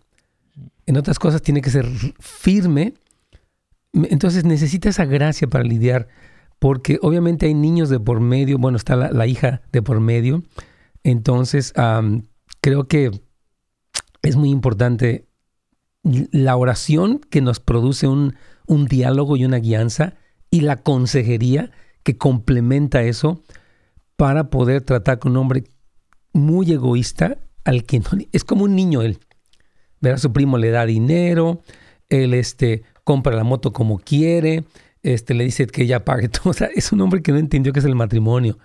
En 0.86 0.96
otras 0.96 1.18
cosas 1.18 1.42
tiene 1.42 1.60
que 1.60 1.70
ser 1.70 1.86
firme. 2.18 2.94
Entonces 3.92 4.44
necesita 4.44 4.88
esa 4.88 5.04
gracia 5.04 5.48
para 5.48 5.64
lidiar, 5.64 6.08
porque 6.60 6.98
obviamente 7.02 7.46
hay 7.46 7.54
niños 7.54 7.88
de 7.90 7.98
por 7.98 8.20
medio, 8.20 8.58
bueno, 8.58 8.76
está 8.76 8.94
la, 8.94 9.26
hija 9.26 9.62
de 9.72 9.82
por 9.82 9.98
medio. 9.98 10.44
Entonces 11.02 11.72
creo 12.60 12.86
que 12.86 13.10
es 14.22 14.36
muy 14.36 14.50
importante 14.50 15.26
la 16.02 16.56
oración 16.56 17.18
que 17.18 17.40
nos 17.40 17.58
produce 17.58 18.06
un, 18.06 18.36
un 18.66 18.86
diálogo 18.86 19.36
y 19.36 19.44
una 19.44 19.58
guianza 19.58 20.14
y 20.50 20.60
la 20.60 20.76
consejería 20.76 21.72
que 22.02 22.16
complementa 22.16 23.02
eso 23.02 23.42
para 24.16 24.50
poder 24.50 24.82
tratar 24.82 25.18
con 25.18 25.32
un 25.32 25.38
hombre 25.38 25.64
muy 26.32 26.70
egoísta 26.72 27.38
al 27.64 27.84
que 27.84 28.00
no, 28.00 28.06
es 28.32 28.44
como 28.44 28.64
un 28.64 28.74
niño 28.74 29.02
él. 29.02 29.18
Ver 30.00 30.14
a 30.14 30.18
su 30.18 30.32
primo 30.32 30.58
le 30.58 30.70
da 30.70 30.86
dinero, 30.86 31.62
él 32.08 32.34
este, 32.34 32.82
compra 33.04 33.36
la 33.36 33.44
moto 33.44 33.72
como 33.72 33.98
quiere, 33.98 34.64
este, 35.02 35.34
le 35.34 35.44
dice 35.44 35.66
que 35.66 35.82
ella 35.82 36.04
pague 36.04 36.28
todo. 36.28 36.50
O 36.50 36.52
sea, 36.54 36.68
es 36.74 36.92
un 36.92 37.00
hombre 37.00 37.22
que 37.22 37.32
no 37.32 37.38
entendió 37.38 37.72
qué 37.72 37.80
es 37.80 37.84
el 37.84 37.94
matrimonio. 37.94 38.58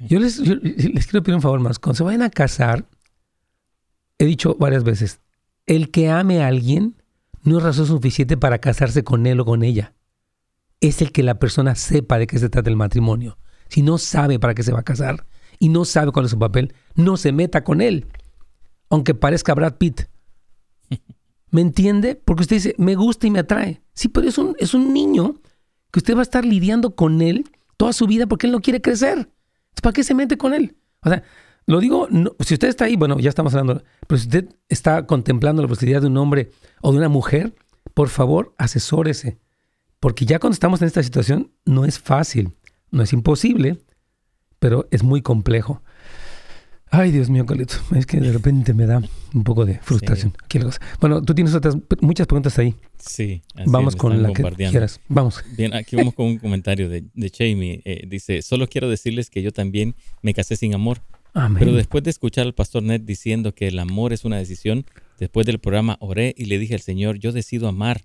Yo, 0.00 0.18
les, 0.18 0.38
les 0.38 1.06
quiero 1.06 1.22
pedir 1.22 1.36
un 1.36 1.42
favor 1.42 1.60
más. 1.60 1.78
Cuando 1.78 1.96
se 1.96 2.04
vayan 2.04 2.22
a 2.22 2.30
casar, 2.30 2.86
he 4.18 4.24
dicho 4.24 4.56
varias 4.58 4.84
veces, 4.84 5.20
el 5.66 5.90
que 5.90 6.10
ame 6.10 6.42
a 6.42 6.48
alguien 6.48 6.96
no 7.42 7.58
es 7.58 7.64
razón 7.64 7.86
suficiente 7.86 8.36
para 8.36 8.58
casarse 8.58 9.04
con 9.04 9.26
él 9.26 9.40
o 9.40 9.44
con 9.44 9.62
ella. 9.62 9.94
Es 10.84 11.00
el 11.00 11.12
que 11.12 11.22
la 11.22 11.38
persona 11.38 11.76
sepa 11.76 12.18
de 12.18 12.26
qué 12.26 12.38
se 12.38 12.50
trata 12.50 12.68
el 12.68 12.76
matrimonio. 12.76 13.38
Si 13.70 13.80
no 13.80 13.96
sabe 13.96 14.38
para 14.38 14.54
qué 14.54 14.62
se 14.62 14.70
va 14.70 14.80
a 14.80 14.84
casar 14.84 15.26
y 15.58 15.70
no 15.70 15.86
sabe 15.86 16.12
cuál 16.12 16.26
es 16.26 16.32
su 16.32 16.38
papel, 16.38 16.74
no 16.94 17.16
se 17.16 17.32
meta 17.32 17.64
con 17.64 17.80
él. 17.80 18.06
Aunque 18.90 19.14
parezca 19.14 19.54
Brad 19.54 19.78
Pitt. 19.78 20.02
¿Me 21.50 21.62
entiende? 21.62 22.20
Porque 22.22 22.42
usted 22.42 22.56
dice, 22.56 22.74
me 22.76 22.96
gusta 22.96 23.26
y 23.26 23.30
me 23.30 23.38
atrae. 23.38 23.82
Sí, 23.94 24.08
pero 24.08 24.28
es 24.28 24.36
un, 24.36 24.56
es 24.58 24.74
un 24.74 24.92
niño 24.92 25.40
que 25.90 26.00
usted 26.00 26.14
va 26.16 26.18
a 26.18 26.22
estar 26.22 26.44
lidiando 26.44 26.94
con 26.94 27.22
él 27.22 27.48
toda 27.78 27.94
su 27.94 28.06
vida 28.06 28.26
porque 28.26 28.46
él 28.46 28.52
no 28.52 28.60
quiere 28.60 28.82
crecer. 28.82 29.30
¿Para 29.80 29.94
qué 29.94 30.04
se 30.04 30.12
mete 30.12 30.36
con 30.36 30.52
él? 30.52 30.76
O 31.00 31.08
sea, 31.08 31.22
lo 31.64 31.80
digo, 31.80 32.08
si 32.40 32.52
usted 32.52 32.68
está 32.68 32.84
ahí, 32.84 32.96
bueno, 32.96 33.18
ya 33.18 33.30
estamos 33.30 33.54
hablando, 33.54 33.82
pero 34.06 34.18
si 34.18 34.26
usted 34.26 34.54
está 34.68 35.06
contemplando 35.06 35.62
la 35.62 35.68
posibilidad 35.68 36.02
de 36.02 36.08
un 36.08 36.18
hombre 36.18 36.50
o 36.82 36.92
de 36.92 36.98
una 36.98 37.08
mujer, 37.08 37.54
por 37.94 38.10
favor, 38.10 38.54
asesórese. 38.58 39.38
Porque 40.04 40.26
ya 40.26 40.38
cuando 40.38 40.52
estamos 40.52 40.82
en 40.82 40.88
esta 40.88 41.02
situación, 41.02 41.50
no 41.64 41.86
es 41.86 41.98
fácil, 41.98 42.52
no 42.90 43.02
es 43.02 43.14
imposible, 43.14 43.78
pero 44.58 44.86
es 44.90 45.02
muy 45.02 45.22
complejo. 45.22 45.82
Ay, 46.90 47.10
Dios 47.10 47.30
mío, 47.30 47.46
Carlito, 47.46 47.76
es 47.96 48.04
que 48.04 48.20
de 48.20 48.30
repente 48.30 48.74
me 48.74 48.84
da 48.84 49.00
un 49.32 49.44
poco 49.44 49.64
de 49.64 49.78
frustración. 49.78 50.36
Bueno, 51.00 51.22
tú 51.22 51.34
tienes 51.34 51.54
otras 51.54 51.78
muchas 52.02 52.26
preguntas 52.26 52.58
ahí. 52.58 52.74
Sí. 52.98 53.40
vamos 53.64 53.96
con 53.96 54.22
la 54.22 54.30
que 54.34 54.42
quieras. 54.42 55.00
Vamos. 55.08 55.42
Bien, 55.56 55.72
aquí 55.72 55.96
vamos 55.96 56.12
con 56.12 56.26
un 56.26 56.36
comentario 56.38 56.90
de, 56.90 57.06
de 57.14 57.32
Jamie. 57.34 57.80
Eh, 57.86 58.04
dice, 58.06 58.42
solo 58.42 58.68
quiero 58.68 58.90
decirles 58.90 59.30
que 59.30 59.40
yo 59.40 59.52
también 59.52 59.96
me 60.20 60.34
casé 60.34 60.56
sin 60.56 60.74
amor 60.74 61.00
pero 61.58 61.72
después 61.72 62.04
de 62.04 62.10
escuchar 62.10 62.46
al 62.46 62.54
pastor 62.54 62.82
Ned 62.82 63.00
diciendo 63.00 63.54
que 63.54 63.66
el 63.66 63.78
amor 63.78 64.12
es 64.12 64.24
una 64.24 64.36
decisión, 64.36 64.86
después 65.18 65.46
del 65.46 65.58
programa 65.58 65.96
oré 65.98 66.32
y 66.36 66.44
le 66.44 66.58
dije 66.58 66.74
al 66.74 66.80
Señor, 66.80 67.18
yo 67.18 67.32
decido 67.32 67.66
amar 67.66 68.02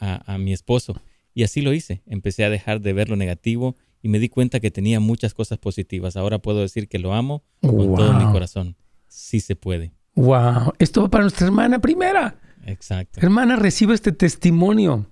a, 0.00 0.38
mi 0.38 0.52
esposo. 0.52 1.00
Y 1.34 1.42
así 1.42 1.60
lo 1.60 1.72
hice. 1.72 2.02
Empecé 2.06 2.44
a 2.44 2.50
dejar 2.50 2.80
de 2.80 2.92
ver 2.92 3.08
lo 3.08 3.16
negativo 3.16 3.76
y 4.00 4.08
me 4.08 4.18
di 4.18 4.28
cuenta 4.28 4.60
que 4.60 4.70
tenía 4.70 5.00
muchas 5.00 5.34
cosas 5.34 5.58
positivas. 5.58 6.16
Ahora 6.16 6.38
puedo 6.38 6.60
decir 6.60 6.88
que 6.88 6.98
lo 6.98 7.12
amo 7.12 7.42
con 7.60 7.94
todo 7.94 8.12
mi 8.14 8.30
corazón. 8.32 8.76
Sí 9.08 9.40
se 9.40 9.56
puede. 9.56 9.92
Wow. 10.14 10.74
Esto 10.78 11.02
va 11.02 11.10
para 11.10 11.24
nuestra 11.24 11.46
hermana 11.46 11.80
primera. 11.80 12.40
Exacto. 12.66 13.20
Hermana, 13.20 13.56
recibe 13.56 13.94
este 13.94 14.12
testimonio 14.12 15.10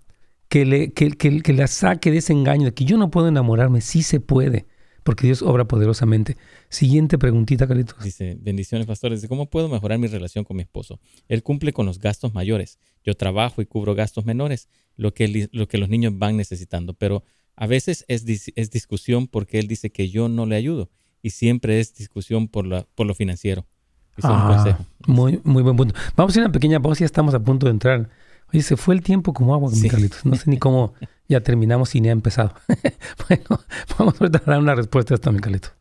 que 0.48 0.64
le, 0.64 0.92
que, 0.92 1.10
que 1.10 1.52
la 1.52 1.66
saque 1.66 2.10
de 2.10 2.18
ese 2.18 2.32
engaño 2.32 2.66
de 2.66 2.74
que 2.74 2.84
yo 2.84 2.96
no 2.96 3.10
puedo 3.10 3.28
enamorarme. 3.28 3.80
Sí 3.80 4.02
se 4.02 4.20
puede 4.20 4.66
porque 5.02 5.26
Dios 5.26 5.42
obra 5.42 5.66
poderosamente. 5.66 6.36
Siguiente 6.68 7.18
preguntita, 7.18 7.66
Carlitos. 7.66 8.02
Dice, 8.02 8.36
bendiciones, 8.40 8.86
pastores. 8.86 9.26
¿Cómo 9.26 9.50
puedo 9.50 9.68
mejorar 9.68 9.98
mi 9.98 10.06
relación 10.06 10.44
con 10.44 10.56
mi 10.56 10.62
esposo? 10.62 11.00
Él 11.28 11.42
cumple 11.42 11.72
con 11.72 11.86
los 11.86 11.98
gastos 11.98 12.34
mayores. 12.34 12.78
Yo 13.04 13.14
trabajo 13.14 13.62
y 13.62 13.66
cubro 13.66 13.94
gastos 13.94 14.24
menores, 14.24 14.68
lo 14.96 15.14
que, 15.14 15.48
lo 15.52 15.68
que 15.68 15.78
los 15.78 15.88
niños 15.88 16.18
van 16.18 16.36
necesitando. 16.36 16.94
Pero 16.94 17.24
a 17.56 17.66
veces 17.66 18.04
es, 18.08 18.24
es 18.54 18.70
discusión 18.70 19.26
porque 19.26 19.58
él 19.58 19.68
dice 19.68 19.90
que 19.90 20.08
yo 20.08 20.28
no 20.28 20.46
le 20.46 20.56
ayudo. 20.56 20.90
Y 21.22 21.30
siempre 21.30 21.80
es 21.80 21.94
discusión 21.94 22.48
por, 22.48 22.66
la, 22.66 22.86
por 22.94 23.06
lo 23.06 23.14
financiero. 23.14 23.66
Ah, 24.22 24.78
muy, 25.06 25.40
muy 25.44 25.62
buen 25.62 25.76
punto. 25.76 25.94
Vamos 26.16 26.36
a 26.36 26.40
una 26.40 26.52
pequeña 26.52 26.80
pausa, 26.80 27.00
ya 27.00 27.06
estamos 27.06 27.34
a 27.34 27.40
punto 27.40 27.66
de 27.66 27.72
entrar 27.72 28.10
Oye, 28.52 28.62
se 28.62 28.76
fue 28.76 28.94
el 28.94 29.02
tiempo 29.02 29.32
como 29.32 29.54
agua, 29.54 29.70
mi 29.70 29.88
Carlitos. 29.88 30.24
No 30.26 30.36
sé 30.36 30.50
ni 30.50 30.58
cómo 30.58 30.92
ya 31.26 31.40
terminamos 31.40 31.94
y 31.94 32.00
ni 32.02 32.08
ha 32.08 32.12
empezado. 32.12 32.52
bueno, 33.28 33.64
vamos 33.98 34.20
a 34.20 34.28
dar 34.28 34.58
una 34.58 34.74
respuesta 34.74 35.14
a 35.14 35.16
esto, 35.16 35.32
mi 35.32 35.40
Carlitos. 35.40 35.72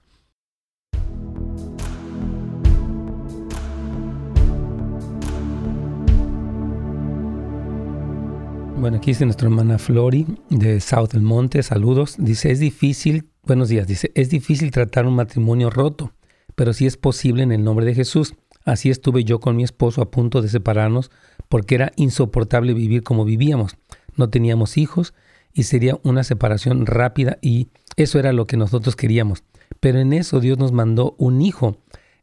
Bueno, 8.82 8.97
aquí 8.97 9.11
dice 9.11 9.25
nuestra 9.25 9.47
hermana 9.47 9.77
Flori 9.77 10.25
de 10.49 10.79
South 10.82 11.09
del 11.09 11.21
Monte. 11.21 11.61
Saludos. 11.61 12.15
Dice, 12.17 12.49
es 12.49 12.59
difícil, 12.59 13.29
buenos 13.43 13.69
días, 13.69 13.86
dice, 13.86 14.11
es 14.15 14.32
difícil 14.32 14.71
tratar 14.71 15.05
un 15.05 15.13
matrimonio 15.13 15.69
roto, 15.69 16.13
pero 16.55 16.73
sí 16.73 16.88
es 16.88 16.97
posible 16.97 17.43
en 17.43 17.51
el 17.51 17.63
nombre 17.63 17.86
de 17.86 17.93
Jesús. 17.93 18.34
Así 18.65 18.89
estuve 18.89 19.23
yo 19.23 19.39
con 19.39 19.55
mi 19.55 19.63
esposo 19.63 20.01
a 20.01 20.09
punto 20.09 20.41
de 20.41 20.49
separarnos 20.49 21.11
porque 21.47 21.75
era 21.75 21.91
insoportable 21.95 22.73
vivir 22.73 23.03
como 23.03 23.23
vivíamos. 23.23 23.77
No 24.15 24.32
teníamos 24.32 24.79
hijos 24.79 25.13
y 25.53 25.61
sería 25.61 25.99
una 26.01 26.23
separación 26.23 26.88
rápida 26.88 27.38
y 27.39 27.67
eso 27.97 28.17
era 28.17 28.34
lo 28.34 28.47
que 28.47 28.57
nosotros 28.57 28.95
queríamos. 28.95 29.43
Pero 29.79 29.99
en 29.99 30.11
eso 30.11 30.39
Dios 30.39 30.57
nos 30.57 30.71
mandó 30.71 31.13
un 31.19 31.43
hijo 31.43 31.77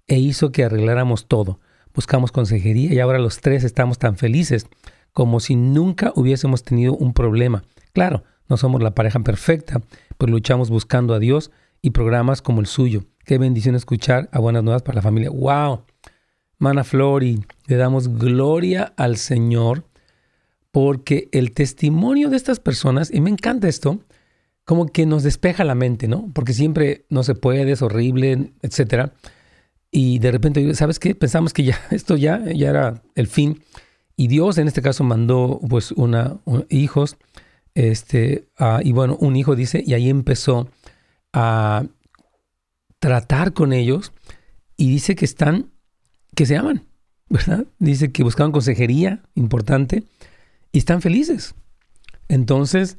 e 0.08 0.18
hizo 0.18 0.50
que 0.50 0.64
arregláramos 0.64 1.28
todo. 1.28 1.60
Buscamos 1.94 2.32
consejería 2.32 2.92
y 2.92 2.98
ahora 2.98 3.20
los 3.20 3.40
tres 3.40 3.62
estamos 3.62 4.00
tan 4.00 4.16
felices 4.16 4.66
como 5.12 5.40
si 5.40 5.56
nunca 5.56 6.12
hubiésemos 6.14 6.62
tenido 6.62 6.94
un 6.94 7.12
problema. 7.12 7.64
Claro, 7.92 8.24
no 8.48 8.56
somos 8.56 8.82
la 8.82 8.94
pareja 8.94 9.20
perfecta, 9.20 9.80
pero 10.16 10.32
luchamos 10.32 10.70
buscando 10.70 11.14
a 11.14 11.18
Dios 11.18 11.50
y 11.82 11.90
programas 11.90 12.42
como 12.42 12.60
el 12.60 12.66
suyo. 12.66 13.04
Qué 13.24 13.38
bendición 13.38 13.74
escuchar 13.74 14.28
a 14.32 14.38
Buenas 14.38 14.64
Nuevas 14.64 14.82
para 14.82 14.96
la 14.96 15.02
familia. 15.02 15.30
¡Wow! 15.30 15.82
Mana 16.58 16.82
Flori, 16.82 17.44
le 17.66 17.76
damos 17.76 18.08
gloria 18.18 18.92
al 18.96 19.16
Señor 19.16 19.84
porque 20.70 21.28
el 21.32 21.52
testimonio 21.52 22.30
de 22.30 22.36
estas 22.36 22.60
personas, 22.60 23.12
y 23.12 23.20
me 23.20 23.30
encanta 23.30 23.68
esto, 23.68 24.00
como 24.64 24.86
que 24.86 25.06
nos 25.06 25.22
despeja 25.22 25.64
la 25.64 25.74
mente, 25.74 26.08
¿no? 26.08 26.30
Porque 26.34 26.52
siempre 26.52 27.06
no 27.08 27.22
se 27.22 27.34
puede, 27.34 27.72
es 27.72 27.80
horrible, 27.80 28.52
etcétera. 28.60 29.12
Y 29.90 30.18
de 30.18 30.30
repente, 30.30 30.74
¿sabes 30.74 30.98
qué? 30.98 31.14
Pensamos 31.14 31.54
que 31.54 31.64
ya 31.64 31.80
esto 31.90 32.16
ya, 32.16 32.44
ya 32.52 32.70
era 32.70 33.02
el 33.14 33.28
fin. 33.28 33.62
Y 34.20 34.26
Dios 34.26 34.58
en 34.58 34.66
este 34.66 34.82
caso 34.82 35.04
mandó 35.04 35.60
pues 35.70 35.92
una, 35.92 36.40
hijos, 36.70 37.16
este, 37.74 38.48
y 38.82 38.90
bueno, 38.90 39.16
un 39.20 39.36
hijo 39.36 39.54
dice, 39.54 39.80
y 39.86 39.94
ahí 39.94 40.10
empezó 40.10 40.68
a 41.32 41.84
tratar 42.98 43.52
con 43.52 43.72
ellos 43.72 44.12
y 44.76 44.90
dice 44.90 45.14
que 45.14 45.24
están 45.24 45.70
que 46.34 46.46
se 46.46 46.56
aman, 46.56 46.84
¿verdad? 47.28 47.66
Dice 47.78 48.10
que 48.10 48.24
buscaban 48.24 48.50
consejería 48.50 49.22
importante 49.36 50.02
y 50.72 50.78
están 50.78 51.00
felices. 51.00 51.54
Entonces, 52.26 52.98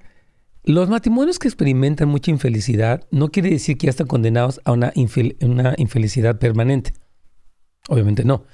los 0.64 0.88
matrimonios 0.88 1.38
que 1.38 1.50
experimentan 1.50 2.08
mucha 2.08 2.32
infelicidad 2.32 3.06
no 3.12 3.28
quiere 3.28 3.50
decir 3.50 3.78
que 3.78 3.88
ya 3.88 3.92
están 3.92 4.08
condenados 4.08 4.62
a 4.64 4.72
una, 4.72 4.94
una 5.42 5.76
infelicidad 5.78 6.40
permanente. 6.40 6.94
Obviamente 7.90 8.24
no. 8.24 8.46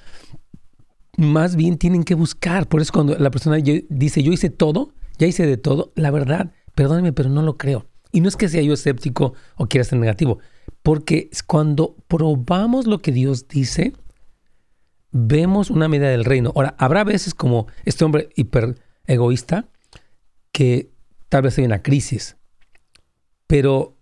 Más 1.16 1.56
bien 1.56 1.78
tienen 1.78 2.04
que 2.04 2.14
buscar. 2.14 2.68
Por 2.68 2.80
eso 2.80 2.92
cuando 2.92 3.16
la 3.16 3.30
persona 3.30 3.56
dice, 3.56 4.22
yo 4.22 4.32
hice 4.32 4.50
todo, 4.50 4.92
ya 5.18 5.26
hice 5.26 5.46
de 5.46 5.56
todo, 5.56 5.92
la 5.94 6.10
verdad, 6.10 6.52
perdóneme, 6.74 7.12
pero 7.12 7.28
no 7.28 7.42
lo 7.42 7.56
creo. 7.56 7.86
Y 8.12 8.20
no 8.20 8.28
es 8.28 8.36
que 8.36 8.48
sea 8.48 8.62
yo 8.62 8.74
escéptico 8.74 9.34
o 9.56 9.66
quiera 9.66 9.84
ser 9.84 9.98
negativo, 9.98 10.38
porque 10.82 11.30
cuando 11.46 11.96
probamos 12.06 12.86
lo 12.86 13.00
que 13.00 13.12
Dios 13.12 13.48
dice, 13.48 13.92
vemos 15.10 15.70
una 15.70 15.88
medida 15.88 16.08
del 16.08 16.24
reino. 16.24 16.52
Ahora, 16.54 16.74
habrá 16.78 17.04
veces 17.04 17.34
como 17.34 17.66
este 17.84 18.04
hombre 18.04 18.28
hiper 18.36 18.78
egoísta 19.06 19.68
que 20.52 20.92
tal 21.28 21.42
vez 21.42 21.58
hay 21.58 21.64
una 21.64 21.82
crisis, 21.82 22.36
pero 23.46 23.96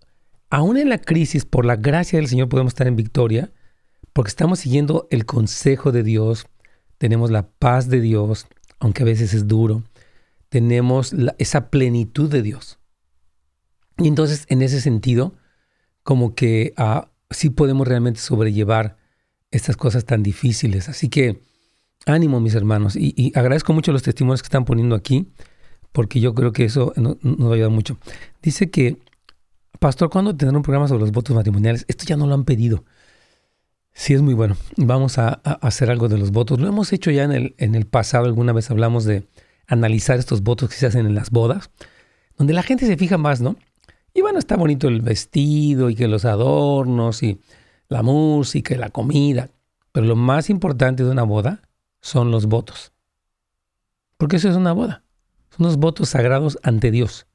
aún 0.50 0.76
en 0.76 0.88
la 0.88 0.98
crisis, 0.98 1.44
por 1.44 1.64
la 1.64 1.76
gracia 1.76 2.18
del 2.18 2.28
Señor 2.28 2.48
podemos 2.48 2.72
estar 2.72 2.86
en 2.86 2.96
victoria, 2.96 3.52
porque 4.12 4.28
estamos 4.28 4.60
siguiendo 4.60 5.08
el 5.10 5.26
consejo 5.26 5.90
de 5.90 6.02
Dios, 6.02 6.46
tenemos 7.04 7.30
la 7.30 7.50
paz 7.50 7.90
de 7.90 8.00
Dios, 8.00 8.46
aunque 8.78 9.02
a 9.02 9.04
veces 9.04 9.34
es 9.34 9.46
duro, 9.46 9.82
tenemos 10.48 11.14
esa 11.36 11.68
plenitud 11.68 12.30
de 12.30 12.40
Dios. 12.40 12.78
Y 13.98 14.08
entonces, 14.08 14.46
en 14.48 14.62
ese 14.62 14.80
sentido, 14.80 15.34
como 16.02 16.34
que 16.34 16.72
uh, 16.78 17.06
sí 17.28 17.50
podemos 17.50 17.86
realmente 17.86 18.20
sobrellevar 18.20 18.96
estas 19.50 19.76
cosas 19.76 20.06
tan 20.06 20.22
difíciles. 20.22 20.88
Así 20.88 21.10
que 21.10 21.42
ánimo, 22.06 22.40
mis 22.40 22.54
hermanos, 22.54 22.96
y, 22.96 23.32
agradezco 23.34 23.74
mucho 23.74 23.92
los 23.92 24.02
testimonios 24.02 24.40
que 24.40 24.46
están 24.46 24.64
poniendo 24.64 24.96
aquí, 24.96 25.30
porque 25.92 26.20
yo 26.20 26.32
creo 26.32 26.52
que 26.52 26.64
eso 26.64 26.94
nos, 26.96 27.16
va 27.16 27.50
a 27.50 27.54
ayudar 27.54 27.70
mucho. 27.70 27.98
Dice 28.40 28.70
que, 28.70 28.96
Pastor, 29.78 30.08
¿cuándo 30.08 30.34
tendrán 30.34 30.56
un 30.56 30.62
programa 30.62 30.88
sobre 30.88 31.02
los 31.02 31.12
votos 31.12 31.36
matrimoniales? 31.36 31.84
Esto 31.86 32.06
ya 32.06 32.16
no 32.16 32.26
lo 32.26 32.32
han 32.32 32.46
pedido. 32.46 32.86
Sí, 33.94 34.12
es 34.12 34.22
muy 34.22 34.34
bueno. 34.34 34.56
Vamos 34.76 35.18
a, 35.18 35.28
hacer 35.62 35.88
algo 35.88 36.08
de 36.08 36.18
los 36.18 36.32
votos. 36.32 36.60
Lo 36.60 36.68
hemos 36.68 36.92
hecho 36.92 37.10
ya 37.10 37.22
en 37.22 37.32
el, 37.32 37.54
en 37.58 37.74
el 37.74 37.86
pasado. 37.86 38.26
Alguna 38.26 38.52
vez 38.52 38.70
hablamos 38.70 39.04
de 39.04 39.26
analizar 39.66 40.18
estos 40.18 40.42
votos 40.42 40.68
que 40.68 40.74
se 40.74 40.86
hacen 40.86 41.06
en 41.06 41.14
las 41.14 41.30
bodas, 41.30 41.70
donde 42.36 42.52
la 42.52 42.62
gente 42.62 42.86
se 42.86 42.96
fija 42.96 43.16
más, 43.18 43.40
¿no? 43.40 43.56
Y 44.12 44.20
bueno, 44.20 44.38
está 44.38 44.56
bonito 44.56 44.88
el 44.88 45.00
vestido 45.00 45.90
y 45.90 45.94
que 45.94 46.08
los 46.08 46.24
adornos 46.24 47.22
y 47.22 47.40
la 47.88 48.02
música 48.02 48.74
y 48.74 48.78
la 48.78 48.90
comida. 48.90 49.50
Pero 49.92 50.06
lo 50.06 50.16
más 50.16 50.50
importante 50.50 51.04
de 51.04 51.10
una 51.10 51.22
boda 51.22 51.62
son 52.00 52.30
los 52.30 52.46
votos. 52.46 52.92
Porque 54.16 54.36
eso 54.36 54.50
es 54.50 54.56
una 54.56 54.72
boda. 54.72 55.04
Son 55.56 55.66
los 55.66 55.76
votos 55.76 56.10
sagrados 56.10 56.58
ante 56.62 56.90
Dios. 56.90 57.26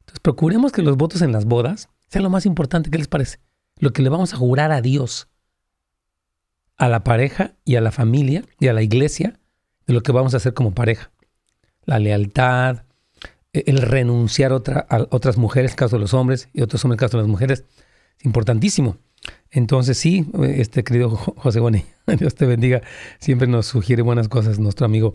Entonces 0.00 0.20
procuremos 0.20 0.72
que 0.72 0.82
los 0.82 0.96
votos 0.96 1.22
en 1.22 1.32
las 1.32 1.44
bodas 1.44 1.88
sean 2.08 2.24
lo 2.24 2.30
más 2.30 2.46
importante. 2.46 2.90
¿Qué 2.90 2.98
les 2.98 3.08
parece? 3.08 3.38
Lo 3.78 3.92
que 3.92 4.02
le 4.02 4.08
vamos 4.08 4.32
a 4.32 4.36
jurar 4.36 4.72
a 4.72 4.80
Dios 4.80 5.29
a 6.80 6.88
la 6.88 7.04
pareja 7.04 7.52
y 7.66 7.76
a 7.76 7.82
la 7.82 7.92
familia 7.92 8.42
y 8.58 8.68
a 8.68 8.72
la 8.72 8.82
iglesia 8.82 9.38
de 9.86 9.92
lo 9.92 10.02
que 10.02 10.12
vamos 10.12 10.32
a 10.32 10.38
hacer 10.38 10.54
como 10.54 10.72
pareja. 10.72 11.12
La 11.84 11.98
lealtad, 11.98 12.84
e-, 13.52 13.64
el 13.66 13.82
renunciar 13.82 14.54
otra, 14.54 14.86
a 14.88 15.06
otras 15.10 15.36
mujeres, 15.36 15.74
caso 15.74 15.96
de 15.96 16.00
los 16.00 16.14
hombres, 16.14 16.48
y 16.54 16.62
otros 16.62 16.82
hombres, 16.84 16.98
caso 16.98 17.18
de 17.18 17.24
las 17.24 17.30
mujeres, 17.30 17.64
es 18.18 18.24
importantísimo. 18.24 18.96
Entonces 19.50 19.98
sí, 19.98 20.26
este 20.42 20.82
querido 20.82 21.10
José 21.10 21.60
Boni, 21.60 21.84
Dios 22.18 22.34
te 22.34 22.46
bendiga, 22.46 22.80
siempre 23.18 23.46
nos 23.46 23.66
sugiere 23.66 24.00
buenas 24.00 24.28
cosas 24.28 24.58
nuestro 24.58 24.86
amigo 24.86 25.12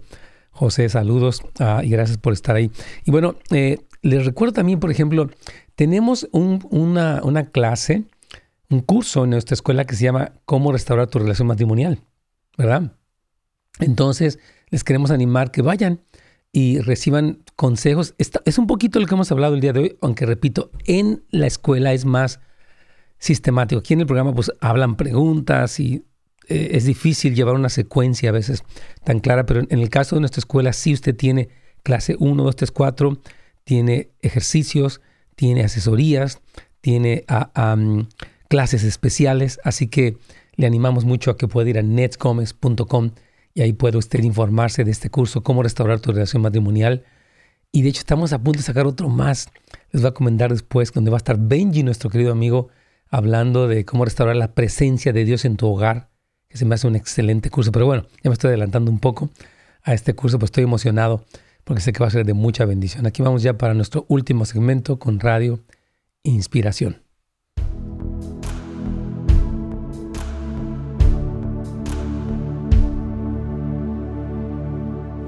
José, 0.51 0.87
saludos 0.87 1.41
ah, 1.59 1.81
y 1.83 1.89
gracias 1.89 2.19
por 2.19 2.31
estar 2.31 2.55
ahí. 2.55 2.69
Y 3.05 3.11
bueno, 3.11 3.35
eh, 3.49 3.79
les 4.03 4.23
recuerdo 4.23 4.53
también, 4.53 4.79
por 4.79 4.91
ejemplo, 4.91 5.31
tenemos 5.73 6.29
una, 6.31 7.21
una 7.23 7.49
clase 7.49 8.03
un 8.69 8.81
curso 8.81 9.23
en 9.23 9.31
nuestra 9.31 9.53
escuela 9.53 9.85
que 9.85 9.95
se 9.95 10.05
llama 10.05 10.33
Cómo 10.45 10.71
restaurar 10.71 11.07
tu 11.07 11.19
relación 11.19 11.47
matrimonial, 11.47 11.99
¿verdad? 12.57 12.93
Entonces, 13.79 14.39
les 14.69 14.83
queremos 14.83 15.11
animar 15.11 15.51
que 15.51 15.61
vayan 15.61 16.01
y 16.51 16.79
reciban 16.79 17.43
consejos. 17.55 18.15
es 18.17 18.57
un 18.57 18.67
poquito 18.67 18.99
lo 18.99 19.07
que 19.07 19.13
hemos 19.13 19.31
hablado 19.31 19.55
el 19.55 19.61
día 19.61 19.73
de 19.73 19.79
hoy, 19.81 19.97
aunque 20.01 20.25
repito, 20.25 20.71
en 20.85 21.23
la 21.29 21.47
escuela 21.47 21.93
es 21.93 22.05
más 22.05 22.39
sistemático. 23.17 23.79
Aquí 23.79 23.93
en 23.93 24.01
el 24.01 24.05
programa 24.05 24.33
pues 24.33 24.51
hablan 24.61 24.95
preguntas 24.95 25.79
y 25.79 26.05
eh, 26.47 26.69
es 26.71 26.85
difícil 26.85 27.35
llevar 27.35 27.55
una 27.55 27.69
secuencia 27.69 28.29
a 28.29 28.33
veces 28.33 28.63
tan 29.03 29.19
clara, 29.19 29.45
pero 29.45 29.61
en 29.61 29.79
el 29.79 29.89
caso 29.89 30.15
de 30.15 30.21
nuestra 30.21 30.39
escuela 30.39 30.73
sí 30.73 30.93
usted 30.93 31.15
tiene 31.15 31.49
clase 31.83 32.15
1, 32.19 32.43
2, 32.43 32.55
3, 32.55 32.71
4, 32.71 33.17
tiene 33.63 34.11
ejercicios, 34.21 35.01
tiene 35.35 35.63
asesorías, 35.63 36.41
tiene... 36.81 37.25
a 37.27 37.75
clases 38.55 38.85
especiales, 38.85 39.59
así 39.65 39.87
que 39.87 40.17
le 40.55 40.65
animamos 40.65 41.03
mucho 41.03 41.29
a 41.29 41.35
que 41.37 41.45
pueda 41.45 41.69
ir 41.69 41.77
a 41.77 41.81
netscomes.com 41.81 43.11
y 43.53 43.61
ahí 43.61 43.73
puede 43.73 43.97
usted 43.97 44.23
informarse 44.23 44.85
de 44.85 44.91
este 44.91 45.09
curso, 45.09 45.43
cómo 45.43 45.61
restaurar 45.61 45.99
tu 45.99 46.13
relación 46.13 46.41
matrimonial. 46.41 47.03
Y 47.73 47.81
de 47.81 47.89
hecho 47.89 47.99
estamos 47.99 48.31
a 48.31 48.41
punto 48.41 48.59
de 48.59 48.63
sacar 48.63 48.87
otro 48.87 49.09
más. 49.09 49.49
Les 49.91 50.01
voy 50.01 50.09
a 50.09 50.13
comentar 50.13 50.51
después, 50.53 50.93
donde 50.93 51.11
va 51.11 51.17
a 51.17 51.19
estar 51.19 51.37
Benji, 51.37 51.83
nuestro 51.83 52.09
querido 52.09 52.31
amigo, 52.31 52.69
hablando 53.09 53.67
de 53.67 53.83
cómo 53.83 54.05
restaurar 54.05 54.37
la 54.37 54.53
presencia 54.53 55.11
de 55.11 55.25
Dios 55.25 55.43
en 55.43 55.57
tu 55.57 55.67
hogar, 55.67 56.07
que 56.47 56.55
se 56.55 56.63
me 56.63 56.75
hace 56.75 56.87
un 56.87 56.95
excelente 56.95 57.49
curso. 57.49 57.73
Pero 57.73 57.85
bueno, 57.85 58.05
ya 58.23 58.29
me 58.29 58.35
estoy 58.35 58.47
adelantando 58.47 58.89
un 58.89 58.99
poco 58.99 59.31
a 59.83 59.93
este 59.93 60.13
curso, 60.13 60.39
pues 60.39 60.47
estoy 60.47 60.63
emocionado 60.63 61.25
porque 61.65 61.81
sé 61.81 61.91
que 61.91 61.99
va 61.99 62.07
a 62.07 62.11
ser 62.11 62.25
de 62.25 62.33
mucha 62.33 62.63
bendición. 62.63 63.05
Aquí 63.05 63.21
vamos 63.21 63.43
ya 63.43 63.57
para 63.57 63.73
nuestro 63.73 64.05
último 64.07 64.45
segmento 64.45 64.97
con 64.97 65.19
Radio 65.19 65.59
Inspiración. 66.23 67.01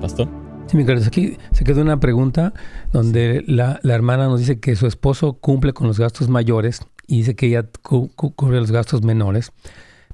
Sí, 0.08 0.76
mi 0.78 0.86
querido, 0.86 1.06
aquí 1.08 1.38
se 1.52 1.64
quedó 1.64 1.82
una 1.82 2.00
pregunta 2.00 2.54
donde 2.92 3.44
la, 3.48 3.80
hermana 3.84 4.28
nos 4.28 4.40
dice 4.40 4.60
que 4.60 4.76
su 4.76 4.88
esposo 4.88 5.34
cumple 5.34 5.74
con 5.74 5.88
los 5.88 6.00
gastos 6.00 6.30
mayores 6.30 6.82
y 7.08 7.18
dice 7.18 7.36
que 7.36 7.48
ella 7.48 7.70
cubre 7.82 8.60
los 8.60 8.72
gastos 8.72 9.02
menores, 9.02 9.52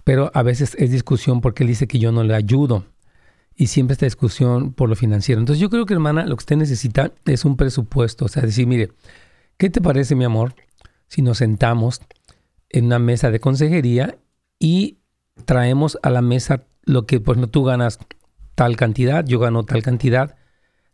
pero 0.03 0.31
a 0.33 0.43
veces 0.43 0.75
es 0.79 0.91
discusión 0.91 1.41
porque 1.41 1.63
él 1.63 1.69
dice 1.69 1.87
que 1.87 1.99
yo 1.99 2.11
no 2.11 2.23
le 2.23 2.35
ayudo 2.35 2.85
y 3.55 3.67
siempre 3.67 3.93
está 3.93 4.05
discusión 4.05 4.73
por 4.73 4.89
lo 4.89 4.95
financiero. 4.95 5.39
Entonces 5.39 5.59
yo 5.59 5.69
creo 5.69 5.85
que 5.85 5.93
hermana, 5.93 6.25
lo 6.25 6.35
que 6.35 6.41
usted 6.41 6.57
necesita 6.57 7.11
es 7.25 7.45
un 7.45 7.55
presupuesto, 7.55 8.25
o 8.25 8.27
sea, 8.27 8.43
decir, 8.43 8.67
mire, 8.67 8.91
¿qué 9.57 9.69
te 9.69 9.81
parece 9.81 10.15
mi 10.15 10.23
amor 10.23 10.55
si 11.07 11.21
nos 11.21 11.39
sentamos 11.39 12.01
en 12.69 12.85
una 12.85 12.99
mesa 12.99 13.31
de 13.31 13.39
consejería 13.39 14.17
y 14.59 14.97
traemos 15.45 15.97
a 16.03 16.09
la 16.09 16.21
mesa 16.21 16.65
lo 16.83 17.05
que 17.05 17.19
tú 17.19 17.63
ganas 17.63 17.99
tal 18.55 18.75
cantidad, 18.75 19.25
yo 19.25 19.39
gano 19.39 19.63
tal 19.63 19.81
cantidad, 19.83 20.35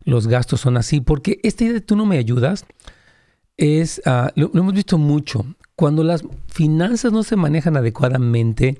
los 0.04 0.26
gastos 0.26 0.60
son 0.60 0.76
así, 0.76 1.00
porque 1.00 1.40
esta 1.42 1.64
idea 1.64 1.74
de 1.74 1.80
tú 1.80 1.96
no 1.96 2.06
me 2.06 2.18
ayudas 2.18 2.64
es, 3.56 4.00
ah, 4.06 4.32
lo, 4.34 4.50
hemos 4.54 4.74
visto 4.74 4.98
mucho, 4.98 5.44
cuando 5.76 6.04
las 6.04 6.24
finanzas 6.46 7.12
no 7.12 7.22
se 7.22 7.36
manejan 7.36 7.76
adecuadamente 7.76 8.78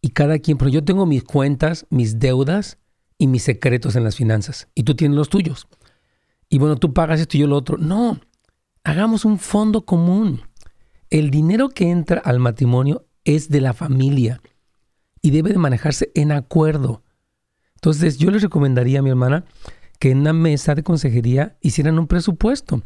y 0.00 0.10
cada 0.10 0.38
quien, 0.38 0.58
pero 0.58 0.70
yo 0.70 0.84
tengo 0.84 1.06
mis 1.06 1.24
cuentas, 1.24 1.86
mis 1.90 2.18
deudas 2.18 2.78
y 3.18 3.26
mis 3.26 3.42
secretos 3.44 3.96
en 3.96 4.04
las 4.04 4.16
finanzas 4.16 4.68
y 4.74 4.82
tú 4.82 4.94
tienes 4.94 5.16
los 5.16 5.28
tuyos. 5.28 5.68
Y 6.48 6.58
bueno, 6.58 6.76
tú 6.76 6.92
pagas 6.92 7.20
esto 7.20 7.36
y 7.36 7.40
yo 7.40 7.46
lo 7.46 7.56
otro. 7.56 7.78
No, 7.78 8.20
hagamos 8.82 9.24
un 9.24 9.38
fondo 9.38 9.84
común. 9.84 10.42
El 11.10 11.30
dinero 11.30 11.68
que 11.68 11.90
entra 11.90 12.20
al 12.20 12.38
matrimonio 12.40 13.06
es 13.24 13.48
de 13.48 13.60
la 13.60 13.72
familia 13.72 14.40
y 15.22 15.30
debe 15.30 15.50
de 15.50 15.58
manejarse 15.58 16.10
en 16.14 16.32
acuerdo. 16.32 17.03
Entonces 17.84 18.16
yo 18.16 18.30
les 18.30 18.40
recomendaría 18.40 19.00
a 19.00 19.02
mi 19.02 19.10
hermana 19.10 19.44
que 19.98 20.10
en 20.10 20.20
una 20.20 20.32
mesa 20.32 20.74
de 20.74 20.82
consejería 20.82 21.58
hicieran 21.60 21.98
un 21.98 22.06
presupuesto. 22.06 22.76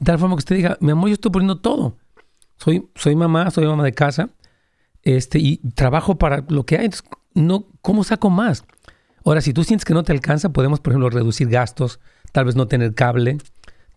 De 0.00 0.04
tal 0.04 0.18
forma 0.18 0.34
que 0.34 0.40
usted 0.40 0.56
diga, 0.56 0.76
mi 0.80 0.90
amor, 0.90 1.10
yo 1.10 1.14
estoy 1.14 1.30
poniendo 1.30 1.60
todo. 1.60 1.96
Soy, 2.56 2.88
soy 2.96 3.14
mamá, 3.14 3.52
soy 3.52 3.66
mamá 3.66 3.84
de 3.84 3.92
casa, 3.92 4.30
este, 5.04 5.38
y 5.38 5.58
trabajo 5.76 6.18
para 6.18 6.44
lo 6.48 6.66
que 6.66 6.76
hay. 6.76 6.86
Entonces, 6.86 7.08
no, 7.34 7.68
¿cómo 7.82 8.02
saco 8.02 8.30
más? 8.30 8.64
Ahora, 9.24 9.42
si 9.42 9.52
tú 9.52 9.62
sientes 9.62 9.84
que 9.84 9.94
no 9.94 10.02
te 10.02 10.10
alcanza, 10.10 10.52
podemos, 10.52 10.80
por 10.80 10.92
ejemplo, 10.92 11.08
reducir 11.10 11.48
gastos, 11.48 12.00
tal 12.32 12.46
vez 12.46 12.56
no 12.56 12.66
tener 12.66 12.94
cable, 12.94 13.38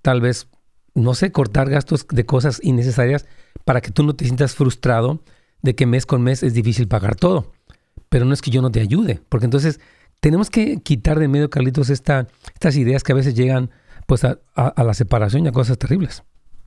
tal 0.03 0.22
vez, 0.22 0.47
no 0.93 1.16
sé, 1.16 1.32
cortar 1.32 1.72
gastos 1.72 2.05
de 2.07 2.28
cosas 2.28 2.59
innecesarias 2.62 3.26
para 3.66 3.82
que 3.82 3.89
tú 3.89 4.03
no 4.03 4.16
te 4.16 4.26
sientas 4.26 4.53
frustrado 4.53 5.24
de 5.64 5.74
que 5.74 5.88
mes 5.88 6.05
con 6.05 6.22
mes 6.22 6.43
es 6.43 6.53
difícil 6.53 6.88
pagar 6.88 7.16
todo. 7.16 7.51
Pero 8.09 8.26
no 8.26 8.34
es 8.36 8.43
que 8.43 8.51
yo 8.51 8.62
no 8.62 8.70
te 8.70 8.80
ayude, 8.80 9.22
porque 9.28 9.45
entonces 9.45 9.80
tenemos 10.22 10.50
que 10.50 10.78
quitar 10.78 11.20
de 11.20 11.28
medio, 11.28 11.50
Carlitos, 11.50 11.90
esta, 11.90 12.28
estas 12.54 12.78
ideas 12.78 13.04
que 13.04 13.12
a 13.12 13.16
veces 13.16 13.36
llegan 13.36 13.72
pues 14.06 14.24
a, 14.24 14.40
la 14.56 14.94
separación 14.94 15.46
y 15.46 15.50
a 15.50 15.52
cosas 15.52 15.78
terribles. 15.78 16.24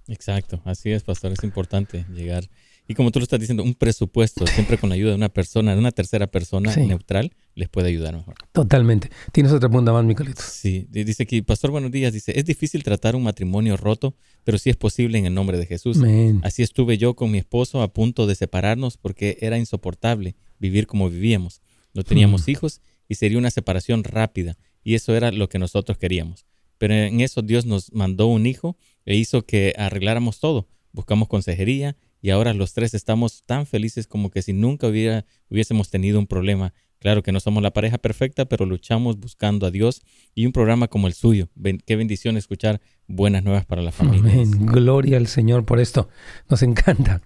Exacto, 0.08 0.60
así 0.64 0.90
es, 0.90 1.02
pastor, 1.02 1.32
es 1.32 1.42
importante 1.44 2.04
llegar. 2.12 2.44
Y 2.86 2.94
como 2.94 3.10
tú 3.10 3.18
lo 3.18 3.22
estás 3.22 3.40
diciendo, 3.40 3.62
un 3.62 3.74
presupuesto, 3.74 4.46
siempre 4.46 4.76
con 4.76 4.90
la 4.90 4.96
ayuda 4.96 5.10
de 5.10 5.16
una 5.16 5.30
persona, 5.30 5.72
de 5.72 5.78
una 5.78 5.92
tercera 5.92 6.26
persona 6.26 6.74
neutral, 6.76 7.32
les 7.54 7.70
puede 7.70 7.88
ayudar 7.88 8.14
mejor. 8.14 8.34
Totalmente. 8.52 9.08
¿Tienes 9.32 9.52
otra 9.52 9.70
pregunta 9.70 9.92
más, 9.92 10.04
mi 10.04 10.14
Carlitos? 10.14 10.44
Sí, 10.44 10.86
dice 10.90 11.22
aquí, 11.22 11.40
Pastor, 11.40 11.70
buenos 11.70 11.90
días, 11.92 12.12
dice, 12.12 12.38
es 12.38 12.44
difícil 12.44 12.82
tratar 12.82 13.16
un 13.16 13.22
matrimonio 13.22 13.78
roto, 13.78 14.14
pero 14.42 14.58
sí 14.58 14.68
es 14.68 14.76
posible 14.76 15.16
en 15.16 15.26
el 15.26 15.32
nombre 15.32 15.56
de 15.56 15.64
Jesús. 15.64 15.98
Así 16.42 16.62
estuve 16.62 16.98
yo 16.98 17.14
con 17.14 17.30
mi 17.30 17.38
esposo 17.38 17.80
a 17.80 17.92
punto 17.92 18.26
de 18.26 18.34
separarnos 18.34 18.98
porque 18.98 19.38
era 19.40 19.56
insoportable 19.58 20.34
vivir 20.58 20.86
como 20.86 21.08
vivíamos. 21.08 21.62
No 21.94 22.02
teníamos 22.02 22.46
mm. 22.46 22.50
hijos 22.50 22.80
y 23.08 23.16
sería 23.16 23.38
una 23.38 23.50
separación 23.50 24.04
rápida, 24.04 24.56
y 24.82 24.94
eso 24.94 25.16
era 25.16 25.32
lo 25.32 25.48
que 25.48 25.58
nosotros 25.58 25.98
queríamos. 25.98 26.46
Pero 26.78 26.94
en 26.94 27.20
eso 27.20 27.42
Dios 27.42 27.66
nos 27.66 27.92
mandó 27.92 28.26
un 28.26 28.46
hijo 28.46 28.76
e 29.06 29.16
hizo 29.16 29.46
que 29.46 29.74
arregláramos 29.78 30.40
todo. 30.40 30.68
Buscamos 30.92 31.28
consejería 31.28 31.96
y 32.20 32.30
ahora 32.30 32.54
los 32.54 32.72
tres 32.72 32.94
estamos 32.94 33.42
tan 33.44 33.66
felices 33.66 34.06
como 34.06 34.30
que 34.30 34.42
si 34.42 34.52
nunca 34.52 34.86
hubiera, 34.86 35.24
hubiésemos 35.50 35.90
tenido 35.90 36.18
un 36.18 36.26
problema. 36.26 36.72
Claro 36.98 37.22
que 37.22 37.32
no 37.32 37.40
somos 37.40 37.62
la 37.62 37.72
pareja 37.72 37.98
perfecta, 37.98 38.46
pero 38.46 38.64
luchamos 38.64 39.18
buscando 39.18 39.66
a 39.66 39.70
Dios 39.70 40.00
y 40.34 40.46
un 40.46 40.52
programa 40.52 40.88
como 40.88 41.06
el 41.06 41.12
suyo. 41.12 41.48
qué 41.84 41.96
bendición 41.96 42.38
escuchar 42.38 42.80
buenas 43.06 43.44
nuevas 43.44 43.66
para 43.66 43.82
la 43.82 43.92
familia. 43.92 44.32
Amén. 44.32 44.64
Gloria 44.64 45.18
al 45.18 45.26
Señor 45.26 45.66
por 45.66 45.80
esto. 45.80 46.08
Nos 46.48 46.62
encanta. 46.62 47.20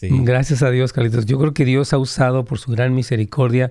Gracias 0.00 0.64
a 0.64 0.70
Dios, 0.70 0.92
Carlitos. 0.92 1.26
Yo 1.26 1.38
creo 1.38 1.54
que 1.54 1.64
Dios 1.64 1.92
ha 1.92 1.98
usado 1.98 2.44
por 2.44 2.58
su 2.58 2.72
gran 2.72 2.96
misericordia 2.96 3.70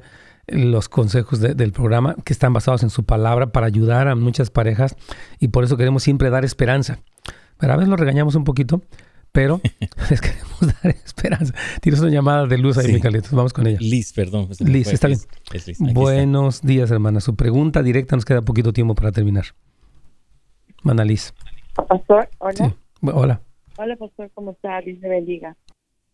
los 0.52 0.90
consejos 0.90 1.40
del 1.40 1.72
programa 1.72 2.16
que 2.24 2.34
están 2.34 2.54
basados 2.54 2.84
en 2.84 2.90
su 2.90 3.04
palabra 3.04 3.52
para 3.52 3.68
ayudar 3.68 4.08
a 4.08 4.16
muchas 4.16 4.50
parejas 4.50 4.96
y 5.40 5.50
por 5.50 5.64
eso 5.64 5.78
queremos 5.78 6.04
siempre 6.04 6.30
dar 6.30 6.46
esperanza. 6.46 7.00
Pero 7.58 7.74
a 7.74 7.76
veces 7.78 7.90
lo 7.90 7.96
regañamos 7.96 8.36
un 8.36 8.44
poquito, 8.44 8.82
pero 9.32 9.62
les 10.10 10.22
queremos 10.22 10.60
dar 10.62 10.92
esperanza. 10.92 11.54
Tienes 11.82 12.02
una 12.02 12.12
llamada 12.12 12.48
de 12.48 12.58
luz 12.58 12.78
ahí, 12.78 13.00
Carlitos. 13.00 13.32
Vamos 13.32 13.54
con 13.54 13.68
ella. 13.68 13.78
Liz, 13.80 14.14
perdón. 14.14 14.50
Liz, 14.60 14.88
está 14.88 15.08
bien. 15.08 15.20
Buenos 15.94 16.62
días, 16.62 16.92
hermana. 16.92 17.22
Su 17.22 17.36
pregunta 17.36 17.84
directa 17.84 18.16
nos 18.16 18.26
queda 18.26 18.42
poquito 18.42 18.74
tiempo 18.74 18.96
para 18.96 19.12
terminar. 19.12 19.46
Mana 20.84 21.06
Liz. 21.06 21.34
Pastor, 21.88 22.30
hola. 22.40 22.76
Hola. 23.02 23.42
Hola, 23.78 23.96
pastor, 23.96 24.30
¿cómo 24.34 24.52
está? 24.52 24.82
Dios 24.82 25.00
le 25.00 25.10
bendiga. 25.10 25.56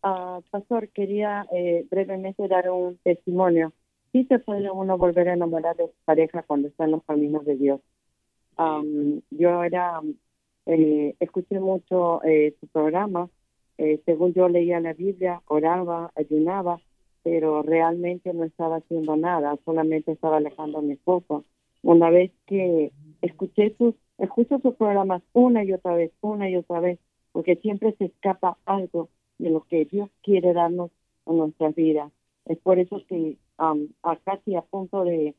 Ah, 0.03 0.39
pastor, 0.51 0.89
quería 0.89 1.45
eh, 1.53 1.85
brevemente 1.89 2.47
dar 2.47 2.69
un 2.69 2.97
testimonio. 3.03 3.73
Sí 4.11 4.25
se 4.25 4.39
puede 4.39 4.71
uno 4.71 4.97
volver 4.97 5.29
a 5.29 5.33
enamorar 5.33 5.75
de 5.75 5.87
su 5.87 5.95
pareja 6.05 6.43
cuando 6.43 6.67
está 6.67 6.85
en 6.85 6.91
los 6.91 7.03
caminos 7.03 7.45
de 7.45 7.55
Dios. 7.57 7.81
yo 9.31 9.63
era, 9.63 10.01
eh, 10.65 11.15
escuché 11.19 11.59
mucho 11.59 12.23
eh, 12.23 12.55
su 12.59 12.67
programa. 12.67 13.29
Eh, 13.77 14.01
según 14.05 14.33
yo 14.33 14.49
leía 14.49 14.79
la 14.79 14.93
Biblia, 14.93 15.41
oraba, 15.47 16.11
ayunaba, 16.15 16.81
pero 17.23 17.61
realmente 17.61 18.33
no 18.33 18.43
estaba 18.43 18.77
haciendo 18.77 19.15
nada, 19.17 19.57
solamente 19.65 20.11
estaba 20.13 20.37
alejando 20.37 20.79
a 20.79 20.81
mi 20.81 20.93
esposo. 20.93 21.45
Una 21.83 22.09
vez 22.09 22.31
que 22.47 22.91
escuché 23.21 23.75
sus, 23.77 23.95
escucho 24.17 24.59
sus 24.59 24.75
programas 24.75 25.21
una 25.33 25.63
y 25.63 25.73
otra 25.73 25.93
vez, 25.95 26.11
una 26.21 26.49
y 26.49 26.55
otra 26.55 26.79
vez, 26.79 26.99
porque 27.33 27.55
siempre 27.57 27.93
se 27.97 28.05
escapa 28.05 28.57
algo 28.65 29.09
de 29.37 29.49
lo 29.51 29.61
que 29.61 29.85
Dios 29.85 30.09
quiere 30.23 30.53
darnos 30.53 30.89
en 31.25 31.37
nuestras 31.37 31.75
vidas. 31.75 32.11
Es 32.45 32.57
por 32.59 32.79
eso 32.79 33.01
que 33.07 33.37
um, 33.59 33.87
a 34.03 34.15
casi 34.17 34.55
a 34.55 34.61
punto 34.61 35.03
de 35.03 35.35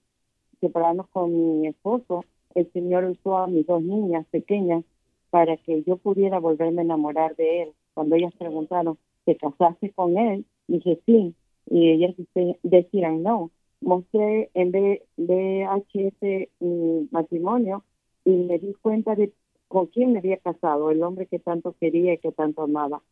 separarnos 0.61 1.09
con 1.09 1.61
mi 1.61 1.69
esposo, 1.69 2.25
el 2.55 2.71
Señor 2.73 3.05
usó 3.05 3.39
a 3.39 3.47
mis 3.47 3.67
dos 3.67 3.83
niñas 3.83 4.27
pequeñas 4.31 4.85
para 5.31 5.57
que 5.57 5.83
yo 5.85 5.97
pudiera 5.97 6.39
volverme 6.39 6.81
a 6.81 6.85
enamorar 6.85 7.37
de 7.37 7.63
él. 7.63 7.73
Cuando 7.95 8.17
ellas 8.17 8.33
preguntaron, 8.39 8.99
¿te 9.25 9.37
casaste 9.37 9.91
con 9.93 10.17
él? 10.17 10.45
Dije 10.67 11.01
sí, 11.07 11.35
y 11.71 11.91
ellas 11.91 12.15
decían 12.63 13.23
no. 13.23 13.51
Mostré 13.81 14.51
en 14.55 14.73
VHS 15.17 16.49
mi 16.59 17.09
matrimonio 17.13 17.85
y 18.25 18.31
me 18.31 18.59
di 18.59 18.75
cuenta 18.75 19.15
de 19.15 19.33
con 19.69 19.87
quién 19.87 20.13
me 20.13 20.19
había 20.19 20.39
casado, 20.39 20.91
el 20.91 21.03
hombre 21.03 21.27
que 21.27 21.39
tanto 21.39 21.75
quería 21.79 22.15
y 22.15 22.19
que 22.19 22.33
tanto 22.33 22.63
amaba. 22.63 23.03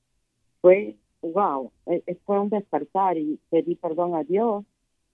Fue, 0.63 0.97
wow, 1.23 1.71
e, 1.87 2.03
fue 2.25 2.41
un 2.41 2.49
despertar 2.49 3.19
y 3.19 3.39
pedí 3.51 3.77
perdón 3.77 4.15
a 4.15 4.25
Dios, 4.25 4.65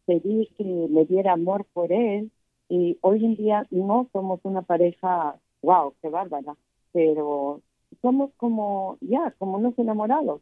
pedí 0.06 0.48
que 0.56 0.64
me 0.64 1.04
diera 1.04 1.32
amor 1.32 1.66
por 1.72 1.92
él 1.92 2.30
y 2.68 2.98
hoy 3.02 3.24
en 3.24 3.36
día 3.36 3.66
no 3.70 4.08
somos 4.12 4.40
una 4.44 4.62
pareja, 4.62 5.36
wow, 5.62 5.94
qué 6.00 6.08
bárbara, 6.08 6.54
pero 6.92 7.60
somos 8.00 8.30
como, 8.36 8.96
ya, 9.00 9.34
como 9.38 9.58
unos 9.58 9.78
enamorados. 9.78 10.40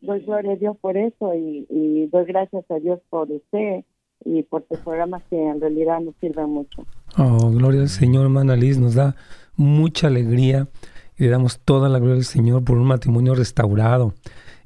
Doy 0.00 0.20
gloria 0.20 0.52
a 0.52 0.56
Dios 0.56 0.76
por 0.78 0.96
eso 0.96 1.34
y, 1.34 1.66
y 1.68 2.06
doy 2.06 2.24
gracias 2.24 2.64
a 2.70 2.76
Dios 2.76 3.00
por 3.10 3.30
usted 3.30 3.84
y 4.24 4.42
por 4.42 4.62
tus 4.62 4.78
programas 4.78 5.22
que 5.28 5.40
en 5.40 5.60
realidad 5.60 6.00
nos 6.00 6.14
sirven 6.16 6.50
mucho. 6.50 6.84
Oh, 7.18 7.50
gloria 7.50 7.82
al 7.82 7.88
Señor, 7.88 8.24
hermana 8.24 8.56
Liz, 8.56 8.78
nos 8.78 8.94
da 8.94 9.14
mucha 9.56 10.06
alegría 10.06 10.68
y 11.16 11.24
le 11.24 11.30
damos 11.30 11.60
toda 11.60 11.88
la 11.88 11.98
gloria 11.98 12.16
al 12.16 12.24
Señor 12.24 12.64
por 12.64 12.78
un 12.78 12.86
matrimonio 12.86 13.34
restaurado. 13.34 14.14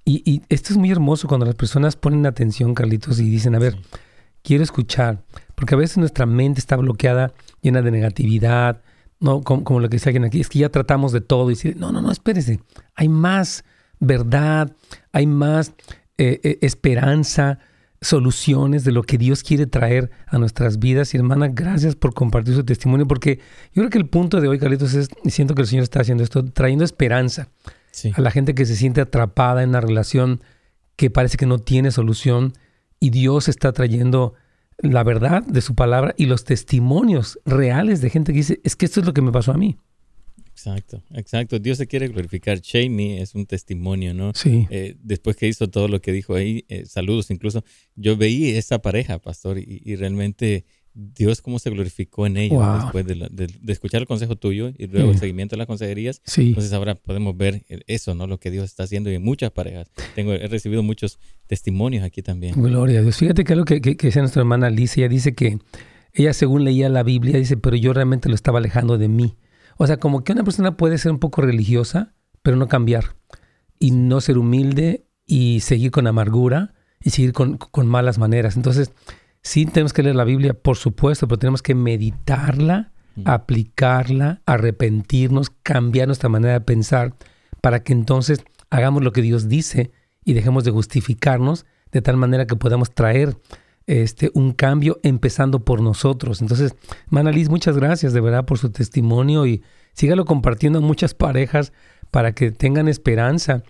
Y, 0.05 0.23
y 0.25 0.43
esto 0.49 0.73
es 0.73 0.79
muy 0.79 0.91
hermoso 0.91 1.27
cuando 1.27 1.47
las 1.47 1.57
personas 1.57 1.97
ponen 1.97 2.27
atención, 2.27 2.75
Carlitos, 2.75 3.19
y 3.19 3.29
dicen, 3.29 3.57
a 3.57 3.59
ver, 3.59 3.75
quiero 4.47 4.63
escuchar, 4.63 5.25
porque 5.57 5.75
a 5.75 5.79
veces 5.79 5.99
nuestra 5.99 6.25
mente 6.25 6.61
está 6.61 6.77
bloqueada, 6.77 7.33
llena 7.63 7.83
de 7.83 7.91
negatividad, 7.91 8.81
no 9.19 9.43
como, 9.43 9.81
lo 9.81 9.89
que 9.89 9.97
dice 9.97 10.11
alguien 10.11 10.25
aquí, 10.25 10.41
es 10.41 10.49
que 10.49 10.61
ya 10.61 10.69
tratamos 10.69 11.11
de 11.11 11.21
todo 11.21 11.51
y 11.51 11.55
dice, 11.55 11.75
no, 11.77 11.91
no, 11.91 12.01
no, 12.01 12.13
espérese, 12.13 12.61
hay 12.95 13.09
más 13.09 13.65
verdad, 13.99 14.73
hay 15.11 15.27
más 15.27 15.73
eh, 16.17 16.41
eh, 16.45 16.59
esperanza, 16.61 17.59
soluciones 18.01 18.85
de 18.85 18.93
lo 18.93 19.03
que 19.03 19.19
Dios 19.19 19.43
quiere 19.43 19.67
traer 19.67 20.13
a 20.29 20.39
nuestras 20.39 20.79
vidas. 20.79 21.13
Y 21.13 21.17
hermana, 21.17 21.49
gracias 21.49 21.97
por 21.97 22.15
compartir 22.15 22.55
su 22.55 22.63
testimonio, 22.63 23.09
porque 23.09 23.41
yo 23.73 23.83
creo 23.83 23.91
que 23.91 23.99
el 23.99 24.07
punto 24.07 24.41
de 24.41 24.47
hoy, 24.47 24.61
Carlitos, 24.61 24.95
es, 24.95 25.09
siento 25.25 25.57
que 25.57 25.63
el 25.63 25.67
Señor 25.69 25.83
está 25.83 26.03
haciendo 26.03 26.23
esto, 26.23 26.45
trayendo 26.45 26.85
esperanza 26.85 27.49
a 28.15 28.21
la 28.21 28.31
gente 28.31 28.55
que 28.55 28.65
se 28.65 28.77
siente 28.77 29.01
atrapada 29.01 29.65
en 29.65 29.71
una 29.71 29.81
relación 29.81 30.41
que 30.95 31.11
parece 31.11 31.37
que 31.37 31.47
no 31.47 31.59
tiene 31.59 31.91
solución 31.91 32.53
y 33.01 33.11
Dios 33.11 33.49
está 33.49 33.73
trayendo 33.73 34.35
la 34.79 35.03
verdad 35.05 35.43
de 35.43 35.61
su 35.61 35.75
palabra 35.75 36.15
y 36.17 36.27
los 36.27 36.45
testimonios 36.45 37.39
reales 37.45 38.01
de 38.01 38.11
gente 38.11 38.33
que 38.33 38.39
dice, 38.39 38.61
es 38.63 38.77
que 38.77 38.87
esto 38.87 39.01
es 39.01 39.07
lo 39.07 39.15
que 39.15 39.23
me 39.23 39.33
pasó 39.33 39.53
a 39.53 39.57
mí. 39.57 39.79
Exacto, 40.57 41.03
exacto. 41.13 41.59
Dios 41.59 41.77
se 41.77 41.87
quiere 41.87 42.09
glorificar. 42.09 42.61
Shamey 42.61 43.19
es 43.19 43.35
un 43.35 43.45
testimonio, 43.45 44.15
¿no? 44.15 44.33
Sí. 44.35 44.67
Eh, 44.71 44.97
después 45.03 45.37
que 45.37 45.47
hizo 45.47 45.69
todo 45.69 45.87
lo 45.87 46.01
que 46.01 46.13
dijo 46.13 46.35
ahí, 46.35 46.65
eh, 46.69 46.87
saludos 46.87 47.31
incluso, 47.31 47.63
yo 47.95 48.17
veí 48.17 48.49
esa 48.51 48.81
pareja, 48.81 49.19
pastor, 49.19 49.59
y, 49.59 49.97
realmente 49.97 50.65
Dios 50.97 51.43
cómo 51.43 51.59
se 51.59 51.69
glorificó 51.71 52.27
en 52.27 52.39
ellos 52.39 52.83
después 52.83 53.07
de, 53.07 53.49
escuchar 53.69 54.01
el 54.01 54.07
consejo 54.07 54.37
tuyo 54.37 54.73
y 54.77 54.87
luego 54.87 55.11
el 55.11 55.19
seguimiento 55.19 55.55
de 55.55 55.59
las 55.59 55.67
consejerías. 55.67 56.23
Sí. 56.25 56.49
Entonces 56.49 56.73
ahora 56.73 56.95
podemos 56.95 57.37
ver 57.37 57.65
eso, 57.87 58.15
¿no? 58.15 58.27
Lo 58.27 58.41
que 58.41 58.51
Dios 58.51 58.65
está 58.65 58.85
haciendo 58.85 59.11
en 59.11 59.23
muchas 59.23 59.51
parejas. 59.51 59.91
Tengo, 60.15 60.33
he 60.33 60.49
recibido 60.49 60.83
muchos 60.83 61.19
testimonios 61.47 62.03
aquí 62.03 62.23
también. 62.23 62.55
Gloria 62.61 63.01
a 63.01 63.03
Dios. 63.03 63.17
Fíjate 63.17 63.45
que 63.45 63.53
algo 63.53 63.67
que, 63.67 63.81
que, 63.81 63.97
que 63.97 64.07
decía 64.07 64.23
nuestra 64.23 64.41
hermana 64.41 64.69
Alicia, 64.69 65.09
dice 65.09 65.35
que 65.35 65.59
ella 66.17 66.33
según 66.33 66.65
leía 66.65 66.89
la 66.89 67.03
Biblia, 67.03 67.39
dice, 67.39 67.59
pero 67.59 67.77
yo 67.77 67.93
realmente 67.93 68.31
lo 68.31 68.35
estaba 68.35 68.59
alejando 68.59 68.97
de 68.97 69.09
mí. 69.09 69.37
O 69.77 69.87
sea, 69.87 69.99
como 69.99 70.25
que 70.25 70.33
una 70.33 70.45
persona 70.45 70.77
puede 70.77 70.97
ser 70.97 71.13
un 71.13 71.19
poco 71.19 71.43
religiosa, 71.43 72.15
pero 72.43 72.57
no 72.57 72.69
cambiar. 72.69 73.17
Y 73.79 73.91
no 73.91 74.23
ser 74.23 74.39
humilde 74.39 75.07
y 75.27 75.61
seguir 75.61 75.91
con 75.91 76.07
amargura 76.07 76.73
y 77.03 77.11
seguir 77.11 77.33
con, 77.33 77.59
malas 77.87 78.19
maneras. 78.19 78.57
Entonces, 78.57 78.93
sí 79.47 79.65
tenemos 79.65 79.93
que 79.93 80.03
leer 80.03 80.17
la 80.17 80.25
Biblia, 80.25 80.55
por 80.55 80.77
supuesto, 80.77 81.29
pero 81.29 81.39
tenemos 81.39 81.63
que 81.63 81.77
meditarla, 81.77 82.91
aplicarla, 83.25 84.43
arrepentirnos, 84.45 85.51
cambiar 85.63 86.09
nuestra 86.09 86.29
manera 86.29 86.55
de 86.55 86.61
pensar 86.63 87.15
para 87.61 87.85
que 87.85 87.93
entonces 87.93 88.45
hagamos 88.71 89.05
lo 89.05 89.13
que 89.13 89.23
Dios 89.23 89.49
dice 89.49 89.93
y 90.25 90.33
dejemos 90.33 90.65
de 90.65 90.73
justificarnos 90.73 91.65
de 91.93 92.03
tal 92.03 92.17
manera 92.17 92.49
que 92.49 92.57
podamos 92.57 92.91
traer 92.91 93.37
este, 93.87 94.33
un 94.35 94.53
cambio 94.53 94.99
empezando 95.05 95.65
por 95.65 95.81
nosotros. 95.81 96.43
Entonces, 96.43 96.75
Manalis, 97.09 97.49
muchas 97.49 97.77
gracias 97.77 98.13
de 98.13 98.21
verdad 98.21 98.47
por 98.47 98.59
su 98.59 98.71
testimonio 98.71 99.47
y 99.47 99.63
sígalo 99.93 100.25
compartiendo 100.25 100.81
a 100.81 100.83
muchas 100.83 101.15
parejas 101.15 101.73
para 102.11 102.33
que 102.33 102.51
tengan 102.51 102.89
esperanza, 102.89 103.63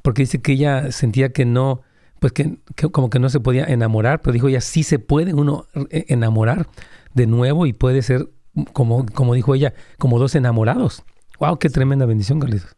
porque 0.00 0.22
dice 0.22 0.40
que 0.40 0.52
ella 0.52 0.92
sentía 0.92 1.32
que 1.32 1.44
no, 1.44 1.82
pues 2.24 2.32
que, 2.32 2.56
como 2.90 3.10
que 3.10 3.18
no 3.18 3.28
se 3.28 3.38
podía 3.38 3.66
enamorar, 3.66 4.22
pero 4.22 4.32
dijo 4.32 4.48
ella, 4.48 4.62
sí 4.62 4.82
se 4.82 4.98
puede 4.98 5.34
uno 5.34 5.66
e, 5.90 6.06
enamorar 6.08 6.68
de 7.12 7.26
nuevo 7.26 7.66
y 7.66 7.74
puede 7.74 8.00
ser, 8.00 8.30
como, 8.72 9.04
como 9.04 9.34
dijo 9.34 9.54
ella, 9.54 9.74
como 9.98 10.18
dos 10.18 10.34
enamorados. 10.34 11.02
¡Wow! 11.38 11.58
¡Qué 11.58 11.68
tremenda 11.68 12.06
bendición, 12.06 12.40
Carlitos! 12.40 12.76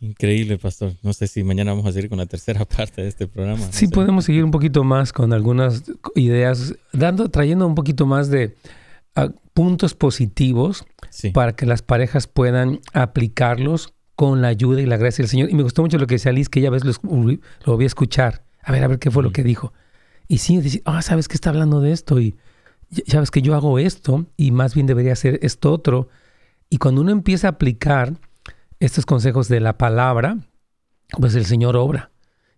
Increíble, 0.00 0.58
pastor. 0.58 0.94
No 1.04 1.12
sé 1.12 1.28
si 1.28 1.44
mañana 1.44 1.70
vamos 1.70 1.86
a 1.86 1.92
seguir 1.92 2.10
con 2.10 2.18
la 2.18 2.26
tercera 2.26 2.64
parte 2.76 3.02
de 3.02 3.06
este 3.06 3.28
programa. 3.28 3.64
sí, 3.70 3.86
podemos 3.86 4.24
seguir 4.24 4.42
un 4.42 4.50
poquito 4.50 4.82
más 4.82 5.12
con 5.12 5.32
algunas 5.32 5.84
ideas, 6.16 6.74
dando, 6.92 7.30
trayendo 7.30 7.68
un 7.68 7.76
poquito 7.76 8.06
más 8.06 8.28
de 8.28 8.56
ah, 9.14 9.28
puntos 9.54 9.94
positivos 9.94 10.84
para 11.32 11.54
que 11.54 11.64
las 11.64 11.82
parejas 11.82 12.26
puedan 12.26 12.80
aplicarlos 12.92 13.94
con 14.16 14.42
la 14.42 14.48
ayuda 14.48 14.80
y 14.80 14.86
la 14.86 14.96
gracia 14.96 15.22
del 15.22 15.30
Señor. 15.30 15.48
Y 15.48 15.54
me 15.54 15.62
gustó 15.62 15.80
mucho 15.80 15.96
lo 15.96 16.08
que 16.08 16.16
decía 16.16 16.32
Liz, 16.32 16.48
que 16.48 16.58
ella 16.58 16.70
vez 16.70 16.84
lo, 16.84 16.92
lo 17.04 17.76
voy 17.76 17.84
a 17.84 17.86
escuchar. 17.86 18.49
A 18.62 18.72
ver, 18.72 18.84
a 18.84 18.88
ver 18.88 18.98
qué 18.98 19.10
fue 19.10 19.22
lo 19.22 19.32
que 19.32 19.42
dijo. 19.42 19.72
Y 20.28 20.38
sí, 20.38 20.60
dice, 20.60 20.82
ah, 20.84 21.02
¿sabes 21.02 21.28
que 21.28 21.34
está 21.34 21.50
hablando 21.50 21.80
de 21.80 21.92
esto? 21.92 22.20
Y 22.20 22.36
sabes 23.06 23.30
que 23.30 23.42
yo 23.42 23.54
hago 23.54 23.78
esto 23.78 24.26
y 24.36 24.50
más 24.50 24.74
bien 24.74 24.86
debería 24.86 25.12
hacer 25.12 25.38
esto 25.42 25.72
otro. 25.72 26.08
Y 26.68 26.78
cuando 26.78 27.00
uno 27.00 27.10
empieza 27.10 27.48
a 27.48 27.50
aplicar 27.50 28.14
estos 28.78 29.06
consejos 29.06 29.48
de 29.48 29.60
la 29.60 29.76
palabra, 29.76 30.38
pues 31.18 31.34
el 31.34 31.46
Señor 31.46 31.76
obra. 31.76 32.10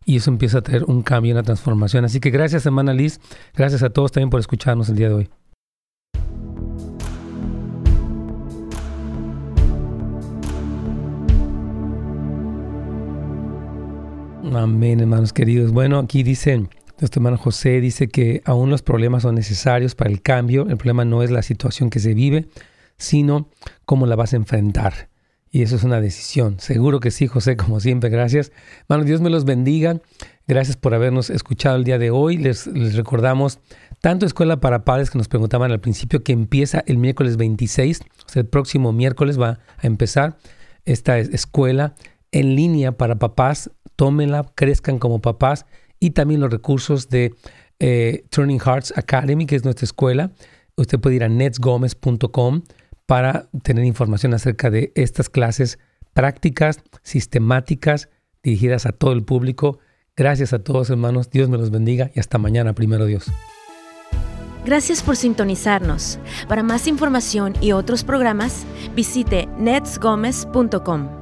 Y 0.05 0.17
eso 0.17 0.31
empieza 0.31 0.59
a 0.59 0.63
tener 0.63 0.85
un 0.85 1.03
cambio, 1.03 1.33
una 1.33 1.43
transformación. 1.43 2.05
Así 2.05 2.21
que 2.21 2.31
gracias, 2.31 2.67
hermana 2.67 2.93
Liz. 2.93 3.21
Gracias 3.55 3.83
a 3.83 3.91
todos 3.91 4.13
también 4.13 4.31
por 4.31 4.41
escucharnos 4.41 4.89
el 4.89 4.97
día 4.97 5.09
de 5.09 5.15
hoy. 5.15 5.31
Amén, 14.57 15.01
hermanos 15.01 15.33
queridos. 15.33 15.73
Bueno, 15.73 15.99
aquí 15.99 16.23
dice 16.23 16.69
nuestro 17.01 17.21
hermano 17.21 17.39
José, 17.39 17.81
dice 17.81 18.09
que 18.09 18.43
aún 18.45 18.71
los 18.71 18.83
problemas 18.83 19.23
son 19.23 19.35
necesarios 19.35 19.95
para 19.95 20.11
el 20.11 20.21
cambio. 20.21 20.69
El 20.69 20.77
problema 20.77 21.05
no 21.05 21.23
es 21.23 21.31
la 21.31 21.43
situación 21.43 21.91
que 21.91 22.01
se 22.01 22.15
vive, 22.15 22.47
sino 22.97 23.49
cómo 23.85 24.07
la 24.07 24.15
vas 24.15 24.35
a 24.35 24.37
enfrentar. 24.37 25.09
Y 25.51 25.63
eso 25.63 25.77
es 25.77 25.85
una 25.85 26.01
decisión. 26.01 26.61
Seguro 26.61 27.01
que 27.01 27.11
sí, 27.11 27.27
José, 27.27 27.57
como 27.57 27.81
siempre. 27.81 28.11
Gracias. 28.11 28.53
Hermano, 28.83 29.05
Dios 29.05 29.21
me 29.21 29.31
los 29.31 29.45
bendiga. 29.45 30.01
Gracias 30.47 30.77
por 30.77 30.95
habernos 30.95 31.31
escuchado 31.31 31.77
el 31.77 31.85
día 31.85 31.99
de 31.99 32.11
hoy. 32.11 32.37
Les, 32.37 32.67
les, 32.67 32.95
recordamos 32.95 33.59
tanto 34.01 34.27
Escuela 34.27 34.61
para 34.61 34.85
Padres 34.85 35.11
que 35.11 35.19
nos 35.19 35.29
preguntaban 35.29 35.73
al 35.73 35.81
principio 35.81 36.23
que 36.23 36.33
empieza 36.33 36.83
el 36.87 36.99
miércoles 36.99 37.37
26, 37.37 38.01
o 38.01 38.29
sea, 38.29 38.41
el 38.41 38.49
próximo 38.49 38.93
miércoles 38.93 39.41
va 39.41 39.61
a 39.79 39.87
empezar 39.87 40.37
esta 40.85 41.19
escuela 41.19 41.95
en 42.33 42.57
línea 42.57 42.93
para 42.93 43.17
papás. 43.17 43.71
Tómenla, 43.97 44.51
crezcan 44.55 44.99
como 44.99 45.21
papás 45.21 45.67
y 46.01 46.11
también 46.11 46.41
los 46.41 46.51
recursos 46.51 47.09
de 47.09 47.35
eh, 47.79 48.25
Turning 48.31 48.59
Hearts 48.59 48.93
Academy, 48.97 49.47
que 49.47 49.55
es 49.55 49.65
nuestra 49.65 49.85
escuela. 49.85 50.33
Usted 50.77 50.99
puede 50.99 51.17
ir 51.17 51.25
a 51.25 51.29
netsgomez.com 51.29 52.63
para 53.07 53.49
tener 53.63 53.85
información 53.85 54.35
acerca 54.35 54.71
de 54.71 54.93
estas 54.95 55.29
clases 55.29 55.79
prácticas, 56.15 56.81
sistemáticas, 57.03 58.09
dirigidas 58.43 58.87
a 58.87 58.93
todo 58.93 59.13
el 59.13 59.23
público. 59.23 59.79
Gracias 60.17 60.53
a 60.53 60.59
todos 60.59 60.91
hermanos, 60.91 61.31
Dios 61.31 61.49
me 61.49 61.59
los 61.59 61.71
bendiga 61.71 62.11
y 62.15 62.21
hasta 62.21 62.39
mañana, 62.39 62.75
primero 62.75 63.07
Dios. 63.07 63.31
Gracias 64.65 65.03
por 65.03 65.17
sintonizarnos. 65.17 66.19
Para 66.49 66.63
más 66.63 66.87
información 66.87 67.55
y 67.61 67.73
otros 67.73 68.05
programas, 68.05 68.65
visite 68.95 69.49
netsgomez.com. 69.59 71.22